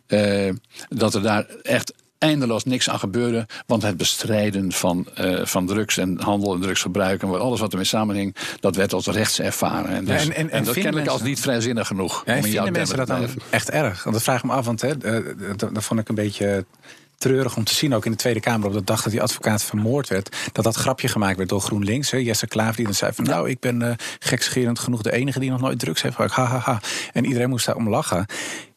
Uh, 0.07 0.53
dat 0.89 1.13
er 1.13 1.21
daar 1.21 1.45
echt 1.61 1.93
eindeloos 2.19 2.63
niks 2.63 2.89
aan 2.89 2.99
gebeurde. 2.99 3.45
Want 3.65 3.83
het 3.83 3.97
bestrijden 3.97 4.71
van, 4.71 5.07
uh, 5.19 5.45
van 5.45 5.65
drugs 5.65 5.97
en 5.97 6.21
handel 6.21 6.53
en 6.53 6.61
drugsgebruik 6.61 7.21
en 7.21 7.39
alles 7.39 7.59
wat 7.59 7.71
ermee 7.71 7.85
samenhing, 7.85 8.35
dat 8.59 8.75
werd 8.75 8.93
als 8.93 9.07
rechts 9.07 9.39
ervaren. 9.39 9.89
En, 9.89 10.05
dus, 10.05 10.23
ja, 10.23 10.29
en, 10.29 10.35
en, 10.35 10.49
en, 10.49 10.63
dat 10.63 10.73
kennelijk 10.73 11.07
als 11.07 11.21
niet 11.21 11.39
vrijzinnig 11.39 11.87
genoeg. 11.87 12.23
Ja, 12.25 12.33
en 12.33 12.43
vinden 12.43 12.71
mensen 12.71 12.97
dat 12.97 13.07
dan 13.07 13.27
echt 13.49 13.69
erg? 13.69 14.03
Want 14.03 14.15
dat 14.15 14.23
vraag 14.23 14.37
ik 14.37 14.45
me 14.45 14.53
af, 14.53 14.65
want 14.65 14.81
hè, 14.81 14.97
dat, 15.55 15.59
dat 15.73 15.83
vond 15.83 15.99
ik 15.99 16.09
een 16.09 16.15
beetje 16.15 16.65
treurig 17.19 17.55
om 17.55 17.63
te 17.63 17.73
zien, 17.73 17.93
ook 17.93 18.05
in 18.05 18.11
de 18.11 18.17
Tweede 18.17 18.39
Kamer 18.39 18.67
op 18.67 18.73
de 18.73 18.83
dag 18.83 19.01
dat 19.01 19.11
die 19.11 19.21
advocaat 19.21 19.63
vermoord 19.63 20.07
werd, 20.07 20.35
dat 20.51 20.63
dat 20.63 20.75
grapje 20.75 21.07
gemaakt 21.07 21.37
werd 21.37 21.49
door 21.49 21.61
GroenLinks. 21.61 22.11
Hè. 22.11 22.17
Jesse 22.17 22.47
Klaver 22.47 22.75
die 22.75 22.85
dan 22.85 22.93
zei 22.93 23.13
van 23.13 23.23
nou, 23.23 23.49
ik 23.49 23.59
ben 23.59 23.81
uh, 23.81 23.91
gekscherend 24.19 24.79
genoeg 24.79 25.01
de 25.01 25.11
enige 25.11 25.39
die 25.39 25.49
nog 25.49 25.61
nooit 25.61 25.79
drugs 25.79 26.01
heeft 26.01 26.15
gebruikt. 26.15 26.35
Ha, 26.35 26.45
ha, 26.45 26.57
ha. 26.57 26.81
En 27.13 27.25
iedereen 27.25 27.49
moest 27.49 27.65
daar 27.65 27.75
om 27.75 27.89
lachen. 27.89 28.25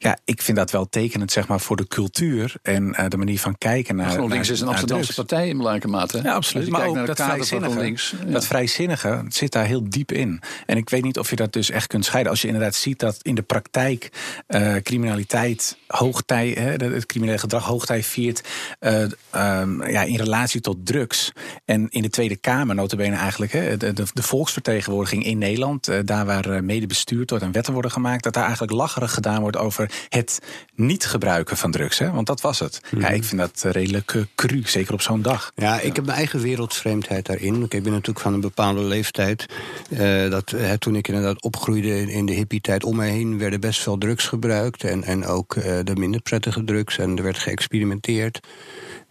Ja, 0.03 0.19
ik 0.25 0.43
vind 0.43 0.57
dat 0.57 0.71
wel 0.71 0.89
tekenend 0.89 1.33
zeg 1.33 1.49
maar, 1.49 1.61
voor 1.61 1.77
de 1.77 1.87
cultuur 1.87 2.55
en 2.63 2.97
uh, 3.01 3.09
de 3.09 3.17
manier 3.17 3.39
van 3.39 3.59
kijken 3.59 3.97
naar. 3.97 4.11
GroenLinks 4.11 4.51
is 4.51 4.61
een 4.61 4.69
Amsterdamse 4.69 5.15
partij 5.15 5.49
in 5.49 5.57
belangrijke 5.57 5.89
mate. 5.89 6.21
Ja, 6.23 6.35
absoluut. 6.35 6.69
Maar 6.69 6.87
ook 6.87 7.07
dat 7.07 7.23
vrijzinnige, 7.23 7.85
ja. 8.27 8.33
dat 8.33 8.47
vrijzinnige 8.47 9.25
zit 9.29 9.53
daar 9.53 9.65
heel 9.65 9.91
diep 9.91 10.13
in. 10.13 10.41
En 10.67 10.77
ik 10.77 10.91
weet 10.91 11.03
niet 11.03 11.19
of 11.19 11.31
je 11.31 11.37
dat 11.37 11.53
dus 11.53 11.71
echt 11.71 11.87
kunt 11.87 12.05
scheiden. 12.05 12.33
Als 12.33 12.41
je 12.41 12.47
inderdaad 12.47 12.75
ziet 12.75 12.99
dat 12.99 13.19
in 13.23 13.35
de 13.35 13.43
praktijk 13.43 14.09
uh, 14.49 14.77
criminaliteit 14.77 15.77
hoogtij, 15.87 16.49
hè, 16.49 16.71
het 16.71 17.07
criminele 17.07 17.39
gedrag 17.39 17.65
hoogtij 17.65 18.03
viert 18.03 18.49
uh, 18.81 19.01
um, 19.01 19.87
ja, 19.87 20.03
in 20.03 20.17
relatie 20.17 20.61
tot 20.61 20.87
drugs. 20.87 21.33
En 21.65 21.89
in 21.91 22.03
de 22.03 22.11
Tweede 22.11 22.37
Kamer, 22.37 22.75
notabene 22.75 23.17
eigenlijk, 23.17 23.53
hè, 23.53 23.77
de, 23.77 23.93
de, 23.93 24.05
de 24.13 24.23
volksvertegenwoordiging 24.23 25.25
in 25.25 25.39
Nederland, 25.39 26.07
daar 26.07 26.27
waar 26.27 26.65
mede 26.65 26.87
bestuurd 26.87 27.31
wordt 27.31 27.45
en 27.45 27.53
wetten 27.53 27.73
worden 27.73 27.91
gemaakt, 27.91 28.23
dat 28.23 28.33
daar 28.33 28.43
eigenlijk 28.43 28.73
lacherig 28.73 29.15
gedaan 29.15 29.41
wordt 29.41 29.57
over 29.57 29.91
het 30.09 30.39
niet 30.75 31.07
gebruiken 31.07 31.57
van 31.57 31.71
drugs. 31.71 31.99
Hè? 31.99 32.11
Want 32.11 32.27
dat 32.27 32.41
was 32.41 32.59
het. 32.59 32.81
Ja, 32.91 32.99
mhm. 32.99 33.15
ik 33.15 33.25
vind 33.25 33.41
dat 33.41 33.63
redelijk 33.75 34.13
uh, 34.13 34.23
cru, 34.35 34.63
zeker 34.65 34.93
op 34.93 35.03
zo'n 35.03 35.23
dag. 35.23 35.53
Ja, 35.55 35.81
ik 35.81 35.97
heb 35.97 36.05
mijn 36.05 36.17
eigen 36.17 36.41
wereldvreemdheid 36.41 37.27
daarin. 37.27 37.63
Ik 37.63 37.83
ben 37.83 37.93
natuurlijk 37.93 38.21
van 38.21 38.35
een 38.35 38.41
bepaalde 38.41 38.81
leeftijd. 38.81 39.47
Uh, 39.89 40.31
dat, 40.31 40.55
toen 40.79 40.97
ik 40.97 41.09
inderdaad 41.09 41.43
opgroeide 41.43 42.13
in 42.13 42.27
de 42.27 42.33
hippie-tijd, 42.33 42.85
om 42.85 42.97
me 42.97 43.05
heen 43.05 43.39
werden 43.39 43.61
best 43.61 43.81
veel 43.81 43.99
drugs 43.99 44.27
gebruikt. 44.27 44.85
En, 44.85 45.05
en 45.05 45.27
ook 45.27 45.55
de 45.85 45.95
minder 45.95 46.21
prettige 46.21 46.65
drugs. 46.65 46.99
En 46.99 47.17
er 47.17 47.23
werd 47.23 47.39
geëxperimenteerd. 47.39 48.41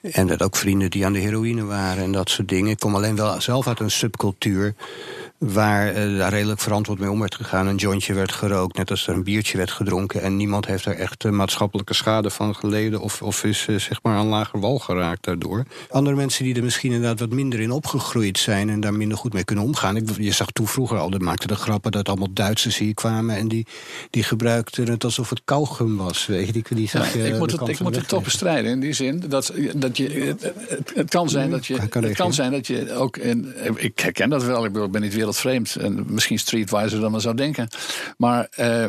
En 0.01 0.27
dat 0.27 0.41
ook 0.41 0.55
vrienden 0.55 0.89
die 0.89 1.05
aan 1.05 1.13
de 1.13 1.19
heroïne 1.19 1.63
waren 1.63 2.03
en 2.03 2.11
dat 2.11 2.29
soort 2.29 2.47
dingen. 2.47 2.71
Ik 2.71 2.79
kom 2.79 2.95
alleen 2.95 3.15
wel 3.15 3.41
zelf 3.41 3.67
uit 3.67 3.79
een 3.79 3.91
subcultuur 3.91 4.75
waar 5.41 5.88
uh, 5.88 6.17
daar 6.17 6.30
redelijk 6.30 6.60
verantwoord 6.60 6.99
mee 6.99 7.10
om 7.10 7.19
werd 7.19 7.36
gegaan. 7.36 7.67
Een 7.67 7.75
jointje 7.75 8.13
werd 8.13 8.32
gerookt, 8.32 8.77
net 8.77 8.89
als 8.89 9.08
er 9.08 9.13
een 9.13 9.23
biertje 9.23 9.58
werd 9.58 9.71
gedronken. 9.71 10.21
En 10.21 10.38
niemand 10.38 10.65
heeft 10.65 10.86
er 10.86 10.95
echt 10.95 11.23
uh, 11.23 11.32
maatschappelijke 11.32 11.93
schade 11.93 12.30
van 12.30 12.56
geleden... 12.56 12.99
of, 12.99 13.21
of 13.21 13.43
is 13.43 13.67
uh, 13.67 13.80
zeg 13.80 13.99
maar 14.04 14.17
aan 14.17 14.27
lager 14.27 14.60
wal 14.60 14.80
geraakt 14.80 15.23
daardoor. 15.23 15.63
Andere 15.89 16.15
mensen 16.15 16.43
die 16.43 16.56
er 16.56 16.63
misschien 16.63 16.91
inderdaad 16.91 17.19
wat 17.19 17.30
minder 17.30 17.60
in 17.60 17.71
opgegroeid 17.71 18.38
zijn... 18.38 18.69
en 18.69 18.80
daar 18.80 18.93
minder 18.93 19.17
goed 19.17 19.34
mee 19.34 19.43
kunnen 19.43 19.65
omgaan. 19.65 19.95
Ik, 19.95 20.10
je 20.17 20.32
zag 20.32 20.51
toen 20.51 20.67
vroeger 20.67 20.97
al, 20.97 21.10
dat 21.10 21.21
maakte 21.21 21.47
de 21.47 21.56
grappen... 21.56 21.91
dat 21.91 22.08
allemaal 22.08 22.34
Duitsers 22.34 22.77
hier 22.77 22.93
kwamen 22.93 23.36
en 23.36 23.47
die, 23.47 23.67
die 24.10 24.23
gebruikten 24.23 24.89
het 24.89 25.04
alsof 25.04 25.30
het 25.30 25.41
kauwgum 25.45 25.97
was. 25.97 26.25
Weet 26.25 26.45
je, 26.45 26.51
die, 26.51 26.63
die 26.69 26.88
zag 26.88 27.13
ja, 27.13 27.23
ik 27.23 27.38
moet 27.38 27.51
het, 27.51 27.67
ik 27.67 27.80
moet 27.80 27.95
het 27.95 28.08
toch 28.08 28.23
bestrijden 28.23 28.71
in 28.71 28.80
die 28.80 28.93
zin. 28.93 29.23
Dat, 29.27 29.54
dat 29.75 29.97
je, 29.97 30.10
het, 30.10 30.51
het, 30.93 31.10
kan 31.10 31.30
zijn 31.30 31.49
dat 31.51 31.65
je, 31.65 31.77
het 31.80 32.15
kan 32.15 32.34
zijn 32.34 32.51
dat 32.51 32.67
je 32.67 32.93
ook... 32.93 33.17
Ik 33.75 33.99
herken 33.99 34.30
dat 34.30 34.43
wel, 34.43 34.65
ik 34.65 34.91
ben 34.91 35.01
niet 35.01 35.13
wereld 35.13 35.30
wereldvreemd. 35.31 35.75
En 35.75 36.13
misschien 36.13 36.39
streetwiser 36.39 36.99
dan 36.99 37.11
men 37.11 37.21
zou 37.21 37.35
denken. 37.35 37.67
Maar 38.17 38.47
uh, 38.59 38.85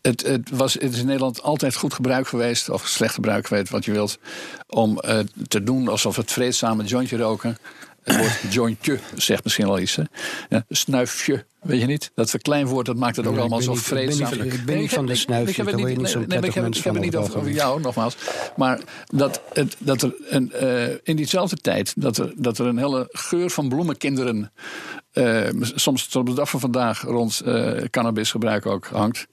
het, 0.00 0.26
het, 0.26 0.50
was, 0.50 0.74
het 0.74 0.92
is 0.92 0.98
in 0.98 1.06
Nederland 1.06 1.42
altijd 1.42 1.74
goed 1.74 1.94
gebruik 1.94 2.28
geweest, 2.28 2.68
of 2.68 2.86
slecht 2.86 3.14
gebruik 3.14 3.46
geweest, 3.46 3.70
wat 3.70 3.84
je 3.84 3.92
wilt, 3.92 4.18
om 4.66 5.00
uh, 5.04 5.18
te 5.48 5.62
doen 5.62 5.88
alsof 5.88 6.16
het 6.16 6.32
vreedzame 6.32 6.84
jointje 6.84 7.16
roken 7.16 7.58
het 8.08 8.16
woord 8.16 8.52
jointje 8.54 8.98
zegt 9.16 9.44
misschien 9.44 9.66
al 9.66 9.78
iets. 9.78 9.96
Hè? 9.96 10.02
Ja, 10.48 10.64
snuifje, 10.68 11.44
weet 11.60 11.80
je 11.80 11.86
niet? 11.86 12.10
Dat 12.14 12.30
verkleinwoord, 12.30 12.86
dat 12.86 12.96
maakt 12.96 13.16
het 13.16 13.26
ook 13.26 13.36
allemaal 13.36 13.62
zo 13.62 13.74
vreedzaam. 13.74 14.32
Ik 14.32 14.38
ben 14.38 14.44
niet, 14.44 14.54
ik 14.54 14.64
ben 14.64 14.78
niet 14.78 14.92
van 14.92 15.06
de 15.06 15.14
snuifje, 15.14 15.64
daar 15.64 15.76
word 15.76 15.90
je 15.90 15.96
niet 15.96 16.08
zo 16.08 16.18
nee, 16.18 16.38
ik 16.38 16.54
heb, 16.54 16.66
ik 16.66 16.84
heb 16.84 16.94
het 16.94 17.02
niet 17.02 17.16
over, 17.16 17.36
over, 17.36 17.50
jou, 17.50 17.80
nogmaals. 17.80 18.16
Maar 18.56 18.80
dat, 19.06 19.42
het, 19.52 19.76
dat 19.78 20.02
er 20.02 20.14
een, 20.28 20.52
uh, 20.62 20.88
in 21.02 21.16
diezelfde 21.16 21.56
tijd... 21.56 21.92
Dat 21.96 22.18
er, 22.18 22.32
dat 22.36 22.58
er 22.58 22.66
een 22.66 22.78
hele 22.78 23.08
geur 23.10 23.50
van 23.50 23.68
bloemenkinderen... 23.68 24.52
Uh, 25.12 25.48
soms 25.60 26.06
tot 26.06 26.26
de 26.26 26.34
dag 26.34 26.50
van 26.50 26.60
vandaag 26.60 27.02
rond 27.02 27.42
uh, 27.44 27.80
cannabisgebruik 27.90 28.66
ook 28.66 28.86
hangt... 28.86 29.26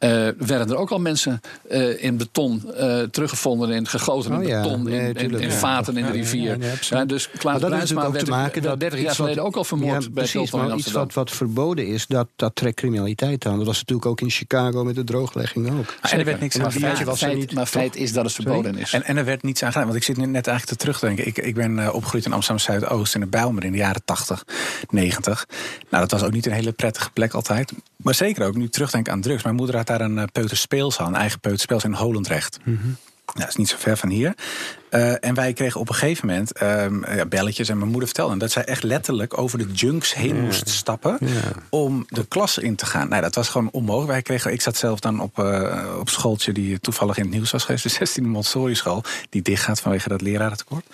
Uh, 0.00 0.28
werden 0.38 0.68
er 0.68 0.76
ook 0.76 0.90
al 0.90 0.98
mensen 0.98 1.40
uh, 1.70 2.04
in 2.04 2.16
beton 2.16 2.62
uh, 2.66 3.02
teruggevonden, 3.02 3.70
in 3.70 3.86
gegoten 3.86 4.32
oh, 4.32 4.42
in 4.42 4.48
beton, 4.48 4.82
ja. 4.82 4.88
nee, 4.88 5.08
in, 5.08 5.16
in, 5.16 5.40
in, 5.40 5.50
vaten 5.50 5.96
in 5.96 6.06
de 6.06 6.10
rivier. 6.10 6.58
Ja, 6.80 7.04
dus 7.04 7.30
Klaas 7.30 7.60
Bruinsma 7.60 8.10
werd 8.10 8.24
te 8.24 8.30
maken 8.30 8.62
dat 8.62 8.80
30 8.80 9.00
jaar 9.00 9.14
geleden 9.14 9.44
ook 9.44 9.56
al 9.56 9.64
vermoord 9.64 10.14
bij 10.14 10.24
precies, 10.24 10.50
maar 10.50 10.76
iets 10.76 10.92
wat, 10.92 11.14
wat 11.14 11.30
verboden 11.30 11.86
is, 11.86 12.06
dat, 12.06 12.28
dat 12.36 12.54
trekt 12.54 12.76
criminaliteit 12.76 13.46
aan. 13.46 13.56
Dat 13.56 13.66
was 13.66 13.78
natuurlijk 13.78 14.06
ook 14.06 14.20
in 14.20 14.30
Chicago 14.30 14.84
met 14.84 14.94
de 14.94 15.04
drooglegging 15.04 15.78
ook. 15.78 15.94
en 16.10 16.18
er 16.18 16.24
werd 16.24 16.40
niks 16.40 16.58
aan 16.58 16.72
gedaan. 16.72 17.04
Maar, 17.04 17.16
feit, 17.16 17.54
maar 17.54 17.66
feit 17.66 17.96
is 17.96 18.12
dat 18.12 18.24
het 18.24 18.32
verboden 18.32 18.78
is. 18.78 18.92
En, 18.92 19.04
en 19.04 19.16
er 19.16 19.24
werd 19.24 19.42
niets 19.42 19.62
aan 19.62 19.72
gedaan. 19.72 19.86
Want 19.86 19.98
ik 19.98 20.04
zit 20.04 20.16
nu 20.16 20.26
net 20.26 20.46
eigenlijk 20.46 20.78
te 20.78 20.84
terugdenken. 20.84 21.26
Ik, 21.26 21.38
ik 21.38 21.54
ben 21.54 21.94
opgegroeid 21.94 22.24
in 22.24 22.32
Amsterdam 22.32 22.64
Zuidoost 22.64 23.14
in 23.14 23.20
de 23.20 23.26
Bijlmer 23.26 23.64
in 23.64 23.72
de 23.72 23.78
jaren 23.78 24.02
80, 24.04 24.44
90. 24.90 25.46
Nou, 25.90 26.02
dat 26.08 26.20
was 26.20 26.28
ook 26.28 26.32
niet 26.32 26.46
een 26.46 26.52
hele 26.52 26.72
prettige 26.72 27.10
plek 27.10 27.32
altijd. 27.34 27.72
Maar 28.02 28.14
zeker 28.14 28.46
ook 28.46 28.56
nu 28.56 28.68
terugdenken 28.68 29.12
aan 29.12 29.20
drugs. 29.20 29.42
Mijn 29.42 29.54
moeder 29.54 29.76
had 29.76 29.86
daar 29.86 30.00
een 30.00 30.16
uh, 30.16 30.22
peuterspeelzaal, 30.32 31.06
een 31.06 31.14
eigen 31.14 31.40
peuterspeelzaal 31.40 31.90
in 31.90 31.96
Holendrecht. 31.96 32.58
Mm 32.64 32.78
-hmm. 32.82 32.96
Nou, 33.24 33.38
dat 33.38 33.48
is 33.48 33.56
niet 33.56 33.68
zo 33.68 33.76
ver 33.78 33.96
van 33.96 34.08
hier. 34.08 34.34
Uh, 34.90 35.24
en 35.24 35.34
wij 35.34 35.52
kregen 35.52 35.80
op 35.80 35.88
een 35.88 35.94
gegeven 35.94 36.26
moment 36.26 36.62
um, 36.62 37.04
ja, 37.14 37.26
belletjes. 37.26 37.68
En 37.68 37.78
mijn 37.78 37.90
moeder 37.90 38.08
vertelde 38.08 38.36
dat 38.36 38.50
zij 38.50 38.64
echt 38.64 38.82
letterlijk 38.82 39.38
over 39.38 39.58
de 39.58 39.72
junks 39.72 40.14
heen 40.14 40.36
ja. 40.36 40.42
moest 40.42 40.68
stappen. 40.68 41.18
Ja. 41.20 41.28
om 41.70 42.06
de 42.08 42.26
klas 42.26 42.58
in 42.58 42.76
te 42.76 42.86
gaan. 42.86 43.08
Nou, 43.08 43.22
dat 43.22 43.34
was 43.34 43.48
gewoon 43.48 43.68
onmogelijk. 43.72 44.10
Wij 44.10 44.22
kregen, 44.22 44.52
ik 44.52 44.60
zat 44.60 44.76
zelf 44.76 45.00
dan 45.00 45.20
op, 45.20 45.38
uh, 45.38 45.96
op 45.98 46.08
schooltje 46.08 46.52
die 46.52 46.80
toevallig 46.80 47.16
in 47.16 47.22
het 47.22 47.32
nieuws 47.32 47.50
was 47.50 47.64
geweest. 47.64 47.98
De 47.98 48.08
16e 48.08 48.26
Montessori 48.26 48.74
school. 48.74 49.02
Die 49.30 49.42
dichtgaat 49.42 49.80
vanwege 49.80 50.08
dat 50.08 50.20
lerarentekort. 50.20 50.84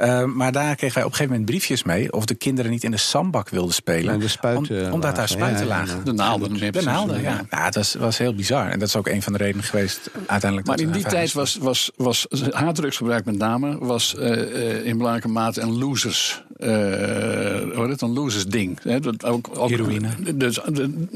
Uh, 0.00 0.24
maar 0.24 0.52
daar 0.52 0.76
kregen 0.76 0.94
wij 0.94 1.04
op 1.04 1.10
een 1.10 1.16
gegeven 1.16 1.32
moment 1.32 1.44
briefjes 1.44 1.82
mee. 1.82 2.12
of 2.12 2.24
de 2.24 2.34
kinderen 2.34 2.70
niet 2.70 2.84
in 2.84 2.90
de 2.90 2.96
zandbak 2.96 3.48
wilden 3.48 3.74
spelen. 3.74 4.20
de 4.20 4.28
spuiten 4.28 4.86
om, 4.86 4.92
omdat 4.92 5.16
daar 5.16 5.28
spuiten 5.28 5.66
lagen. 5.66 6.04
De 6.04 6.12
naalden. 6.12 6.72
De 6.72 6.82
naalden, 6.82 7.22
ja. 7.22 7.44
Nou, 7.50 7.64
dat 7.64 7.74
was, 7.74 7.94
was 7.94 8.18
heel 8.18 8.34
bizar. 8.34 8.68
En 8.68 8.78
dat 8.78 8.88
is 8.88 8.96
ook 8.96 9.08
een 9.08 9.22
van 9.22 9.32
de 9.32 9.38
redenen 9.38 9.64
geweest 9.64 10.10
uiteindelijk. 10.26 10.66
Maar 10.66 10.80
in 10.80 10.90
die 10.90 11.04
tijd 11.04 11.32
was, 11.32 11.56
was, 11.60 11.90
was 11.96 12.26
haardrugsgebruik 12.50 13.24
met 13.24 13.38
name 13.42 13.78
was 13.78 14.14
uh, 14.18 14.24
uh, 14.24 14.86
in 14.86 14.96
belangrijke 14.96 15.28
mate 15.28 15.60
een 15.60 15.78
losers 15.78 16.42
hoe 16.62 17.86
heet 17.88 18.00
een 18.00 18.12
losers 18.12 18.46
ding. 18.46 18.78
Hè? 18.82 19.00
Dat 19.00 19.24
ook, 19.24 19.48
ook, 19.54 19.68
Heroïne. 19.68 20.08
Dus, 20.34 20.60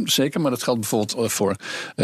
zeker, 0.04 0.40
maar 0.40 0.50
dat 0.50 0.62
geldt 0.62 0.80
bijvoorbeeld 0.80 1.32
voor 1.32 1.56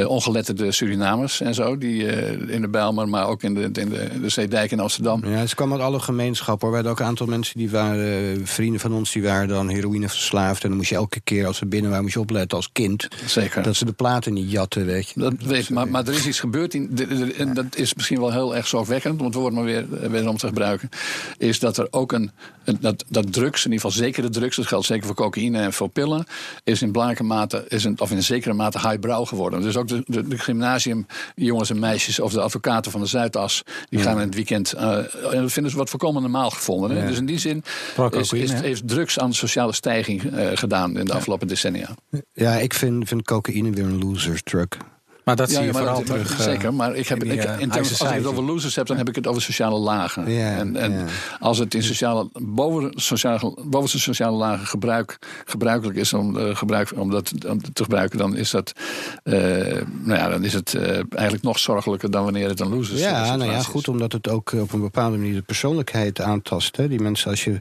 ongeletterde 0.06 0.72
Surinamers 0.72 1.40
en 1.40 1.54
zo. 1.54 1.78
Die 1.78 2.04
in 2.46 2.60
de 2.60 2.68
Bijlmer, 2.68 3.08
maar 3.08 3.26
ook 3.26 3.42
in 3.42 3.54
de, 3.54 3.60
in 3.62 3.88
de, 3.88 4.08
de 4.20 4.28
Zeedijk 4.28 4.70
in 4.70 4.80
Amsterdam. 4.80 5.26
Ja, 5.26 5.30
het 5.30 5.54
kwam 5.54 5.72
uit 5.72 5.80
alle 5.80 6.00
gemeenschappen. 6.00 6.68
We 6.68 6.74
hadden 6.74 6.92
ook 6.92 7.00
een 7.00 7.06
aantal 7.06 7.26
mensen 7.26 7.58
die 7.58 7.70
waren, 7.70 8.46
vrienden 8.46 8.80
van 8.80 8.92
ons, 8.92 9.12
die 9.12 9.22
waren 9.22 9.48
dan 9.48 9.68
heroïne 9.68 10.08
verslaafd. 10.08 10.62
En 10.62 10.68
dan 10.68 10.78
moest 10.78 10.90
je 10.90 10.96
elke 10.96 11.20
keer 11.20 11.46
als 11.46 11.56
ze 11.56 11.66
binnen 11.66 11.88
waren, 11.88 12.04
moest 12.04 12.14
je 12.14 12.20
opletten 12.20 12.56
als 12.56 12.72
kind. 12.72 13.08
Zeker. 13.26 13.62
Dat 13.62 13.76
ze 13.76 13.84
de 13.84 13.92
platen 13.92 14.32
niet 14.32 14.50
jatten, 14.50 14.86
weet 14.86 15.08
je. 15.08 15.20
Dat 15.20 15.34
weet, 15.38 15.70
maar, 15.70 15.88
maar 15.88 16.06
er 16.06 16.14
is 16.14 16.26
iets 16.26 16.40
gebeurd, 16.40 16.74
in, 16.74 16.90
en 17.38 17.54
dat 17.54 17.76
is 17.76 17.94
misschien 17.94 18.20
wel 18.20 18.32
heel 18.32 18.56
erg 18.56 18.66
zorgwekkend, 18.66 19.20
om 19.20 19.26
het 19.26 19.34
woord 19.34 19.54
maar 19.54 19.64
weer, 19.64 20.10
weer 20.10 20.28
om 20.28 20.36
te 20.36 20.46
gebruiken. 20.46 20.88
Is 21.38 21.58
dat 21.58 21.76
er 21.76 21.86
ook 21.90 22.12
een, 22.12 22.30
dat, 22.80 23.04
dat 23.08 23.31
drugs, 23.32 23.64
in 23.64 23.72
ieder 23.72 23.86
geval 23.86 24.04
zekere 24.04 24.28
drugs, 24.28 24.56
dat 24.56 24.66
geldt 24.66 24.86
zeker 24.86 25.06
voor 25.06 25.14
cocaïne 25.14 25.58
en 25.58 25.72
voor 25.72 25.88
pillen, 25.88 26.24
is 26.64 26.82
in 26.82 26.92
belangrijke 26.92 27.24
mate, 27.24 27.64
is 27.68 27.84
een, 27.84 28.00
of 28.00 28.10
in 28.10 28.22
zekere 28.22 28.54
mate 28.54 28.78
highbrow 28.78 29.26
geworden. 29.26 29.62
Dus 29.62 29.76
ook 29.76 29.88
de, 29.88 30.02
de, 30.06 30.28
de 30.28 30.38
gymnasiumjongens 30.38 31.70
en 31.70 31.78
meisjes 31.78 32.20
of 32.20 32.32
de 32.32 32.40
advocaten 32.40 32.90
van 32.90 33.00
de 33.00 33.06
Zuidas, 33.06 33.62
die 33.88 34.00
gaan 34.00 34.16
in 34.20 34.26
het 34.26 34.34
weekend, 34.34 34.74
uh, 34.74 34.96
en 35.34 35.40
dat 35.40 35.52
vinden 35.52 35.72
ze 35.72 35.78
wat 35.78 35.90
voorkomen 35.90 36.22
normaal 36.22 36.50
gevonden. 36.50 36.96
Ja. 36.96 37.06
Dus 37.06 37.18
in 37.18 37.26
die 37.26 37.38
zin 37.38 37.64
is, 38.10 38.32
is, 38.32 38.52
heeft 38.52 38.88
drugs 38.88 39.18
aan 39.18 39.30
de 39.30 39.36
sociale 39.36 39.72
stijging 39.72 40.22
uh, 40.22 40.48
gedaan 40.54 40.98
in 40.98 41.04
de 41.04 41.12
afgelopen 41.12 41.48
decennia. 41.48 41.88
Ja, 42.32 42.52
ik 42.54 42.74
vind, 42.74 43.08
vind 43.08 43.22
cocaïne 43.22 43.70
weer 43.70 43.84
een 43.84 43.98
loser's 43.98 44.42
drug. 44.42 44.68
Maar 45.24 45.36
dat 45.36 45.50
zie 45.50 45.62
je 45.62 45.72
vooral 45.72 46.02
terug. 46.02 46.40
zeker, 46.40 46.74
maar 46.74 46.94
ik 46.94 47.08
heb, 47.08 47.20
die, 47.20 47.32
ik, 47.32 47.60
in 47.60 47.70
terms, 47.70 48.00
als 48.00 48.10
ik 48.10 48.16
het 48.16 48.26
over 48.26 48.42
losers 48.42 48.76
heb, 48.76 48.86
dan 48.86 48.96
heb 48.96 49.08
ik 49.08 49.14
het 49.14 49.26
over 49.26 49.42
sociale 49.42 49.78
lagen. 49.78 50.26
En 50.26 50.76
en 50.76 51.08
als 51.40 51.58
het 51.58 51.74
in 51.74 51.82
sociale, 51.82 52.28
boven, 52.32 52.92
sociale, 52.94 53.54
bovenste 53.64 54.00
sociale 54.00 54.36
lagen 54.36 54.66
gebruik, 54.66 55.18
gebruikelijk 55.44 55.98
is 55.98 56.12
om, 56.12 56.36
uh, 56.36 56.56
gebruik, 56.56 56.92
om 56.96 57.10
dat 57.10 57.32
om 57.48 57.62
te 57.72 57.82
gebruiken, 57.82 58.18
dan 58.18 58.36
is, 58.36 58.50
dat, 58.50 58.72
uh, 59.24 59.34
nou 60.02 60.18
ja, 60.18 60.28
dan 60.28 60.44
is 60.44 60.52
het 60.52 60.72
uh, 60.72 60.82
eigenlijk 61.10 61.42
nog 61.42 61.58
zorgelijker 61.58 62.10
dan 62.10 62.24
wanneer 62.24 62.48
het 62.48 62.60
een 62.60 62.68
losers 62.68 63.00
Ja, 63.00 63.36
nou 63.36 63.50
ja, 63.50 63.62
goed, 63.62 63.88
omdat 63.88 64.12
het 64.12 64.28
ook 64.28 64.52
op 64.52 64.72
een 64.72 64.80
bepaalde 64.80 65.16
manier 65.16 65.34
de 65.34 65.42
persoonlijkheid 65.42 66.20
aantast. 66.20 66.76
Hè. 66.76 66.88
Die 66.88 67.00
mensen, 67.00 67.30
als 67.30 67.44
je 67.44 67.60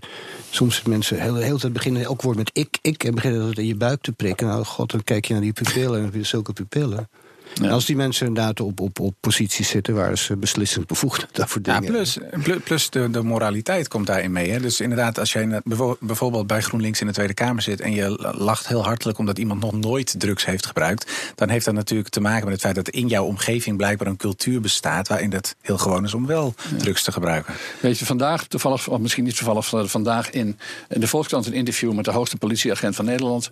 soms 0.50 0.82
mensen 0.84 1.22
heel, 1.22 1.36
heel 1.36 1.58
tijd 1.58 1.74
beginnen, 1.74 2.04
elk 2.04 2.22
woord 2.22 2.38
met 2.38 2.50
ik, 2.54 2.78
ik, 2.82 3.04
en 3.04 3.16
beginnen 3.16 3.46
dat 3.46 3.58
in 3.58 3.66
je 3.66 3.76
buik 3.76 4.02
te 4.02 4.12
prikken. 4.12 4.48
Nou, 4.48 4.66
god, 4.66 4.92
dan 4.92 5.04
kijk 5.04 5.26
je 5.26 5.34
naar 5.34 5.42
die 5.42 5.54
pupillen 5.54 6.04
en 6.04 6.12
je 6.14 6.24
zulke 6.24 6.54
pupillen. 6.54 7.10
Ja. 7.54 7.70
Als 7.70 7.86
die 7.86 7.96
mensen 7.96 8.28
inderdaad 8.28 8.60
op, 8.60 8.80
op, 8.80 9.00
op 9.00 9.16
posities 9.20 9.70
zitten 9.70 9.96
waar 9.96 10.18
ze 10.18 10.38
beslissend 10.38 10.88
bevoegd 10.88 11.28
daarvoor 11.32 11.62
dingen. 11.62 11.84
Ja, 11.84 11.90
plus, 11.90 12.18
plus 12.64 12.90
de, 12.90 13.10
de 13.10 13.24
moraliteit 13.24 13.88
komt 13.88 14.08
daarin 14.08 14.32
mee. 14.32 14.50
Hè. 14.50 14.60
Dus 14.60 14.80
inderdaad, 14.80 15.20
als 15.20 15.34
jij 15.34 15.62
bijvoorbeeld 16.00 16.48
bij 16.48 16.62
GroenLinks 16.62 17.02
in 17.02 17.08
de 17.08 17.14
Tweede 17.14 17.34
Kamer 17.34 17.62
zit 17.62 17.82
en 17.82 17.94
je 17.94 18.32
lacht 18.38 18.68
heel 18.68 18.84
hartelijk 18.84 19.18
omdat 19.18 19.38
iemand 19.38 19.62
nog 19.62 19.74
nooit 19.74 20.20
drugs 20.20 20.46
heeft 20.46 20.66
gebruikt, 20.66 21.12
dan 21.36 21.50
heeft 21.50 21.66
dat 21.66 21.74
natuurlijk 21.74 22.10
te 22.10 22.22
maken 22.22 22.44
met 22.44 22.54
het 22.54 22.62
feit 22.62 22.76
dat 22.76 22.90
in 22.90 23.08
jouw 23.08 23.26
omgeving 23.26 23.78
blijkbaar 23.78 24.08
een 24.08 24.18
cultuur 24.18 24.62
bestaat 24.62 25.08
waarin 25.08 25.34
het 25.34 25.56
heel 25.62 25.78
gewoon 25.78 26.04
is 26.04 26.14
om 26.14 26.26
wel 26.26 26.54
ja. 26.72 26.78
drugs 26.78 27.04
te 27.04 27.12
gebruiken. 27.12 27.54
Weet 27.80 28.00
je, 28.00 28.06
vandaag, 28.06 28.48
toevallig, 28.48 28.88
of 28.88 29.00
misschien 29.00 29.24
niet 29.24 29.38
toevallig, 29.38 29.90
vandaag 29.90 30.30
in 30.30 30.60
de 30.88 31.08
Volkskrant 31.08 31.46
een 31.46 31.54
interview 31.54 31.94
met 31.94 32.06
de 32.06 32.12
hoogste 32.12 32.38
politieagent 32.38 32.96
van 32.96 33.06
Nederland. 33.06 33.52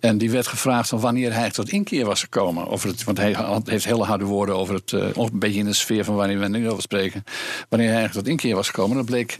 En 0.00 0.18
die 0.18 0.30
werd 0.30 0.46
gevraagd 0.46 0.88
van 0.88 1.00
wanneer 1.00 1.32
hij 1.34 1.50
tot 1.50 1.68
inkeer 1.68 2.04
was 2.04 2.20
gekomen. 2.20 2.68
Over 2.68 2.88
het, 2.88 3.04
want 3.04 3.18
hij 3.18 3.36
heeft 3.64 3.84
hele 3.84 4.04
harde 4.04 4.24
woorden 4.24 4.56
over 4.56 4.74
het, 4.74 4.92
uh, 4.92 5.08
een 5.14 5.38
beetje 5.38 5.58
in 5.58 5.64
de 5.64 5.72
sfeer 5.72 6.04
van 6.04 6.14
waar 6.14 6.38
we 6.38 6.48
nu 6.48 6.70
over 6.70 6.82
spreken. 6.82 7.24
Wanneer 7.68 7.92
hij 7.92 8.08
tot 8.08 8.28
inkeer 8.28 8.54
was 8.54 8.66
gekomen, 8.66 8.96
dat 8.96 9.06
bleek 9.06 9.38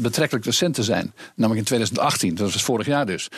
betrekkelijk 0.00 0.44
recent 0.44 0.74
te 0.74 0.82
zijn. 0.82 1.12
Namelijk 1.34 1.60
in 1.60 1.66
2018, 1.66 2.34
dat 2.34 2.52
was 2.52 2.62
vorig 2.62 2.86
jaar 2.86 3.06
dus. 3.06 3.28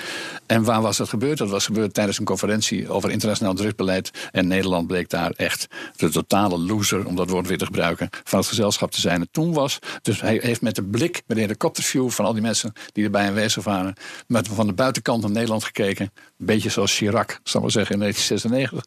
En 0.47 0.65
waar 0.65 0.83
was 0.83 0.97
dat 0.97 1.09
gebeurd? 1.09 1.39
Dat 1.39 1.51
was 1.51 1.67
gebeurd 1.67 1.95
tijdens 1.95 2.19
een 2.19 2.25
conferentie 2.25 2.89
over 2.89 3.11
internationaal 3.11 3.55
drugsbeleid. 3.55 4.11
En 4.33 4.47
Nederland 4.47 4.87
bleek 4.87 5.11
daar 5.11 5.31
echt 5.31 5.67
de 5.97 6.09
totale 6.09 6.59
loser, 6.59 7.07
om 7.07 7.17
dat 7.17 7.31
woord 7.31 7.47
weer 7.47 7.59
te 7.59 7.65
gebruiken, 7.65 8.09
van 8.25 8.39
het 8.39 8.49
gezelschap 8.49 8.91
te 8.91 9.01
zijn. 9.01 9.21
En 9.21 9.29
toen 9.31 9.53
was, 9.53 9.79
dus 10.03 10.21
hij 10.21 10.39
heeft 10.43 10.61
met 10.61 10.75
de 10.75 10.83
blik, 10.83 11.23
met 11.27 11.37
de 11.37 11.43
helikopterview 11.43 12.11
van 12.11 12.25
al 12.25 12.33
die 12.33 12.43
mensen 12.43 12.73
die 12.93 13.05
erbij 13.05 13.27
aanwezig 13.27 13.65
waren, 13.65 13.95
met 14.27 14.49
van 14.49 14.67
de 14.67 14.73
buitenkant 14.73 15.23
naar 15.23 15.31
Nederland 15.31 15.65
gekeken. 15.65 16.13
Een 16.15 16.47
beetje 16.47 16.71
zoals 16.71 16.97
Chirac, 16.97 17.41
zal 17.43 17.61
ik 17.61 17.61
maar 17.61 17.71
zeggen, 17.71 17.95
in 17.95 18.01
1996. 18.01 18.85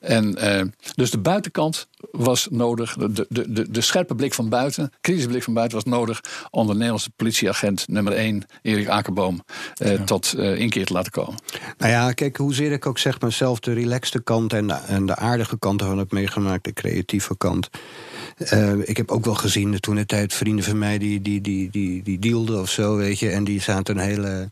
En 0.00 0.36
uh, 0.44 0.72
dus 0.94 1.10
de 1.10 1.18
buitenkant 1.18 1.88
was 2.10 2.48
nodig, 2.50 2.96
de, 2.96 3.26
de, 3.28 3.52
de, 3.52 3.70
de 3.70 3.80
scherpe 3.80 4.14
blik 4.14 4.34
van 4.34 4.48
buiten, 4.48 4.92
kritische 5.00 5.28
blik 5.28 5.42
van 5.42 5.54
buiten 5.54 5.76
was 5.76 5.86
nodig 5.86 6.20
om 6.50 6.61
de 6.66 6.72
Nederlandse 6.72 7.10
politieagent 7.16 7.88
nummer 7.88 8.12
1, 8.12 8.44
Erik 8.62 8.88
Akerboom, 8.88 9.44
uh, 9.82 9.96
ja. 9.96 10.04
tot 10.04 10.34
uh, 10.36 10.58
inkeer 10.58 10.86
te 10.86 10.92
laten 10.92 11.12
komen. 11.12 11.34
Nou 11.78 11.92
ja, 11.92 12.12
kijk, 12.12 12.36
hoezeer 12.36 12.72
ik 12.72 12.86
ook 12.86 12.98
zeg 12.98 13.20
mezelf 13.20 13.60
de 13.60 13.72
relaxte 13.72 14.22
kant 14.22 14.52
en 14.52 14.66
de, 14.66 14.74
en 14.74 15.06
de 15.06 15.16
aardige 15.16 15.58
kant 15.58 15.82
van 15.82 15.98
het 15.98 16.12
meegemaakt, 16.12 16.64
de 16.64 16.72
creatieve 16.72 17.36
kant. 17.36 17.68
Uh, 18.52 18.88
ik 18.88 18.96
heb 18.96 19.10
ook 19.10 19.24
wel 19.24 19.34
gezien 19.34 19.80
toen 19.80 19.94
de 19.94 20.06
tijd 20.06 20.34
vrienden 20.34 20.64
van 20.64 20.78
mij 20.78 20.98
die, 20.98 21.22
die, 21.22 21.40
die, 21.40 21.70
die, 21.70 22.02
die 22.02 22.18
dealden 22.18 22.60
of 22.60 22.70
zo, 22.70 22.96
weet 22.96 23.18
je, 23.18 23.30
en 23.30 23.44
die 23.44 23.60
zaten 23.60 23.98
een 23.98 24.04
hele 24.04 24.50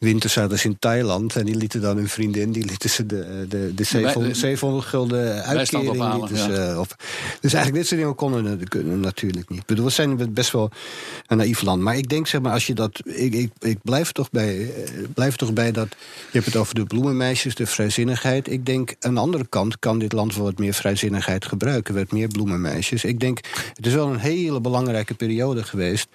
winter 0.00 0.30
zaten 0.30 0.58
ze 0.58 0.68
in 0.68 0.78
Thailand 0.78 1.36
en 1.36 1.44
die 1.44 1.54
lieten 1.54 1.80
dan 1.80 1.96
hun 1.96 2.08
vriendin, 2.08 2.52
die 2.52 2.64
lieten 2.64 2.90
ze 2.90 3.06
de, 3.06 3.46
de, 3.48 3.74
de 3.74 3.84
700, 3.84 4.36
700 4.36 4.86
gulden 4.86 5.44
uitkering. 5.44 5.88
Ophalen, 5.90 6.28
dus, 6.28 6.46
ja. 6.46 6.78
op. 6.78 6.94
dus 7.40 7.52
eigenlijk 7.52 7.74
dit 7.74 7.86
soort 7.86 8.00
dingen 8.00 8.14
konden 8.14 8.68
kunnen 8.68 9.00
natuurlijk 9.00 9.48
niet. 9.48 9.60
Ik 9.60 9.66
bedoel, 9.66 9.84
we 9.84 9.90
zijn 9.90 10.34
best 10.34 10.50
wel 10.50 10.70
een 11.26 11.36
naïef 11.36 11.62
land. 11.62 11.82
Maar 11.82 11.96
ik 11.96 12.08
denk, 12.08 12.26
zeg 12.26 12.40
maar, 12.40 12.52
als 12.52 12.66
je 12.66 12.74
dat. 12.74 13.00
Ik, 13.04 13.34
ik, 13.34 13.50
ik 13.58 13.78
blijf, 13.82 14.12
toch 14.12 14.30
bij, 14.30 14.72
blijf 15.14 15.36
toch 15.36 15.52
bij 15.52 15.72
dat. 15.72 15.88
Je 15.88 15.96
hebt 16.30 16.46
het 16.46 16.56
over 16.56 16.74
de 16.74 16.84
bloemenmeisjes, 16.84 17.54
de 17.54 17.66
vrijzinnigheid. 17.66 18.50
Ik 18.50 18.66
denk, 18.66 18.94
aan 19.00 19.14
de 19.14 19.20
andere 19.20 19.46
kant 19.48 19.78
kan 19.78 19.98
dit 19.98 20.12
land 20.12 20.34
wel 20.34 20.44
wat 20.44 20.58
meer 20.58 20.74
vrijzinnigheid 20.74 21.44
gebruiken. 21.44 21.94
Wat 21.94 22.12
meer 22.12 22.28
bloemenmeisjes. 22.28 23.04
Ik 23.04 23.20
denk, 23.20 23.38
het 23.74 23.86
is 23.86 23.94
wel 23.94 24.08
een 24.08 24.18
hele 24.18 24.60
belangrijke 24.60 25.14
periode 25.14 25.62
geweest. 25.62 26.08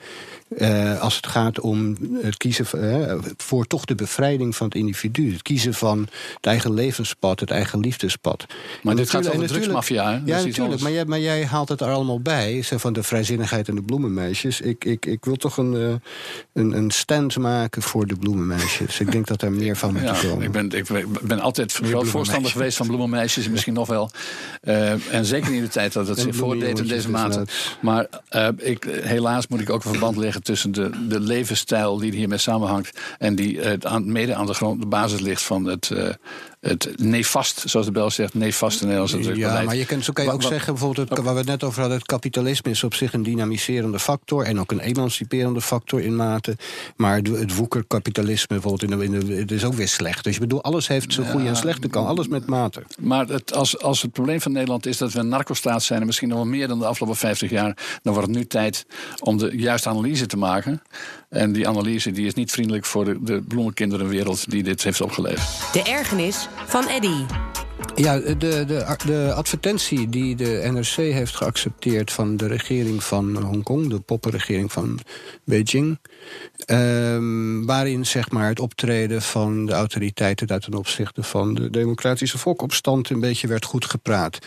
Uh, 0.49 1.01
als 1.01 1.15
het 1.15 1.27
gaat 1.27 1.59
om 1.59 1.97
het 2.21 2.37
kiezen 2.37 2.65
uh, 2.75 3.13
voor 3.37 3.67
toch 3.67 3.85
de 3.85 3.95
bevrijding 3.95 4.55
van 4.55 4.67
het 4.67 4.75
individu. 4.75 5.31
Het 5.31 5.41
kiezen 5.41 5.73
van 5.73 5.99
het 6.35 6.45
eigen 6.45 6.73
levenspad, 6.73 7.39
het 7.39 7.51
eigen 7.51 7.79
liefdespad. 7.79 8.45
Maar 8.81 8.91
en 8.91 8.99
dit 8.99 9.09
gaat 9.09 9.27
over 9.27 9.39
de 9.39 9.47
drugsmafia. 9.47 10.21
Ja, 10.25 10.43
natuurlijk. 10.43 10.81
Maar 10.81 10.91
jij, 10.91 11.05
maar 11.05 11.19
jij, 11.19 11.45
haalt 11.45 11.69
het 11.69 11.81
er 11.81 11.87
allemaal 11.87 12.19
bij. 12.19 12.61
Zeg 12.61 12.81
van 12.81 12.93
de 12.93 13.03
vrijzinnigheid 13.03 13.67
en 13.67 13.75
de 13.75 13.81
bloemenmeisjes. 13.81 14.61
Ik, 14.61 14.85
ik, 14.85 15.05
ik 15.05 15.25
wil 15.25 15.35
toch 15.35 15.57
een, 15.57 15.73
uh, 15.73 15.93
een, 16.53 16.71
een 16.71 16.91
stand 16.91 17.37
maken 17.37 17.81
voor 17.81 18.07
de 18.07 18.15
bloemenmeisjes. 18.15 18.99
ik 18.99 19.11
denk 19.11 19.27
dat 19.27 19.41
er 19.41 19.51
meer 19.51 19.75
van 19.75 19.93
moet 19.93 20.01
ja, 20.01 20.15
komen. 20.21 20.45
Ik 20.45 20.51
ben, 20.51 20.71
ik 20.71 20.87
ben 21.21 21.39
altijd 21.39 21.73
groot 21.73 22.07
voorstander 22.07 22.51
geweest 22.51 22.77
van 22.77 22.87
bloemenmeisjes. 22.87 23.49
Misschien 23.49 23.73
nog 23.73 23.87
wel. 23.87 24.09
en 24.61 25.25
zeker 25.25 25.53
in 25.53 25.61
de 25.61 25.67
tijd 25.67 25.93
dat 25.93 26.07
het 26.07 26.19
zich 26.19 26.35
voordeed 26.35 26.79
in 26.79 26.87
deze 26.87 27.09
mate. 27.09 27.45
Maar 27.81 28.07
ik, 28.57 28.83
helaas 29.01 29.47
moet 29.47 29.61
ik 29.61 29.69
ook 29.69 29.83
een 29.83 29.91
verband 29.91 30.17
leggen 30.17 30.34
tussen 30.41 30.71
de, 30.71 31.07
de 31.07 31.19
levensstijl 31.19 31.97
die 31.97 32.11
hiermee 32.11 32.37
samenhangt 32.37 32.99
en 33.17 33.35
die 33.35 33.55
uh, 33.55 33.73
aan, 33.79 34.11
mede 34.11 34.35
aan 34.35 34.45
de, 34.45 34.53
grond, 34.53 34.81
de 34.81 34.87
basis 34.87 35.19
ligt 35.19 35.41
van 35.41 35.65
het, 35.65 35.89
uh, 35.93 36.09
het 36.67 36.93
nefast, 36.95 37.63
zoals 37.65 37.85
de 37.85 37.91
bel 37.91 38.09
zegt, 38.09 38.33
nefaste 38.33 38.83
Nederlandse 38.83 39.19
drukbeleid. 39.19 39.59
Ja, 39.59 39.63
maar 39.63 39.75
je 39.75 39.85
kan, 39.85 40.03
zo 40.03 40.13
kan 40.13 40.25
je 40.25 40.31
ook 40.31 40.41
wat, 40.41 40.51
zeggen, 40.51 40.73
bijvoorbeeld 40.73 41.09
het, 41.09 41.19
waar 41.19 41.33
we 41.33 41.39
het 41.39 41.47
net 41.47 41.63
over 41.63 41.79
hadden, 41.79 41.97
het 41.97 42.07
kapitalisme 42.07 42.71
is 42.71 42.83
op 42.83 42.93
zich 42.93 43.13
een 43.13 43.23
dynamiserende 43.23 43.99
factor 43.99 44.43
en 44.43 44.59
ook 44.59 44.71
een 44.71 44.79
emanciperende 44.79 45.61
factor 45.61 46.01
in 46.01 46.15
mate. 46.15 46.57
Maar 46.95 47.15
het 47.15 47.55
woekerkapitalisme 47.55 48.47
bijvoorbeeld, 48.47 48.91
in 48.91 48.97
de, 48.97 49.03
in 49.03 49.27
de, 49.27 49.33
het 49.33 49.51
is 49.51 49.63
ook 49.63 49.73
weer 49.73 49.87
slecht. 49.87 50.23
Dus 50.23 50.33
je 50.33 50.39
bedoelt, 50.39 50.63
alles 50.63 50.87
heeft 50.87 51.13
zijn 51.13 51.27
goede 51.27 51.43
ja, 51.43 51.49
en 51.49 51.55
slechte 51.55 51.87
kant, 51.87 52.07
alles 52.07 52.27
met 52.27 52.45
mate. 52.45 52.83
Maar 52.99 53.27
het, 53.27 53.53
als, 53.53 53.81
als 53.81 54.01
het 54.01 54.11
probleem 54.11 54.41
van 54.41 54.51
Nederland 54.51 54.85
is 54.85 54.97
dat 54.97 55.13
we 55.13 55.19
een 55.19 55.27
narcostaat 55.27 55.83
zijn, 55.83 55.99
en 55.99 56.05
misschien 56.05 56.29
nog 56.29 56.37
wel 56.37 56.47
meer 56.47 56.67
dan 56.67 56.79
de 56.79 56.85
afgelopen 56.85 57.17
50 57.17 57.49
jaar, 57.49 57.77
dan 58.01 58.13
wordt 58.13 58.27
het 58.27 58.37
nu 58.37 58.45
tijd 58.45 58.85
om 59.19 59.37
de 59.37 59.57
juiste 59.57 59.89
analyse 59.89 60.25
te 60.25 60.37
maken. 60.37 60.81
En 61.29 61.51
die 61.51 61.67
analyse 61.67 62.11
die 62.11 62.25
is 62.25 62.33
niet 62.33 62.51
vriendelijk 62.51 62.85
voor 62.85 63.05
de, 63.05 63.23
de 63.23 63.41
bloemenkinderenwereld 63.47 64.49
die 64.49 64.63
dit 64.63 64.83
heeft 64.83 65.01
opgeleverd. 65.01 65.73
De 65.73 65.83
ergernis 65.83 66.47
van 66.65 66.87
Eddy. 66.87 67.25
Ja, 67.95 68.19
de, 68.19 68.37
de, 68.37 68.97
de 69.05 69.33
advertentie 69.33 70.09
die 70.09 70.35
de 70.35 70.69
NRC 70.71 71.13
heeft 71.13 71.35
geaccepteerd 71.35 72.11
van 72.11 72.37
de 72.37 72.47
regering 72.47 73.03
van 73.03 73.37
Hongkong, 73.43 73.89
de 73.89 73.99
poppenregering 73.99 74.71
van 74.71 74.99
Beijing, 75.43 75.99
um, 76.67 77.65
waarin 77.65 78.05
zeg 78.05 78.31
maar 78.31 78.47
het 78.47 78.59
optreden 78.59 79.21
van 79.21 79.65
de 79.65 79.73
autoriteiten 79.73 80.47
daar 80.47 80.59
ten 80.59 80.73
opzichte 80.73 81.23
van 81.23 81.53
de 81.53 81.69
democratische 81.69 82.37
volkopstand 82.37 83.09
een 83.09 83.19
beetje 83.19 83.47
werd 83.47 83.65
goed 83.65 83.85
gepraat. 83.85 84.39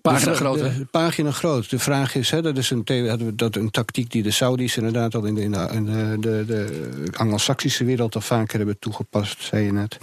Pagina 0.00 0.34
groot, 0.34 0.58
de, 0.58 0.78
de, 0.78 0.84
pagina 0.84 1.30
groot. 1.30 1.70
De 1.70 1.78
vraag 1.78 2.14
is, 2.14 2.30
hè, 2.30 2.42
dat 2.42 2.56
is 2.56 2.70
een, 2.70 3.34
dat 3.36 3.56
een 3.56 3.70
tactiek 3.70 4.10
die 4.10 4.22
de 4.22 4.30
Saudis 4.30 4.76
inderdaad 4.76 5.14
al 5.14 5.24
in 5.24 5.34
de, 5.34 5.42
in 5.42 5.52
de, 5.52 5.68
in 5.72 5.84
de, 5.84 6.16
de, 6.20 6.44
de 6.46 7.08
Anglo-Saxische 7.16 7.84
wereld 7.84 8.14
al 8.14 8.20
vaker 8.20 8.56
hebben 8.56 8.78
toegepast, 8.78 9.42
zei 9.42 9.64
je 9.64 9.72
net. 9.72 9.98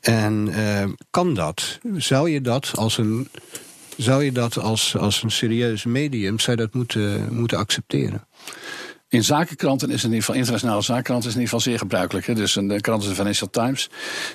En 0.00 0.48
uh, 0.48 0.84
kan 1.10 1.34
dat? 1.34 1.78
Zou 1.96 2.30
je 2.30 2.40
dat 2.40 2.70
als 2.74 2.98
een, 2.98 3.28
zou 3.96 4.24
je 4.24 4.32
dat 4.32 4.58
als, 4.58 4.96
als 4.96 5.22
een 5.22 5.30
serieus 5.30 5.84
medium 5.84 6.38
zou 6.38 6.56
dat 6.56 6.74
moeten, 6.74 7.34
moeten 7.34 7.58
accepteren? 7.58 8.26
In 9.08 9.24
zakenkranten 9.24 9.90
is 9.90 10.02
in 10.02 10.08
ieder 10.08 10.24
geval, 10.24 10.34
internationale 10.34 10.82
zakenkranten 10.82 11.28
is 11.28 11.34
in 11.34 11.40
ieder 11.40 11.54
geval 11.54 11.72
zeer 11.72 11.78
gebruikelijk. 11.78 12.26
Hè. 12.26 12.34
Dus 12.34 12.56
een, 12.56 12.80
krant 12.80 13.02
is 13.02 13.08
de 13.08 13.14
Financial 13.14 13.50
Times. 13.50 13.90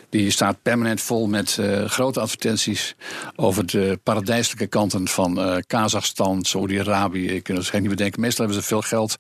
Die 0.10 0.32
staat 0.32 0.62
permanent 0.62 1.02
vol 1.02 1.28
met 1.28 1.58
uh, 1.60 1.86
grote 1.86 2.20
advertenties 2.20 2.96
over 3.36 3.66
de 3.66 4.00
paradijselijke 4.04 4.68
kanten 4.68 5.08
van 5.08 5.40
uh, 5.40 5.56
Kazachstan, 5.68 6.44
Saudi-Arabië. 6.44 7.34
Je 7.34 7.42
kunt 7.42 7.58
het 7.58 7.68
geen 7.68 7.82
niet 7.82 7.90
bedenken. 7.90 8.22
Meestal 8.22 8.46
hebben 8.46 8.64
ze 8.64 8.70
veel 8.70 8.82
geld 8.82 9.16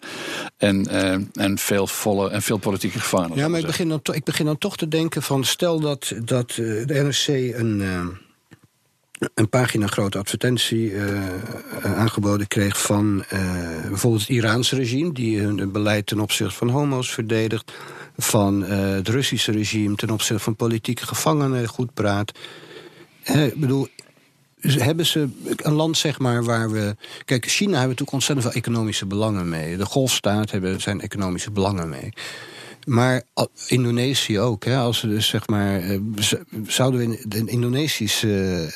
en, 0.58 0.88
uh, 0.92 1.46
en 1.46 1.58
veel 1.58 1.88
volle 1.88 2.30
en 2.30 2.42
veel 2.42 2.58
politieke 2.58 3.00
gevangenen. 3.00 3.38
Ja, 3.38 3.48
maar 3.48 3.60
ik 3.60 3.66
begin, 3.66 3.90
dan 3.90 4.02
ik 4.12 4.24
begin 4.24 4.46
dan 4.46 4.58
toch 4.58 4.78
te 4.78 4.88
denken 4.88 5.24
van 5.24 5.44
stel 5.44 5.80
dat, 5.80 6.14
dat 6.24 6.52
de 6.52 6.86
NRC 6.88 7.56
een 7.56 7.82
een 9.34 9.50
pagina 9.50 9.88
grote 9.88 10.18
advertentie 10.18 10.92
uh, 10.92 11.20
aangeboden 11.82 12.48
kreeg 12.48 12.82
van 12.82 13.24
uh, 13.34 13.40
bijvoorbeeld 13.88 14.22
het 14.22 14.32
Iraanse 14.32 14.76
regime, 14.76 15.14
die 15.14 15.40
hun 15.40 15.72
beleid 15.72 16.06
ten 16.06 16.20
opzichte 16.20 16.56
van 16.56 16.70
homo's 16.70 17.14
verdedigt, 17.14 17.72
van 18.18 18.62
het 18.62 19.08
Russische 19.08 19.52
regime 19.52 19.96
ten 19.96 20.10
opzichte 20.10 20.44
van 20.44 20.56
politieke 20.56 21.06
gevangenen 21.06 21.68
goed 21.68 21.94
praat. 21.94 22.32
Ik 23.24 23.60
bedoel, 23.60 23.88
hebben 24.60 25.06
ze 25.06 25.30
een 25.56 25.74
land 25.74 25.98
zeg 25.98 26.20
maar 26.20 26.44
waar 26.44 26.72
we. 26.72 26.96
Kijk, 27.26 27.46
China 27.46 27.72
hebben 27.72 27.90
natuurlijk 27.90 28.12
ontzettend 28.12 28.48
veel 28.48 28.62
economische 28.62 29.06
belangen 29.06 29.50
mee. 29.50 29.78
De 29.78 29.86
golfstaat 29.86 30.52
hebben 30.52 30.82
zijn 30.82 31.02
economische 31.02 31.52
belangen 31.52 31.90
mee. 31.90 32.14
Maar 32.86 33.24
Indonesië 33.68 34.40
ook. 34.40 34.66
Hè, 34.66 34.78
als 34.78 35.02
we 35.02 35.08
dus 35.08 35.28
zeg 35.28 35.48
maar. 35.48 35.80
Eh, 35.80 36.00
zouden 36.68 37.00
we 37.00 37.06
in 37.06 37.30
de 37.30 37.52
Indonesische. 37.52 38.28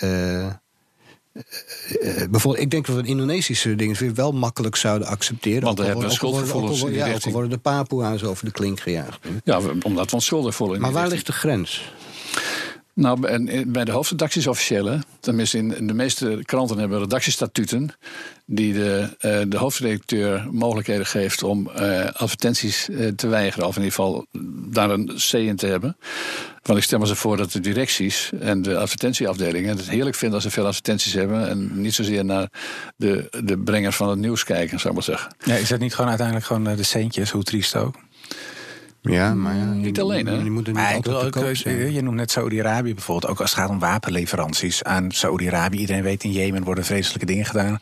Uh, 0.03 0.45
uh, 0.45 2.27
bijvoorbeeld, 2.29 2.63
ik 2.63 2.71
denk 2.71 2.85
dat 2.85 2.95
we 2.95 3.07
Indonesische 3.07 3.75
dingen 3.75 3.95
weer 3.95 4.13
wel 4.13 4.31
makkelijk 4.31 4.75
zouden 4.75 5.07
accepteren. 5.07 5.63
Want 5.63 5.79
we 5.79 5.85
hebben 5.85 6.11
schuldgevoelens. 6.11 6.81
Ja, 6.81 7.13
ook 7.13 7.25
al 7.25 7.31
worden 7.31 7.49
de 7.49 7.57
Papua's 7.57 8.23
over 8.23 8.45
de 8.45 8.51
klink 8.51 8.79
gejaagd. 8.79 9.19
Ja, 9.43 9.61
omdat 9.81 10.09
we 10.09 10.15
ons 10.15 10.25
schuldig 10.25 10.55
voelen. 10.55 10.81
Maar 10.81 10.91
waar 10.91 11.07
ligt 11.07 11.25
de 11.25 11.31
grens? 11.31 11.93
Nou, 12.93 13.19
bij 13.67 13.85
de 13.85 13.91
hoofdredacties 13.91 14.47
officiële, 14.47 15.01
tenminste 15.27 15.57
in 15.57 15.87
de 15.87 15.93
meeste 15.93 16.39
kranten 16.45 16.77
hebben 16.77 16.99
redactiestatuten 16.99 17.89
die 18.45 18.73
de, 18.73 19.09
uh, 19.21 19.41
de 19.47 19.57
hoofdredacteur 19.57 20.47
mogelijkheden 20.51 21.05
geeft 21.05 21.43
om 21.43 21.69
uh, 21.79 22.05
advertenties 22.05 22.89
uh, 22.89 23.07
te 23.07 23.27
weigeren, 23.27 23.67
of 23.67 23.75
in 23.75 23.83
ieder 23.83 23.95
geval 23.95 24.25
daar 24.69 24.89
een 24.89 25.11
C 25.31 25.33
in 25.33 25.55
te 25.55 25.67
hebben. 25.67 25.97
Want 26.61 26.79
ik 26.79 26.85
stel 26.85 26.99
me 26.99 27.15
voor 27.15 27.37
dat 27.37 27.51
de 27.51 27.59
directies 27.59 28.31
en 28.39 28.61
de 28.61 28.77
advertentieafdelingen 28.77 29.77
het 29.77 29.89
heerlijk 29.89 30.15
vinden 30.15 30.35
als 30.35 30.45
ze 30.45 30.51
veel 30.51 30.65
advertenties 30.65 31.13
hebben 31.13 31.49
en 31.49 31.81
niet 31.81 31.93
zozeer 31.93 32.25
naar 32.25 32.49
de, 32.95 33.27
de 33.43 33.57
brengers 33.57 33.95
van 33.95 34.09
het 34.09 34.19
nieuws 34.19 34.43
kijken, 34.43 34.79
zou 34.79 34.89
ik 34.89 34.93
maar 34.93 35.17
zeggen. 35.17 35.35
Ja, 35.45 35.55
is 35.55 35.69
dat 35.69 35.79
niet 35.79 35.93
gewoon 35.93 36.09
uiteindelijk 36.09 36.47
gewoon 36.47 36.75
de 36.75 36.83
centjes, 36.83 37.31
hoe 37.31 37.43
triest 37.43 37.75
ook? 37.75 37.95
Ja, 39.11 39.33
maar 39.33 39.55
ja, 39.55 39.65
niet 39.65 39.99
alleen, 39.99 40.27
hè? 40.27 40.33
Je 40.33 40.51
moet 40.51 40.67
er 40.67 40.73
niet 40.73 41.07
ook, 41.07 41.55
Je 41.65 41.99
noemt 42.01 42.15
net 42.15 42.31
Saudi-Arabië 42.31 42.93
bijvoorbeeld. 42.93 43.31
Ook 43.31 43.41
als 43.41 43.49
het 43.49 43.59
gaat 43.59 43.69
om 43.69 43.79
wapenleveranties 43.79 44.83
aan 44.83 45.11
Saudi-Arabië. 45.11 45.77
Iedereen 45.77 46.03
weet, 46.03 46.23
in 46.23 46.31
Jemen 46.31 46.63
worden 46.63 46.85
vreselijke 46.85 47.25
dingen 47.25 47.45
gedaan. 47.45 47.79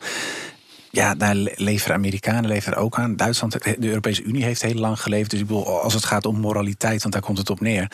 Ja, 0.90 1.14
daar 1.14 1.34
leveren 1.54 1.96
Amerikanen 1.96 2.50
leveren 2.50 2.78
ook 2.78 2.98
aan. 2.98 3.16
Duitsland, 3.16 3.52
de 3.52 3.88
Europese 3.88 4.22
Unie 4.22 4.44
heeft 4.44 4.62
heel 4.62 4.74
lang 4.74 5.00
geleefd. 5.00 5.30
Dus 5.30 5.40
ik 5.40 5.46
bedoel, 5.46 5.80
als 5.80 5.94
het 5.94 6.04
gaat 6.04 6.26
om 6.26 6.40
moraliteit, 6.40 7.00
want 7.02 7.14
daar 7.14 7.22
komt 7.22 7.38
het 7.38 7.50
op 7.50 7.60
neer. 7.60 7.90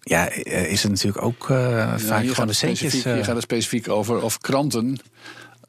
Ja, 0.00 0.28
eh, 0.28 0.70
is 0.70 0.82
het 0.82 0.90
natuurlijk 0.90 1.24
ook 1.24 1.48
uh, 1.48 1.94
vaak 1.96 2.26
van 2.26 2.46
de 2.46 2.52
centjes. 2.52 3.06
Uh, 3.06 3.16
je 3.16 3.24
gaat 3.24 3.34
het 3.34 3.44
specifiek 3.44 3.88
over 3.88 4.22
of 4.22 4.38
kranten 4.38 4.98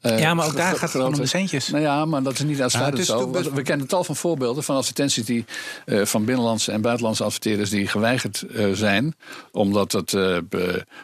uh, 0.06 0.18
ja, 0.18 0.34
maar 0.34 0.46
ook 0.46 0.56
daar 0.56 0.76
gaat 0.76 0.92
het 0.92 1.02
om 1.02 1.14
de 1.14 1.26
centjes. 1.26 1.68
Nou 1.68 1.82
ja, 1.82 2.04
maar 2.04 2.22
dat 2.22 2.32
is 2.32 2.40
niet 2.40 2.62
uitsluitend 2.62 3.06
zo. 3.06 3.30
We 3.30 3.62
kennen 3.62 3.86
tal 3.86 4.04
van 4.04 4.16
voorbeelden 4.16 4.64
van 4.64 4.76
advertenties 4.76 5.24
die 5.24 5.44
uh, 5.86 6.04
van 6.04 6.24
binnenlandse 6.24 6.72
en 6.72 6.80
buitenlandse 6.80 7.24
adverteerders 7.24 7.70
die 7.70 7.86
geweigerd 7.86 8.44
uh, 8.50 8.72
zijn, 8.72 9.14
omdat 9.52 9.92
het, 9.92 10.16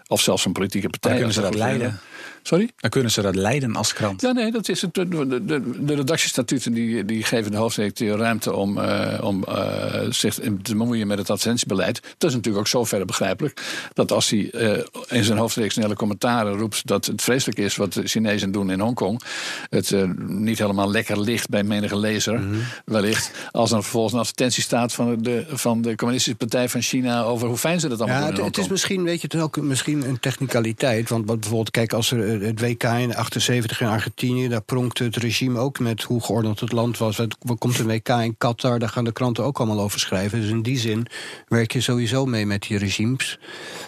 of 0.07 0.21
zelfs 0.21 0.43
van 0.43 0.53
politieke 0.53 0.89
partijen. 0.89 1.17
kunnen 1.17 1.35
ze 1.35 1.41
dat 1.41 1.55
leiden. 1.55 2.01
Sorry? 2.43 2.71
Dan 2.77 2.91
kunnen 2.91 3.11
ze 3.11 3.23
dat 3.23 3.35
leiden 3.35 3.77
als 3.77 3.93
krant. 3.93 4.21
Ja, 4.21 4.33
nee, 4.33 4.53
dat 4.53 4.69
is 4.69 4.83
het. 4.83 4.95
De, 4.95 5.09
de, 5.45 5.85
de 5.85 5.95
redactiestatuten 5.95 6.73
die, 6.73 7.05
die 7.05 7.23
geven 7.23 7.51
de 7.51 7.57
hoofdredacteur 7.57 8.17
ruimte 8.17 8.55
om, 8.55 8.79
uh, 8.79 9.19
om 9.23 9.45
uh, 9.49 9.85
zich 10.09 10.35
te 10.35 10.77
bemoeien 10.77 11.07
met 11.07 11.19
het 11.19 11.31
advertentiebeleid. 11.31 12.01
Dat 12.19 12.31
is 12.31 12.37
natuurlijk 12.37 12.65
ook 12.65 12.69
zo 12.69 12.85
verder 12.85 13.07
begrijpelijk. 13.07 13.63
Dat 13.93 14.13
als 14.13 14.31
hij 14.31 14.51
uh, 14.55 14.79
in 15.09 15.25
zijn 15.25 15.39
hoofdredactionele 15.39 15.95
commentaren 15.95 16.59
roept 16.59 16.87
dat 16.87 17.07
het 17.07 17.23
vreselijk 17.23 17.59
is 17.59 17.77
wat 17.77 17.93
de 17.93 18.07
Chinezen 18.07 18.53
doen 18.53 18.71
in 18.71 18.81
Hongkong. 18.81 19.21
Het 19.69 19.95
niet 20.27 20.59
helemaal 20.59 20.91
lekker 20.91 21.21
ligt 21.21 21.49
bij 21.49 21.63
menige 21.63 21.99
lezer, 21.99 22.39
mm 22.39 22.53
-hmm. 22.53 22.63
wellicht. 22.85 23.31
Als 23.51 23.73
er 23.73 23.83
vervolgens 23.83 24.15
een 24.15 24.21
advertentie 24.21 24.63
staat 24.63 24.93
van 24.93 25.23
de, 25.23 25.45
van 25.49 25.83
de 25.83 25.95
Communistische 25.95 26.39
Partij 26.39 26.69
van 26.69 26.83
China 26.83 27.23
over 27.23 27.49
hoe 27.49 27.57
fijn 27.57 27.81
ze 27.81 27.89
dat 27.89 28.01
allemaal 28.01 28.21
ja, 28.21 28.33
doen. 28.33 28.45
Het, 28.45 28.57
het 28.57 28.65
is 28.65 28.71
misschien, 28.71 29.03
weet 29.03 29.21
je, 29.21 29.29
het 29.31 29.41
ook 29.41 29.61
misschien 29.61 30.09
een 30.09 30.21
technicaliteit. 30.21 31.09
Want 31.09 31.25
bijvoorbeeld, 31.25 31.71
kijk, 31.71 31.93
als 31.93 32.11
er 32.11 32.30
het 32.39 32.61
WK 32.61 32.83
in 32.83 33.15
78 33.15 33.81
in 33.81 33.87
Argentinië, 33.87 34.49
daar 34.49 34.63
pronkte 34.63 35.05
het 35.05 35.17
regime 35.17 35.59
ook 35.59 35.79
met 35.79 36.03
hoe 36.03 36.23
geordend 36.23 36.61
het 36.61 36.73
land 36.73 36.99
was. 36.99 37.19
Er 37.19 37.29
komt 37.59 37.79
een 37.79 37.87
WK 37.87 38.09
in 38.09 38.37
Qatar, 38.39 38.79
daar 38.79 38.89
gaan 38.89 39.05
de 39.05 39.13
kranten 39.13 39.45
ook 39.45 39.59
allemaal 39.59 39.81
over 39.81 40.01
schrijven. 40.01 40.41
Dus 40.41 40.51
in 40.51 40.63
die 40.63 40.79
zin 40.79 41.07
werk 41.49 41.73
je 41.73 41.81
sowieso 41.81 42.27
mee 42.27 42.47
met 42.47 42.63
die 42.63 42.79
regimes. 42.79 43.39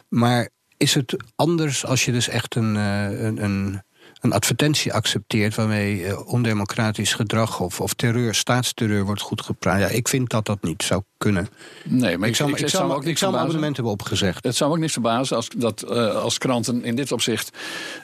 Maar 0.08 0.48
is 0.76 0.94
het 0.94 1.16
anders 1.34 1.86
als 1.86 2.04
je 2.04 2.12
dus 2.12 2.28
echt 2.28 2.54
een, 2.54 2.76
eh, 2.76 3.20
een, 3.20 3.44
een 3.44 3.82
een 4.22 4.32
advertentie 4.32 4.92
accepteert 4.92 5.54
waarmee 5.54 6.00
uh, 6.00 6.26
ondemocratisch 6.26 7.14
gedrag 7.14 7.60
of, 7.60 7.80
of 7.80 7.94
terreur, 7.94 8.34
staatsterreur 8.34 9.04
wordt 9.04 9.20
goed 9.20 9.40
gepraat. 9.40 9.80
Ja, 9.80 9.88
ik 9.88 10.08
vind 10.08 10.30
dat 10.30 10.46
dat 10.46 10.62
niet 10.62 10.82
zou 10.82 11.02
kunnen. 11.16 11.48
Nee, 11.84 12.18
maar 12.18 12.28
ik, 12.28 12.36
zou, 12.36 12.50
ik, 12.50 12.60
ik, 12.60 12.68
zou, 12.68 12.92
ook 12.92 13.04
ik 13.04 13.18
zou 13.18 13.30
mijn 13.32 13.44
abonnement 13.44 13.76
hebben 13.76 13.94
opgezegd. 13.94 14.44
Het 14.44 14.56
zou 14.56 14.70
me 14.70 14.76
ook 14.76 14.82
niet 14.82 14.92
verbazen 14.92 15.36
als, 15.36 15.48
dat, 15.56 15.84
uh, 15.88 16.14
als 16.14 16.38
kranten 16.38 16.84
in 16.84 16.94
dit 16.94 17.12
opzicht 17.12 17.50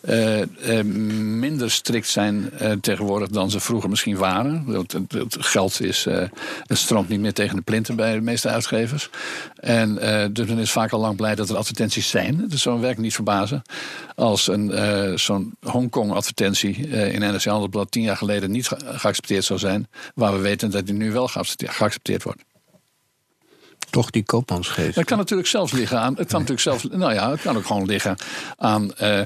uh, 0.09 0.83
minder 1.23 1.71
strikt 1.71 2.09
zijn 2.09 2.51
tegenwoordig 2.81 3.29
dan 3.29 3.51
ze 3.51 3.61
vroeger 3.61 3.91
misschien 3.91 4.17
waren. 4.17 4.65
Het, 4.67 4.93
het, 4.93 5.13
het 5.13 5.37
geld 5.39 5.81
is, 5.81 6.07
het 6.67 6.79
stroomt 6.79 7.09
niet 7.09 7.21
meer 7.21 7.33
tegen 7.33 7.57
de 7.57 7.63
plinten 7.63 7.97
bij 7.97 8.15
de 8.15 8.21
meeste 8.21 8.49
uitgevers. 8.49 9.11
En 9.55 9.95
dus 10.33 10.47
men 10.47 10.59
is 10.59 10.71
vaak 10.71 10.93
al 10.93 11.01
lang 11.01 11.17
blij 11.17 11.35
dat 11.35 11.49
er 11.49 11.57
advertenties 11.57 12.09
zijn. 12.09 12.39
Het 12.39 12.59
zou 12.59 12.75
me 12.75 12.81
werkelijk 12.81 13.07
niet 13.07 13.15
verbazen 13.15 13.63
als 14.15 14.49
een 14.49 15.19
zo'n 15.19 15.57
Hongkong 15.61 16.08
advertentie 16.11 16.79
uh, 16.79 17.15
in 17.15 17.21
NRC 17.21 17.45
Handelsblad 17.45 17.91
tien 17.91 18.03
jaar 18.03 18.17
geleden 18.17 18.51
niet 18.51 18.69
geaccepteerd 18.85 19.45
zou 19.45 19.59
zijn. 19.59 19.89
Waar 20.15 20.33
we 20.33 20.39
weten 20.39 20.71
dat 20.71 20.87
die 20.87 20.95
nu 20.95 21.13
wel 21.13 21.29
geaccepteerd 21.59 22.23
wordt. 22.23 22.43
Toch 23.91 24.11
die 24.11 24.25
koopmansgeest. 24.25 24.95
Dat 24.95 25.05
kan 25.05 25.19
natuurlijk 25.19 25.49
zelfs 25.49 25.73
liggen 25.73 26.01
aan. 26.01 26.15
Het 26.17 26.29
kan 26.29 26.41
natuurlijk 26.41 26.61
zelfs. 26.61 26.85
Nou 26.85 27.15
ja, 27.15 27.31
het 27.31 27.41
kan 27.41 27.57
ook 27.57 27.67
gewoon 27.67 27.87
liggen 27.87 28.17
aan. 28.57 28.91
Uh, 29.03 29.21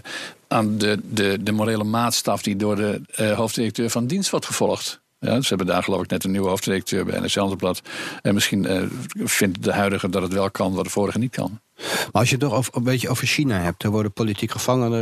aan 0.49 0.79
de, 0.79 1.01
de, 1.11 1.39
de 1.43 1.53
morele 1.53 1.85
maatstaf 1.85 2.43
die 2.43 2.57
door 2.57 2.77
de 2.77 3.01
uh, 3.21 3.33
hoofddirecteur 3.33 3.91
van 3.91 4.07
dienst 4.07 4.31
wordt 4.31 4.47
gevolgd. 4.47 5.01
Ja, 5.19 5.41
ze 5.41 5.49
hebben 5.49 5.67
daar 5.67 5.83
geloof 5.83 6.03
ik 6.03 6.11
net 6.11 6.25
een 6.25 6.31
nieuwe 6.31 6.49
hoofddirecteur 6.49 7.05
bij 7.05 7.21
NRC 7.21 7.35
Handelsblad. 7.35 7.83
En 8.23 8.35
misschien 8.35 8.65
uh, 8.65 8.83
vindt 9.25 9.63
de 9.63 9.73
huidige 9.73 10.09
dat 10.09 10.23
het 10.23 10.33
wel 10.33 10.51
kan 10.51 10.75
wat 10.75 10.85
de 10.85 10.91
vorige 10.91 11.19
niet 11.19 11.31
kan. 11.31 11.61
Maar 11.83 12.21
als 12.21 12.31
je 12.31 12.37
het 12.37 12.45
toch 12.45 12.55
over, 12.55 12.77
een 12.77 12.83
beetje 12.83 13.09
over 13.09 13.27
China 13.27 13.59
hebt, 13.61 13.83
er 13.83 13.91
worden 13.91 14.13
politiek 14.13 14.51
gevangenen, 14.51 15.01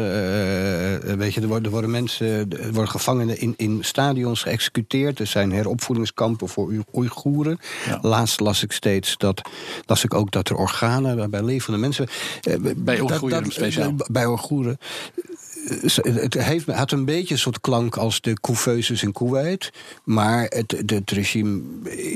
uh, 1.07 1.14
weet 1.14 1.35
je, 1.35 1.41
er 1.41 1.47
worden, 1.47 1.64
er 1.64 1.70
worden 1.70 1.91
mensen, 1.91 2.26
er 2.51 2.72
worden 2.72 2.91
gevangenen 2.91 3.39
in, 3.41 3.55
in 3.57 3.78
stadions 3.81 4.43
geëxecuteerd. 4.43 5.18
Er 5.18 5.26
zijn 5.26 5.53
heropvoedingskampen 5.53 6.49
voor 6.49 6.72
Oeigoeren. 6.95 7.59
Ja. 7.87 7.99
Laatst 8.03 8.41
las 8.41 8.62
ik 8.62 8.72
steeds 8.72 9.16
dat, 9.16 9.49
las 9.87 10.05
ik 10.05 10.14
ook 10.14 10.31
dat 10.31 10.49
er 10.49 10.57
organen 10.57 11.31
bij 11.31 11.43
levende 11.43 11.78
mensen. 11.78 12.09
Uh, 12.49 12.72
bij 12.76 13.01
Oeigoeren 13.01 13.51
speciaal. 13.51 13.95
Bij 14.11 14.26
Oeigoeren 14.26 14.78
het 16.03 16.35
heeft, 16.35 16.67
had 16.67 16.93
een 16.93 17.05
beetje 17.05 17.35
een 17.35 17.41
soort 17.41 17.61
klank 17.61 17.97
als 17.97 18.21
de 18.21 18.41
couveuses 18.41 19.03
in 19.03 19.13
Kuwait. 19.13 19.73
Maar 20.05 20.43
het, 20.43 20.83
het, 20.87 21.11
regime, 21.11 21.63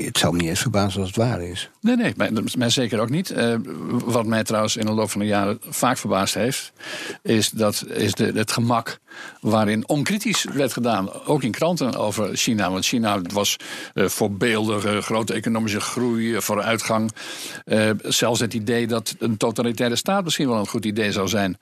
het 0.05 0.17
zou 0.17 0.33
me 0.33 0.39
niet 0.39 0.49
eens 0.49 0.59
verbazen 0.59 0.99
als 0.99 1.09
het 1.09 1.17
waar 1.17 1.41
is. 1.41 1.69
Nee, 1.81 1.95
nee, 1.95 2.13
mij, 2.57 2.69
zeker 2.69 2.99
ook 2.99 3.09
niet. 3.09 3.31
Uh, 3.31 3.55
wat 4.05 4.25
mij 4.25 4.43
trouwens 4.43 4.77
in 4.77 4.85
de 4.85 4.91
loop 4.91 5.09
van 5.09 5.21
de 5.21 5.27
jaren 5.27 5.59
vaak 5.69 5.97
verbaasd 5.97 6.33
heeft... 6.33 6.71
is, 7.21 7.49
dat, 7.49 7.85
is 7.87 8.13
de, 8.13 8.31
het 8.35 8.51
gemak 8.51 8.99
waarin 9.41 9.87
onkritisch 9.87 10.45
werd 10.53 10.73
gedaan. 10.73 11.25
Ook 11.25 11.43
in 11.43 11.51
kranten 11.51 11.95
over 11.95 12.35
China. 12.37 12.71
Want 12.71 12.85
China 12.85 13.21
was 13.33 13.55
uh, 13.93 14.07
voorbeeldige, 14.07 15.01
grote 15.01 15.33
economische 15.33 15.79
groei, 15.79 16.41
vooruitgang. 16.41 17.11
Zelfs 18.01 18.39
het 18.39 18.53
idee 18.53 18.87
dat 18.87 19.15
een 19.19 19.37
totalitaire 19.37 19.95
staat 19.95 20.23
misschien 20.23 20.47
wel 20.47 20.59
een 20.59 20.67
goed 20.67 20.85
idee 20.85 21.11
zou 21.11 21.27
zijn... 21.27 21.57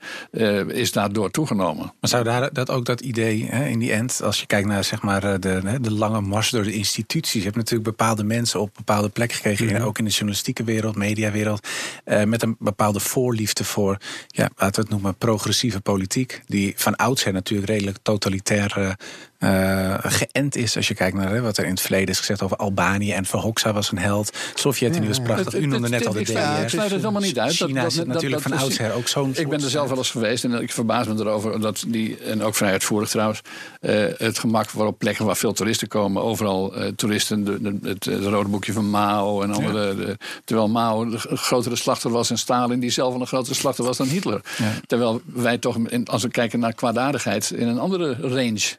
is 0.68 0.92
daardoor 0.92 1.30
toegenomen. 1.30 1.73
Maar 1.76 2.10
zou 2.10 2.24
daar 2.24 2.52
dat 2.52 2.70
ook 2.70 2.84
dat 2.84 3.00
idee 3.00 3.46
hè, 3.46 3.66
in 3.66 3.78
die 3.78 3.92
end, 3.92 4.22
als 4.22 4.40
je 4.40 4.46
kijkt 4.46 4.68
naar 4.68 4.84
zeg 4.84 5.02
maar, 5.02 5.24
eh, 5.24 5.40
de, 5.40 5.78
de 5.80 5.92
lange 5.92 6.20
mars 6.20 6.50
door 6.50 6.62
de 6.62 6.72
instituties, 6.72 7.32
je 7.32 7.42
hebt 7.42 7.56
natuurlijk 7.56 7.84
bepaalde 7.84 8.24
mensen 8.24 8.60
op 8.60 8.70
bepaalde 8.76 9.08
plekken 9.08 9.36
gekregen, 9.36 9.66
mhm. 9.66 9.84
ook 9.84 9.98
in 9.98 10.04
de 10.04 10.10
journalistieke 10.10 10.64
wereld, 10.64 10.96
mediawereld, 10.96 11.68
eh, 12.04 12.24
met 12.24 12.42
een 12.42 12.56
bepaalde 12.58 13.00
voorliefde 13.00 13.64
voor, 13.64 13.98
ja, 14.26 14.50
laten 14.56 14.74
we 14.74 14.80
het 14.80 14.90
noemen, 14.90 15.16
progressieve 15.16 15.80
politiek, 15.80 16.42
die 16.46 16.72
van 16.76 16.96
oudsher 16.96 17.32
natuurlijk 17.32 17.68
redelijk 17.68 17.98
totalitair 18.02 18.96
uh, 19.38 19.94
geënt 19.98 20.56
is 20.56 20.76
als 20.76 20.88
je 20.88 20.94
kijkt 20.94 21.16
naar 21.16 21.30
hè, 21.30 21.40
wat 21.40 21.56
er 21.56 21.64
in 21.64 21.70
het 21.70 21.80
verleden 21.80 22.08
is 22.08 22.18
gezegd 22.18 22.42
over 22.42 22.56
Albanië. 22.56 23.12
En 23.12 23.24
Verhoxa 23.24 23.72
was 23.72 23.90
een 23.90 23.98
held. 23.98 24.36
Sovjet-Unie 24.54 25.08
was 25.08 25.20
prachtig. 25.20 25.54
U 25.54 25.66
noemde 25.66 25.88
net 25.88 26.06
al 26.06 26.12
de 26.12 26.22
DDR. 26.22 26.32
Ik 26.32 26.68
sluit 26.68 26.90
het 26.90 27.00
helemaal 27.00 27.20
niet 27.20 27.38
uit. 27.38 27.52
China 27.52 27.82
dat, 27.82 27.92
dat, 27.92 28.06
natuurlijk 28.06 28.42
van 28.42 28.52
oudsher 28.52 28.92
ook 28.92 29.08
zo'n 29.08 29.32
Ik 29.34 29.48
ben 29.48 29.62
er 29.62 29.70
zelf 29.70 29.88
wel 29.88 29.98
eens 29.98 30.10
geweest 30.10 30.44
en 30.44 30.62
ik 30.62 30.72
verbaas 30.72 31.06
me 31.06 31.14
erover 31.14 31.60
dat 31.60 31.84
die, 31.86 32.18
en 32.18 32.42
ook 32.42 32.54
vrij 32.54 32.70
uitvoerig 32.70 33.08
trouwens, 33.08 33.40
uh, 33.80 34.06
het 34.16 34.38
gemak 34.38 34.70
waarop 34.70 34.98
plekken 34.98 35.24
waar 35.24 35.36
veel 35.36 35.52
toeristen 35.52 35.88
komen, 35.88 36.22
overal 36.22 36.78
uh, 36.78 36.88
toeristen, 36.88 37.78
het, 37.82 38.06
rode 38.06 38.48
boekje 38.48 38.72
van 38.72 38.90
Mao 38.90 39.42
en 39.42 39.52
andere. 39.52 39.94
De, 39.94 40.18
terwijl 40.44 40.68
Mao 40.68 41.10
de 41.10 41.18
grotere 41.18 41.76
slachter 41.76 42.10
was 42.10 42.30
en 42.30 42.38
Stalin, 42.38 42.80
die 42.80 42.90
zelf 42.90 43.14
een 43.14 43.26
grotere 43.26 43.54
slachter 43.54 43.84
was 43.84 43.96
dan 43.96 44.06
Hitler. 44.06 44.40
Ja. 44.58 44.72
Terwijl 44.86 45.20
wij 45.24 45.58
toch, 45.58 45.78
als 46.04 46.22
we 46.22 46.28
kijken 46.28 46.58
naar 46.58 46.72
kwaadaardigheid, 46.72 47.50
in 47.50 47.68
een 47.68 47.78
andere 47.78 48.16
range 48.20 48.76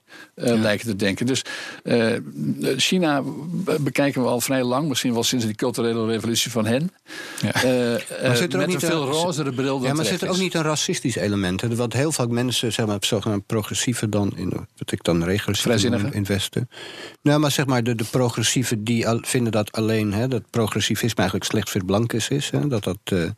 uh, 0.55 0.63
lijken 0.63 0.87
te 0.87 0.95
denken. 0.95 1.25
Dus 1.25 1.41
uh, 1.83 2.13
China 2.77 3.23
bekijken 3.79 4.21
we 4.21 4.27
al 4.27 4.41
vrij 4.41 4.63
lang, 4.63 4.87
misschien 4.87 5.13
wel 5.13 5.23
sinds 5.23 5.45
die 5.45 5.55
culturele 5.55 6.05
revolutie 6.05 6.51
van 6.51 6.65
hen. 6.65 6.91
Ja. 7.41 7.63
Uh, 7.63 8.27
maar 8.27 8.37
zit 8.37 8.53
er 8.53 8.61
ook 8.61 8.67
niet 8.67 8.83
een 8.83 8.89
veel 8.89 9.05
rozere 9.05 9.53
bril 9.53 9.83
Ja, 9.83 9.93
maar 9.93 10.05
zit 10.05 10.21
er 10.21 10.29
ook 10.29 10.37
niet 10.37 10.53
een 10.53 10.61
racistisch 10.61 11.15
element? 11.15 11.61
Hè? 11.61 11.75
Wat 11.75 11.93
heel 11.93 12.11
vaak 12.11 12.29
mensen, 12.29 12.73
zeg 12.73 12.85
maar, 12.85 12.97
zogenaamd 12.99 13.45
progressieve 13.45 14.09
dan, 14.09 14.33
in, 14.35 14.49
wat 14.77 14.91
ik 14.91 15.03
dan 15.03 15.23
regressief 15.23 15.83
in, 15.83 16.13
in 16.13 16.25
Westen. 16.25 16.69
Nou, 17.21 17.39
maar 17.39 17.51
zeg 17.51 17.65
maar, 17.65 17.83
de, 17.83 17.95
de 17.95 18.05
progressieven 18.11 18.83
die 18.83 19.07
al, 19.07 19.19
vinden 19.21 19.51
dat 19.51 19.71
alleen, 19.71 20.13
hè, 20.13 20.27
dat 20.27 20.41
progressivisme 20.49 21.17
eigenlijk 21.19 21.51
slecht 21.51 21.69
voor 21.69 21.85
blankes 21.85 22.27
is. 22.27 22.49
Hè? 22.49 22.67
Dat, 22.67 22.83
dat, 22.83 22.97
uh, 23.13 23.29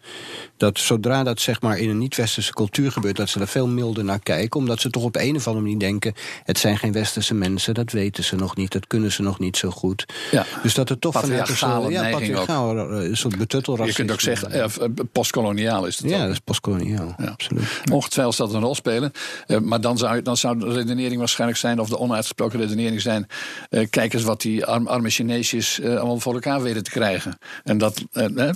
dat 0.57 0.79
zodra 0.79 1.23
dat 1.23 1.39
zeg 1.39 1.61
maar 1.61 1.77
in 1.77 1.89
een 1.89 1.97
niet-westerse 1.97 2.53
cultuur 2.53 2.91
gebeurt, 2.91 3.15
dat 3.15 3.29
ze 3.29 3.39
er 3.39 3.47
veel 3.47 3.67
milder 3.67 4.03
naar 4.03 4.19
kijken, 4.19 4.59
omdat 4.59 4.79
ze 4.79 4.89
toch 4.89 5.03
op 5.03 5.15
een 5.15 5.35
of 5.35 5.47
andere 5.47 5.65
manier 5.65 5.79
denken: 5.79 6.13
het 6.43 6.57
zijn 6.57 6.77
geen 6.77 6.91
westerse 6.97 7.33
mensen, 7.33 7.73
dat 7.73 7.91
weten 7.91 8.23
ze 8.23 8.35
nog 8.35 8.55
niet, 8.55 8.71
dat 8.71 8.87
kunnen 8.87 9.11
ze 9.11 9.21
nog 9.21 9.39
niet 9.39 9.57
zo 9.57 9.69
goed. 9.69 10.05
Ja. 10.31 10.45
Dus 10.63 10.73
dat 10.73 10.89
er 10.89 10.99
toch 10.99 11.13
vanuit 11.13 11.61
een 11.61 11.91
ja, 11.91 12.09
patriarchaal, 12.09 12.77
een 12.77 13.17
soort 13.17 13.37
betuttelracisme. 13.37 14.03
Je 14.03 14.07
kunt 14.07 14.11
ook 14.11 14.21
zeggen, 14.21 14.51
eh, 14.51 15.05
postkoloniaal 15.11 15.85
is 15.85 15.97
het. 15.97 16.09
Ja, 16.09 16.21
dat 16.21 16.31
is 16.31 16.39
postkoloniaal, 16.39 17.15
ja. 17.17 17.25
absoluut. 17.25 17.81
Ongetwijfeld 17.91 18.35
zal 18.35 18.47
dat 18.47 18.55
een 18.55 18.61
rol 18.61 18.75
spelen. 18.75 19.11
Uh, 19.47 19.59
maar 19.59 19.81
dan 19.81 19.97
zou, 19.97 20.21
dan 20.21 20.37
zou 20.37 20.59
de 20.59 20.73
redenering 20.73 21.19
waarschijnlijk 21.19 21.59
zijn, 21.59 21.79
of 21.79 21.89
de 21.89 21.97
onuitgesproken 21.97 22.59
redenering 22.59 23.01
zijn: 23.01 23.27
uh, 23.69 23.87
kijk 23.89 24.13
eens 24.13 24.23
wat 24.23 24.41
die 24.41 24.65
arm, 24.65 24.87
arme 24.87 25.09
Chineesjes 25.09 25.81
allemaal 25.81 26.19
voor 26.19 26.33
elkaar 26.33 26.61
weten 26.61 26.83
te 26.83 26.91
krijgen. 26.91 27.37
En 27.63 27.77
dat, 27.77 28.05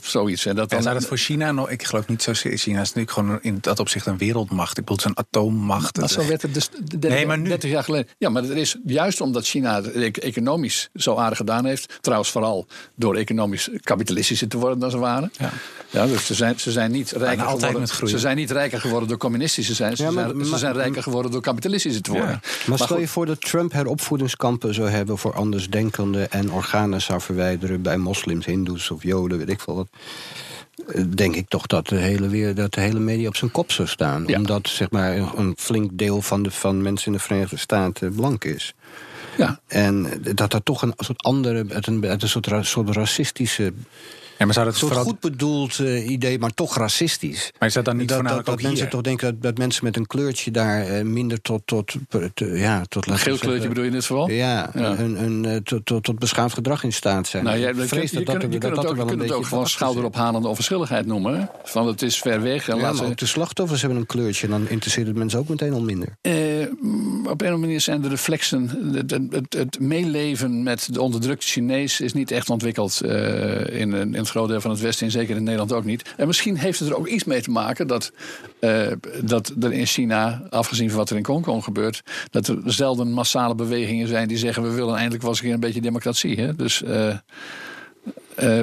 zoiets. 0.03 0.45
En 0.45 0.55
dat 0.55 0.69
dan, 0.69 0.77
en 0.77 0.83
zou 0.83 0.95
dat 0.95 1.05
voor 1.05 1.17
China 1.17 1.51
nog, 1.51 1.69
ik 1.69 1.83
geloof 1.83 2.07
niet 2.07 2.23
zo. 2.23 2.33
China 2.33 2.81
is 2.81 2.93
natuurlijk 2.93 3.11
gewoon 3.11 3.39
in 3.41 3.57
dat 3.61 3.79
opzicht 3.79 4.05
een 4.05 4.17
wereldmacht. 4.17 4.77
Ik 4.77 4.85
bedoel, 4.85 4.95
het 4.95 5.05
is 5.05 5.11
een 5.11 5.25
atoommacht. 5.25 5.97
Maar 5.97 6.09
zo 6.09 6.27
werd 6.27 6.41
het 6.41 6.53
dus 6.53 6.69
de, 6.99 7.07
nee, 7.07 7.25
maar 7.25 7.39
nu, 7.39 7.47
30 7.47 7.69
jaar 7.69 7.83
geleden. 7.83 8.07
Ja, 8.17 8.29
maar 8.31 8.43
er 8.43 8.57
is 8.57 8.75
juist 8.85 9.21
omdat 9.21 9.45
China 9.45 9.81
het 9.81 10.19
economisch 10.19 10.89
zo 10.93 11.15
aardig 11.15 11.37
gedaan 11.37 11.65
heeft. 11.65 11.97
Trouwens, 12.01 12.31
vooral 12.31 12.65
door 12.95 13.15
economisch 13.15 13.69
kapitalistischer 13.81 14.47
te 14.47 14.57
worden 14.57 14.79
dan 14.79 14.91
ze 14.91 14.97
waren. 14.97 15.31
Ja. 15.37 15.49
Ja, 15.89 16.05
dus 16.05 16.25
ze 16.25 16.33
zijn, 16.33 16.59
ze 16.59 16.71
zijn 16.71 16.91
niet 16.91 17.11
rijker 17.11 17.45
geworden. 17.45 17.87
Ze 17.87 18.19
zijn 18.19 18.35
niet 18.35 18.51
rijker 18.51 18.79
geworden 18.79 19.09
door 19.09 19.17
communistische 19.17 19.73
zijn. 19.73 19.95
Ze, 19.95 20.03
ja, 20.03 20.11
maar, 20.11 20.29
zijn, 20.29 20.45
ze 20.45 20.57
zijn 20.57 20.73
rijker 20.73 21.03
geworden 21.03 21.31
door 21.31 21.41
kapitalistische 21.41 22.01
te 22.01 22.11
worden. 22.11 22.29
Ja. 22.29 22.39
Maar, 22.41 22.63
maar, 22.65 22.77
stel 22.77 22.99
je 22.99 23.07
voor 23.07 23.25
dat 23.25 23.41
Trump 23.41 23.71
heropvoedingskampen 23.71 24.73
zou 24.73 24.89
hebben 24.89 25.17
voor 25.17 25.33
andersdenkenden 25.33 26.31
en 26.31 26.51
organen 26.51 27.01
zou 27.01 27.21
verwijderen 27.21 27.81
bij 27.81 27.97
moslims, 27.97 28.45
hindoes 28.45 28.91
of 28.91 29.03
joden, 29.03 29.37
weet 29.37 29.49
ik 29.49 29.59
veel 29.59 29.75
wat 29.75 29.87
denk 31.15 31.35
ik 31.35 31.47
toch 31.47 31.67
dat 31.67 31.87
de 31.87 31.95
hele, 31.95 32.27
weer, 32.27 32.55
dat 32.55 32.73
de 32.73 32.81
hele 32.81 32.99
media 32.99 33.27
op 33.27 33.35
zijn 33.35 33.51
kop 33.51 33.71
zou 33.71 33.87
staan. 33.87 34.35
Omdat 34.35 34.67
zeg 34.67 34.89
maar, 34.91 35.17
een 35.17 35.55
flink 35.57 35.89
deel 35.93 36.21
van 36.21 36.43
de 36.43 36.51
van 36.51 36.81
mensen 36.81 37.07
in 37.07 37.17
de 37.17 37.23
Verenigde 37.23 37.57
Staten 37.57 38.15
blank 38.15 38.43
is. 38.43 38.73
Ja. 39.37 39.59
En 39.67 40.21
dat 40.35 40.53
er 40.53 40.63
toch 40.63 40.81
een 40.81 40.93
soort 40.97 41.23
andere, 41.23 41.65
een, 41.67 42.03
een 42.03 42.19
soort, 42.19 42.49
soort 42.61 42.89
racistische 42.89 43.73
ja, 44.41 44.47
maar 44.47 44.55
zou 44.55 44.65
dat 44.65 44.81
een 44.81 44.87
soort 44.87 45.07
goed 45.07 45.19
bedoeld 45.19 45.79
uh, 45.79 46.09
idee, 46.09 46.39
maar 46.39 46.53
toch 46.53 46.77
racistisch. 46.77 47.51
Maar 47.59 47.67
is 47.67 47.73
dat 47.73 47.85
dan 47.85 47.97
niet 47.97 48.09
dat, 48.09 48.27
dat, 48.27 48.45
dat 48.45 48.61
mensen 48.61 48.89
toch 48.89 49.01
denken 49.01 49.27
dat, 49.27 49.41
dat, 49.41 49.57
mensen 49.57 49.85
met 49.85 49.97
een 49.97 50.07
kleurtje 50.07 50.51
daar 50.51 50.89
uh, 50.89 51.01
minder 51.01 51.41
tot... 51.41 51.61
tot, 51.65 51.95
ja, 52.35 52.81
tot 52.89 53.07
een 53.07 53.17
geel 53.17 53.37
kleurtje 53.37 53.67
bedoel 53.67 53.83
je 53.83 53.89
in 53.89 53.95
dit 53.95 54.05
geval? 54.05 54.29
Ja, 54.29 54.69
ja. 54.73 54.97
Een, 54.97 55.23
een, 55.23 55.43
uh, 55.43 55.55
tot, 55.55 55.85
tot, 55.85 56.03
tot 56.03 56.19
beschaafd 56.19 56.53
gedrag 56.53 56.83
in 56.83 56.93
staat 56.93 57.27
zijn. 57.27 57.43
Nou, 57.43 57.59
jij, 57.59 57.73
vrees 57.75 58.11
dat 58.11 58.25
dat, 58.25 58.41
dat, 58.41 58.61
dat, 58.61 58.95
wel 58.95 59.09
een 59.09 59.17
beetje... 59.17 59.33
ook 59.33 59.45
gewoon 59.45 59.67
schouderophalende 59.67 60.47
onverschilligheid 60.47 61.05
noemen. 61.05 61.49
Van 61.63 61.87
het 61.87 62.01
is 62.01 62.17
ver 62.17 62.41
weg. 62.41 62.69
En 62.69 62.77
ja, 62.77 62.93
maar 62.93 63.05
ook 63.05 63.17
de 63.17 63.25
slachtoffers 63.25 63.81
hebben 63.81 63.99
een 63.99 64.05
kleurtje. 64.05 64.45
En 64.45 64.51
dan 64.51 64.69
interesseert 64.69 65.07
het 65.07 65.15
mensen 65.15 65.39
ook 65.39 65.47
meteen 65.47 65.73
al 65.73 65.81
minder. 65.81 66.07
op 66.07 66.21
een 66.21 67.21
of 67.23 67.29
andere 67.29 67.57
manier 67.57 67.81
zijn 67.81 68.01
de 68.01 68.09
reflexen... 68.09 68.91
Het, 68.93 69.11
het, 69.11 69.53
het 69.53 69.79
meeleven 69.79 70.63
met 70.63 70.87
de 70.91 71.01
onderdrukte 71.01 71.47
Chinees... 71.47 72.01
is 72.01 72.13
niet 72.13 72.31
echt 72.31 72.49
ontwikkeld 72.49 73.01
in, 73.01 73.93
in 73.93 74.13
het 74.13 74.30
groot 74.31 74.47
deel 74.47 74.61
van 74.61 74.71
het 74.71 74.79
Westen 74.79 75.05
en 75.05 75.11
zeker 75.11 75.35
in 75.35 75.43
Nederland 75.43 75.73
ook 75.73 75.85
niet. 75.85 76.13
En 76.17 76.27
misschien 76.27 76.57
heeft 76.57 76.79
het 76.79 76.89
er 76.89 76.97
ook 76.97 77.07
iets 77.07 77.23
mee 77.23 77.41
te 77.41 77.51
maken 77.51 77.87
dat, 77.87 78.11
uh, 78.59 78.87
dat 79.23 79.53
er 79.59 79.73
in 79.73 79.85
China, 79.85 80.41
afgezien 80.49 80.89
van 80.89 80.97
wat 80.97 81.09
er 81.09 81.17
in 81.17 81.25
Hongkong 81.25 81.63
gebeurt, 81.63 82.01
dat 82.29 82.47
er 82.47 82.57
zelden 82.65 83.11
massale 83.11 83.55
bewegingen 83.55 84.07
zijn 84.07 84.27
die 84.27 84.37
zeggen: 84.37 84.63
we 84.63 84.71
willen 84.71 84.95
eindelijk 84.95 85.21
wel 85.21 85.31
eens 85.31 85.41
een 85.41 85.59
beetje 85.59 85.81
democratie. 85.81 86.39
Hè? 86.39 86.55
Dus. 86.55 86.81
Uh, 86.81 87.15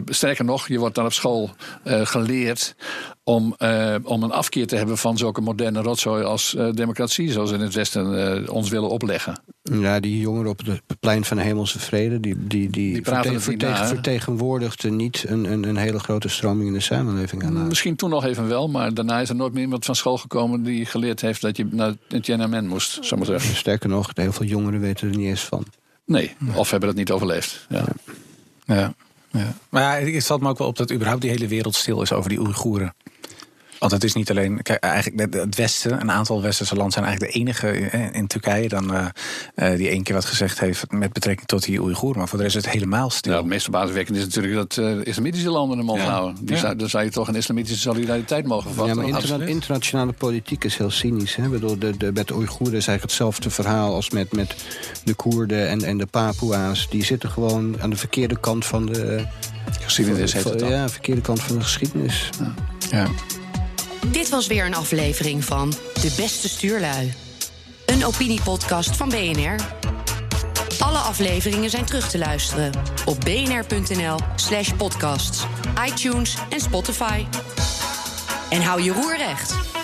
sterker 0.06 0.44
nog, 0.44 0.68
je 0.68 0.78
wordt 0.78 0.94
dan 0.94 1.04
op 1.04 1.12
school 1.12 1.50
geleerd 1.84 2.74
om, 3.24 3.56
om 4.02 4.22
een 4.22 4.32
afkeer 4.32 4.66
te 4.66 4.76
hebben 4.76 4.98
van 4.98 5.18
zulke 5.18 5.40
moderne 5.40 5.82
rotzooi 5.82 6.24
als 6.24 6.56
democratie, 6.74 7.32
zoals 7.32 7.50
we 7.50 7.56
in 7.56 7.62
het 7.62 7.74
Westen 7.74 8.48
ons 8.50 8.70
willen 8.70 8.88
opleggen. 8.88 9.42
Ja, 9.72 10.00
die 10.00 10.20
jongeren 10.20 10.50
op 10.50 10.60
het 10.66 11.00
plein 11.00 11.24
van 11.24 11.36
de 11.36 11.42
Hemelse 11.42 11.78
Vrede, 11.78 12.20
die, 12.20 12.34
die, 12.38 12.70
die, 12.70 12.92
die 12.92 13.04
vertegen, 13.04 13.40
vertegen, 13.40 13.86
vertegenwoordigden 13.86 14.96
niet 14.96 15.24
een, 15.26 15.52
een, 15.52 15.68
een, 15.68 15.76
hele 15.76 15.98
grote 15.98 16.28
stroming 16.28 16.68
in 16.68 16.74
de 16.74 16.80
samenleving. 16.80 17.44
Aan 17.44 17.66
Misschien 17.66 17.96
toen 17.96 18.10
nog 18.10 18.24
even 18.24 18.48
wel, 18.48 18.68
maar 18.68 18.94
daarna 18.94 19.20
is 19.20 19.28
er 19.28 19.36
nooit 19.36 19.52
meer 19.52 19.62
iemand 19.62 19.84
van 19.84 19.96
school 19.96 20.18
gekomen 20.18 20.62
die 20.62 20.86
geleerd 20.86 21.20
heeft 21.20 21.40
dat 21.40 21.56
je 21.56 21.66
naar 21.70 21.94
het 22.08 22.24
Tiananmen 22.24 22.66
moest, 22.66 22.98
zou 23.00 23.16
maar 23.16 23.26
zeggen. 23.26 23.56
Sterker 23.56 23.88
nog, 23.88 24.10
heel 24.14 24.32
veel 24.32 24.46
jongeren 24.46 24.80
weten 24.80 25.10
er 25.10 25.16
niet 25.16 25.26
eens 25.26 25.44
van. 25.44 25.64
Nee, 26.04 26.34
of 26.54 26.70
hebben 26.70 26.88
het 26.88 26.98
niet 26.98 27.10
overleefd. 27.10 27.66
ja. 27.68 27.84
ja. 28.64 28.74
ja. 28.74 28.94
Ja. 29.32 29.54
Maar 29.68 30.00
ja, 30.00 30.10
het 30.12 30.26
valt 30.26 30.40
me 30.40 30.48
ook 30.48 30.58
wel 30.58 30.66
op 30.66 30.76
dat 30.76 30.92
überhaupt 30.92 31.22
die 31.22 31.30
hele 31.30 31.46
wereld 31.46 31.74
stil 31.74 32.02
is 32.02 32.12
over 32.12 32.30
die 32.30 32.40
Oeigoeren. 32.40 32.94
Want 33.78 33.92
het 33.92 34.04
is 34.04 34.14
niet 34.14 34.30
alleen. 34.30 34.62
Kijk, 34.62 34.82
eigenlijk 34.82 35.34
het 35.34 35.56
Westen, 35.56 36.00
een 36.00 36.10
aantal 36.10 36.42
westerse 36.42 36.74
landen 36.74 36.92
zijn 36.92 37.04
eigenlijk 37.04 37.34
de 37.34 37.40
enige 37.40 37.68
eh, 37.68 38.14
in 38.14 38.26
Turkije 38.26 38.68
dan 38.68 38.94
uh, 38.94 39.06
die 39.76 39.88
één 39.88 40.02
keer 40.02 40.14
wat 40.14 40.24
gezegd 40.24 40.60
heeft 40.60 40.92
met 40.92 41.12
betrekking 41.12 41.48
tot 41.48 41.64
die 41.64 41.82
Oeigoeren. 41.82 42.18
Maar 42.18 42.28
voor 42.28 42.38
de 42.38 42.44
rest 42.44 42.56
is 42.56 42.64
het 42.64 42.72
helemaal 42.72 43.10
stil. 43.10 43.30
Nou, 43.30 43.42
het 43.42 43.52
meest 43.52 43.62
verbazingwekkend 43.62 44.16
is 44.16 44.24
natuurlijk 44.24 44.54
dat 44.54 44.76
uh, 44.76 45.04
islamitische 45.04 45.50
landen 45.50 45.78
hem 45.78 45.90
ophouden. 45.90 46.36
Ja. 46.46 46.56
ja. 46.56 46.74
dan 46.74 46.88
zou 46.88 47.04
je 47.04 47.10
toch 47.10 47.28
een 47.28 47.34
islamitische 47.34 47.80
solidariteit 47.80 48.46
mogen 48.46 48.70
verwachten. 48.70 49.06
Ja, 49.06 49.10
maar 49.10 49.20
interna 49.20 49.44
internationale 49.44 50.12
politiek 50.12 50.64
is 50.64 50.76
heel 50.76 50.90
cynisch. 50.90 51.36
Hè? 51.36 51.48
Bedoel, 51.48 51.78
de, 51.78 51.96
de, 51.96 52.12
met 52.12 52.28
de 52.28 52.34
Oeigoeren 52.34 52.76
is 52.76 52.86
eigenlijk 52.86 53.02
hetzelfde 53.02 53.50
verhaal 53.50 53.94
als 53.94 54.10
met, 54.10 54.32
met 54.32 54.54
de 55.04 55.14
Koerden 55.14 55.68
en, 55.68 55.82
en 55.82 55.98
de 55.98 56.06
Papua's. 56.06 56.88
Die 56.90 57.04
zitten 57.04 57.30
gewoon 57.30 57.80
aan 57.80 57.90
de 57.90 57.96
verkeerde 57.96 58.40
kant 58.40 58.66
van 58.66 58.86
de. 58.86 59.26
Geschiedenis 59.80 60.32
heet 60.32 60.44
het 60.44 60.58
dan. 60.58 60.68
Ja, 60.68 60.88
verkeerde 60.88 61.20
kant 61.20 61.42
van 61.42 61.56
de 61.56 61.62
geschiedenis. 61.62 62.30
ja. 62.38 62.54
ja. 62.90 63.08
Dit 64.06 64.28
was 64.28 64.46
weer 64.46 64.66
een 64.66 64.74
aflevering 64.74 65.44
van 65.44 65.70
De 65.70 66.14
Beste 66.16 66.48
Stuurlui. 66.48 67.14
Een 67.86 68.04
opiniepodcast 68.04 68.96
van 68.96 69.08
BNR. 69.08 69.54
Alle 70.78 70.98
afleveringen 70.98 71.70
zijn 71.70 71.84
terug 71.84 72.10
te 72.10 72.18
luisteren 72.18 72.72
op 73.04 73.20
bnr.nl 73.20 74.18
slash 74.36 74.72
podcasts, 74.72 75.44
iTunes 75.86 76.36
en 76.50 76.60
Spotify. 76.60 77.24
En 78.50 78.62
hou 78.62 78.82
je 78.82 78.92
roer 78.92 79.16
recht. 79.16 79.77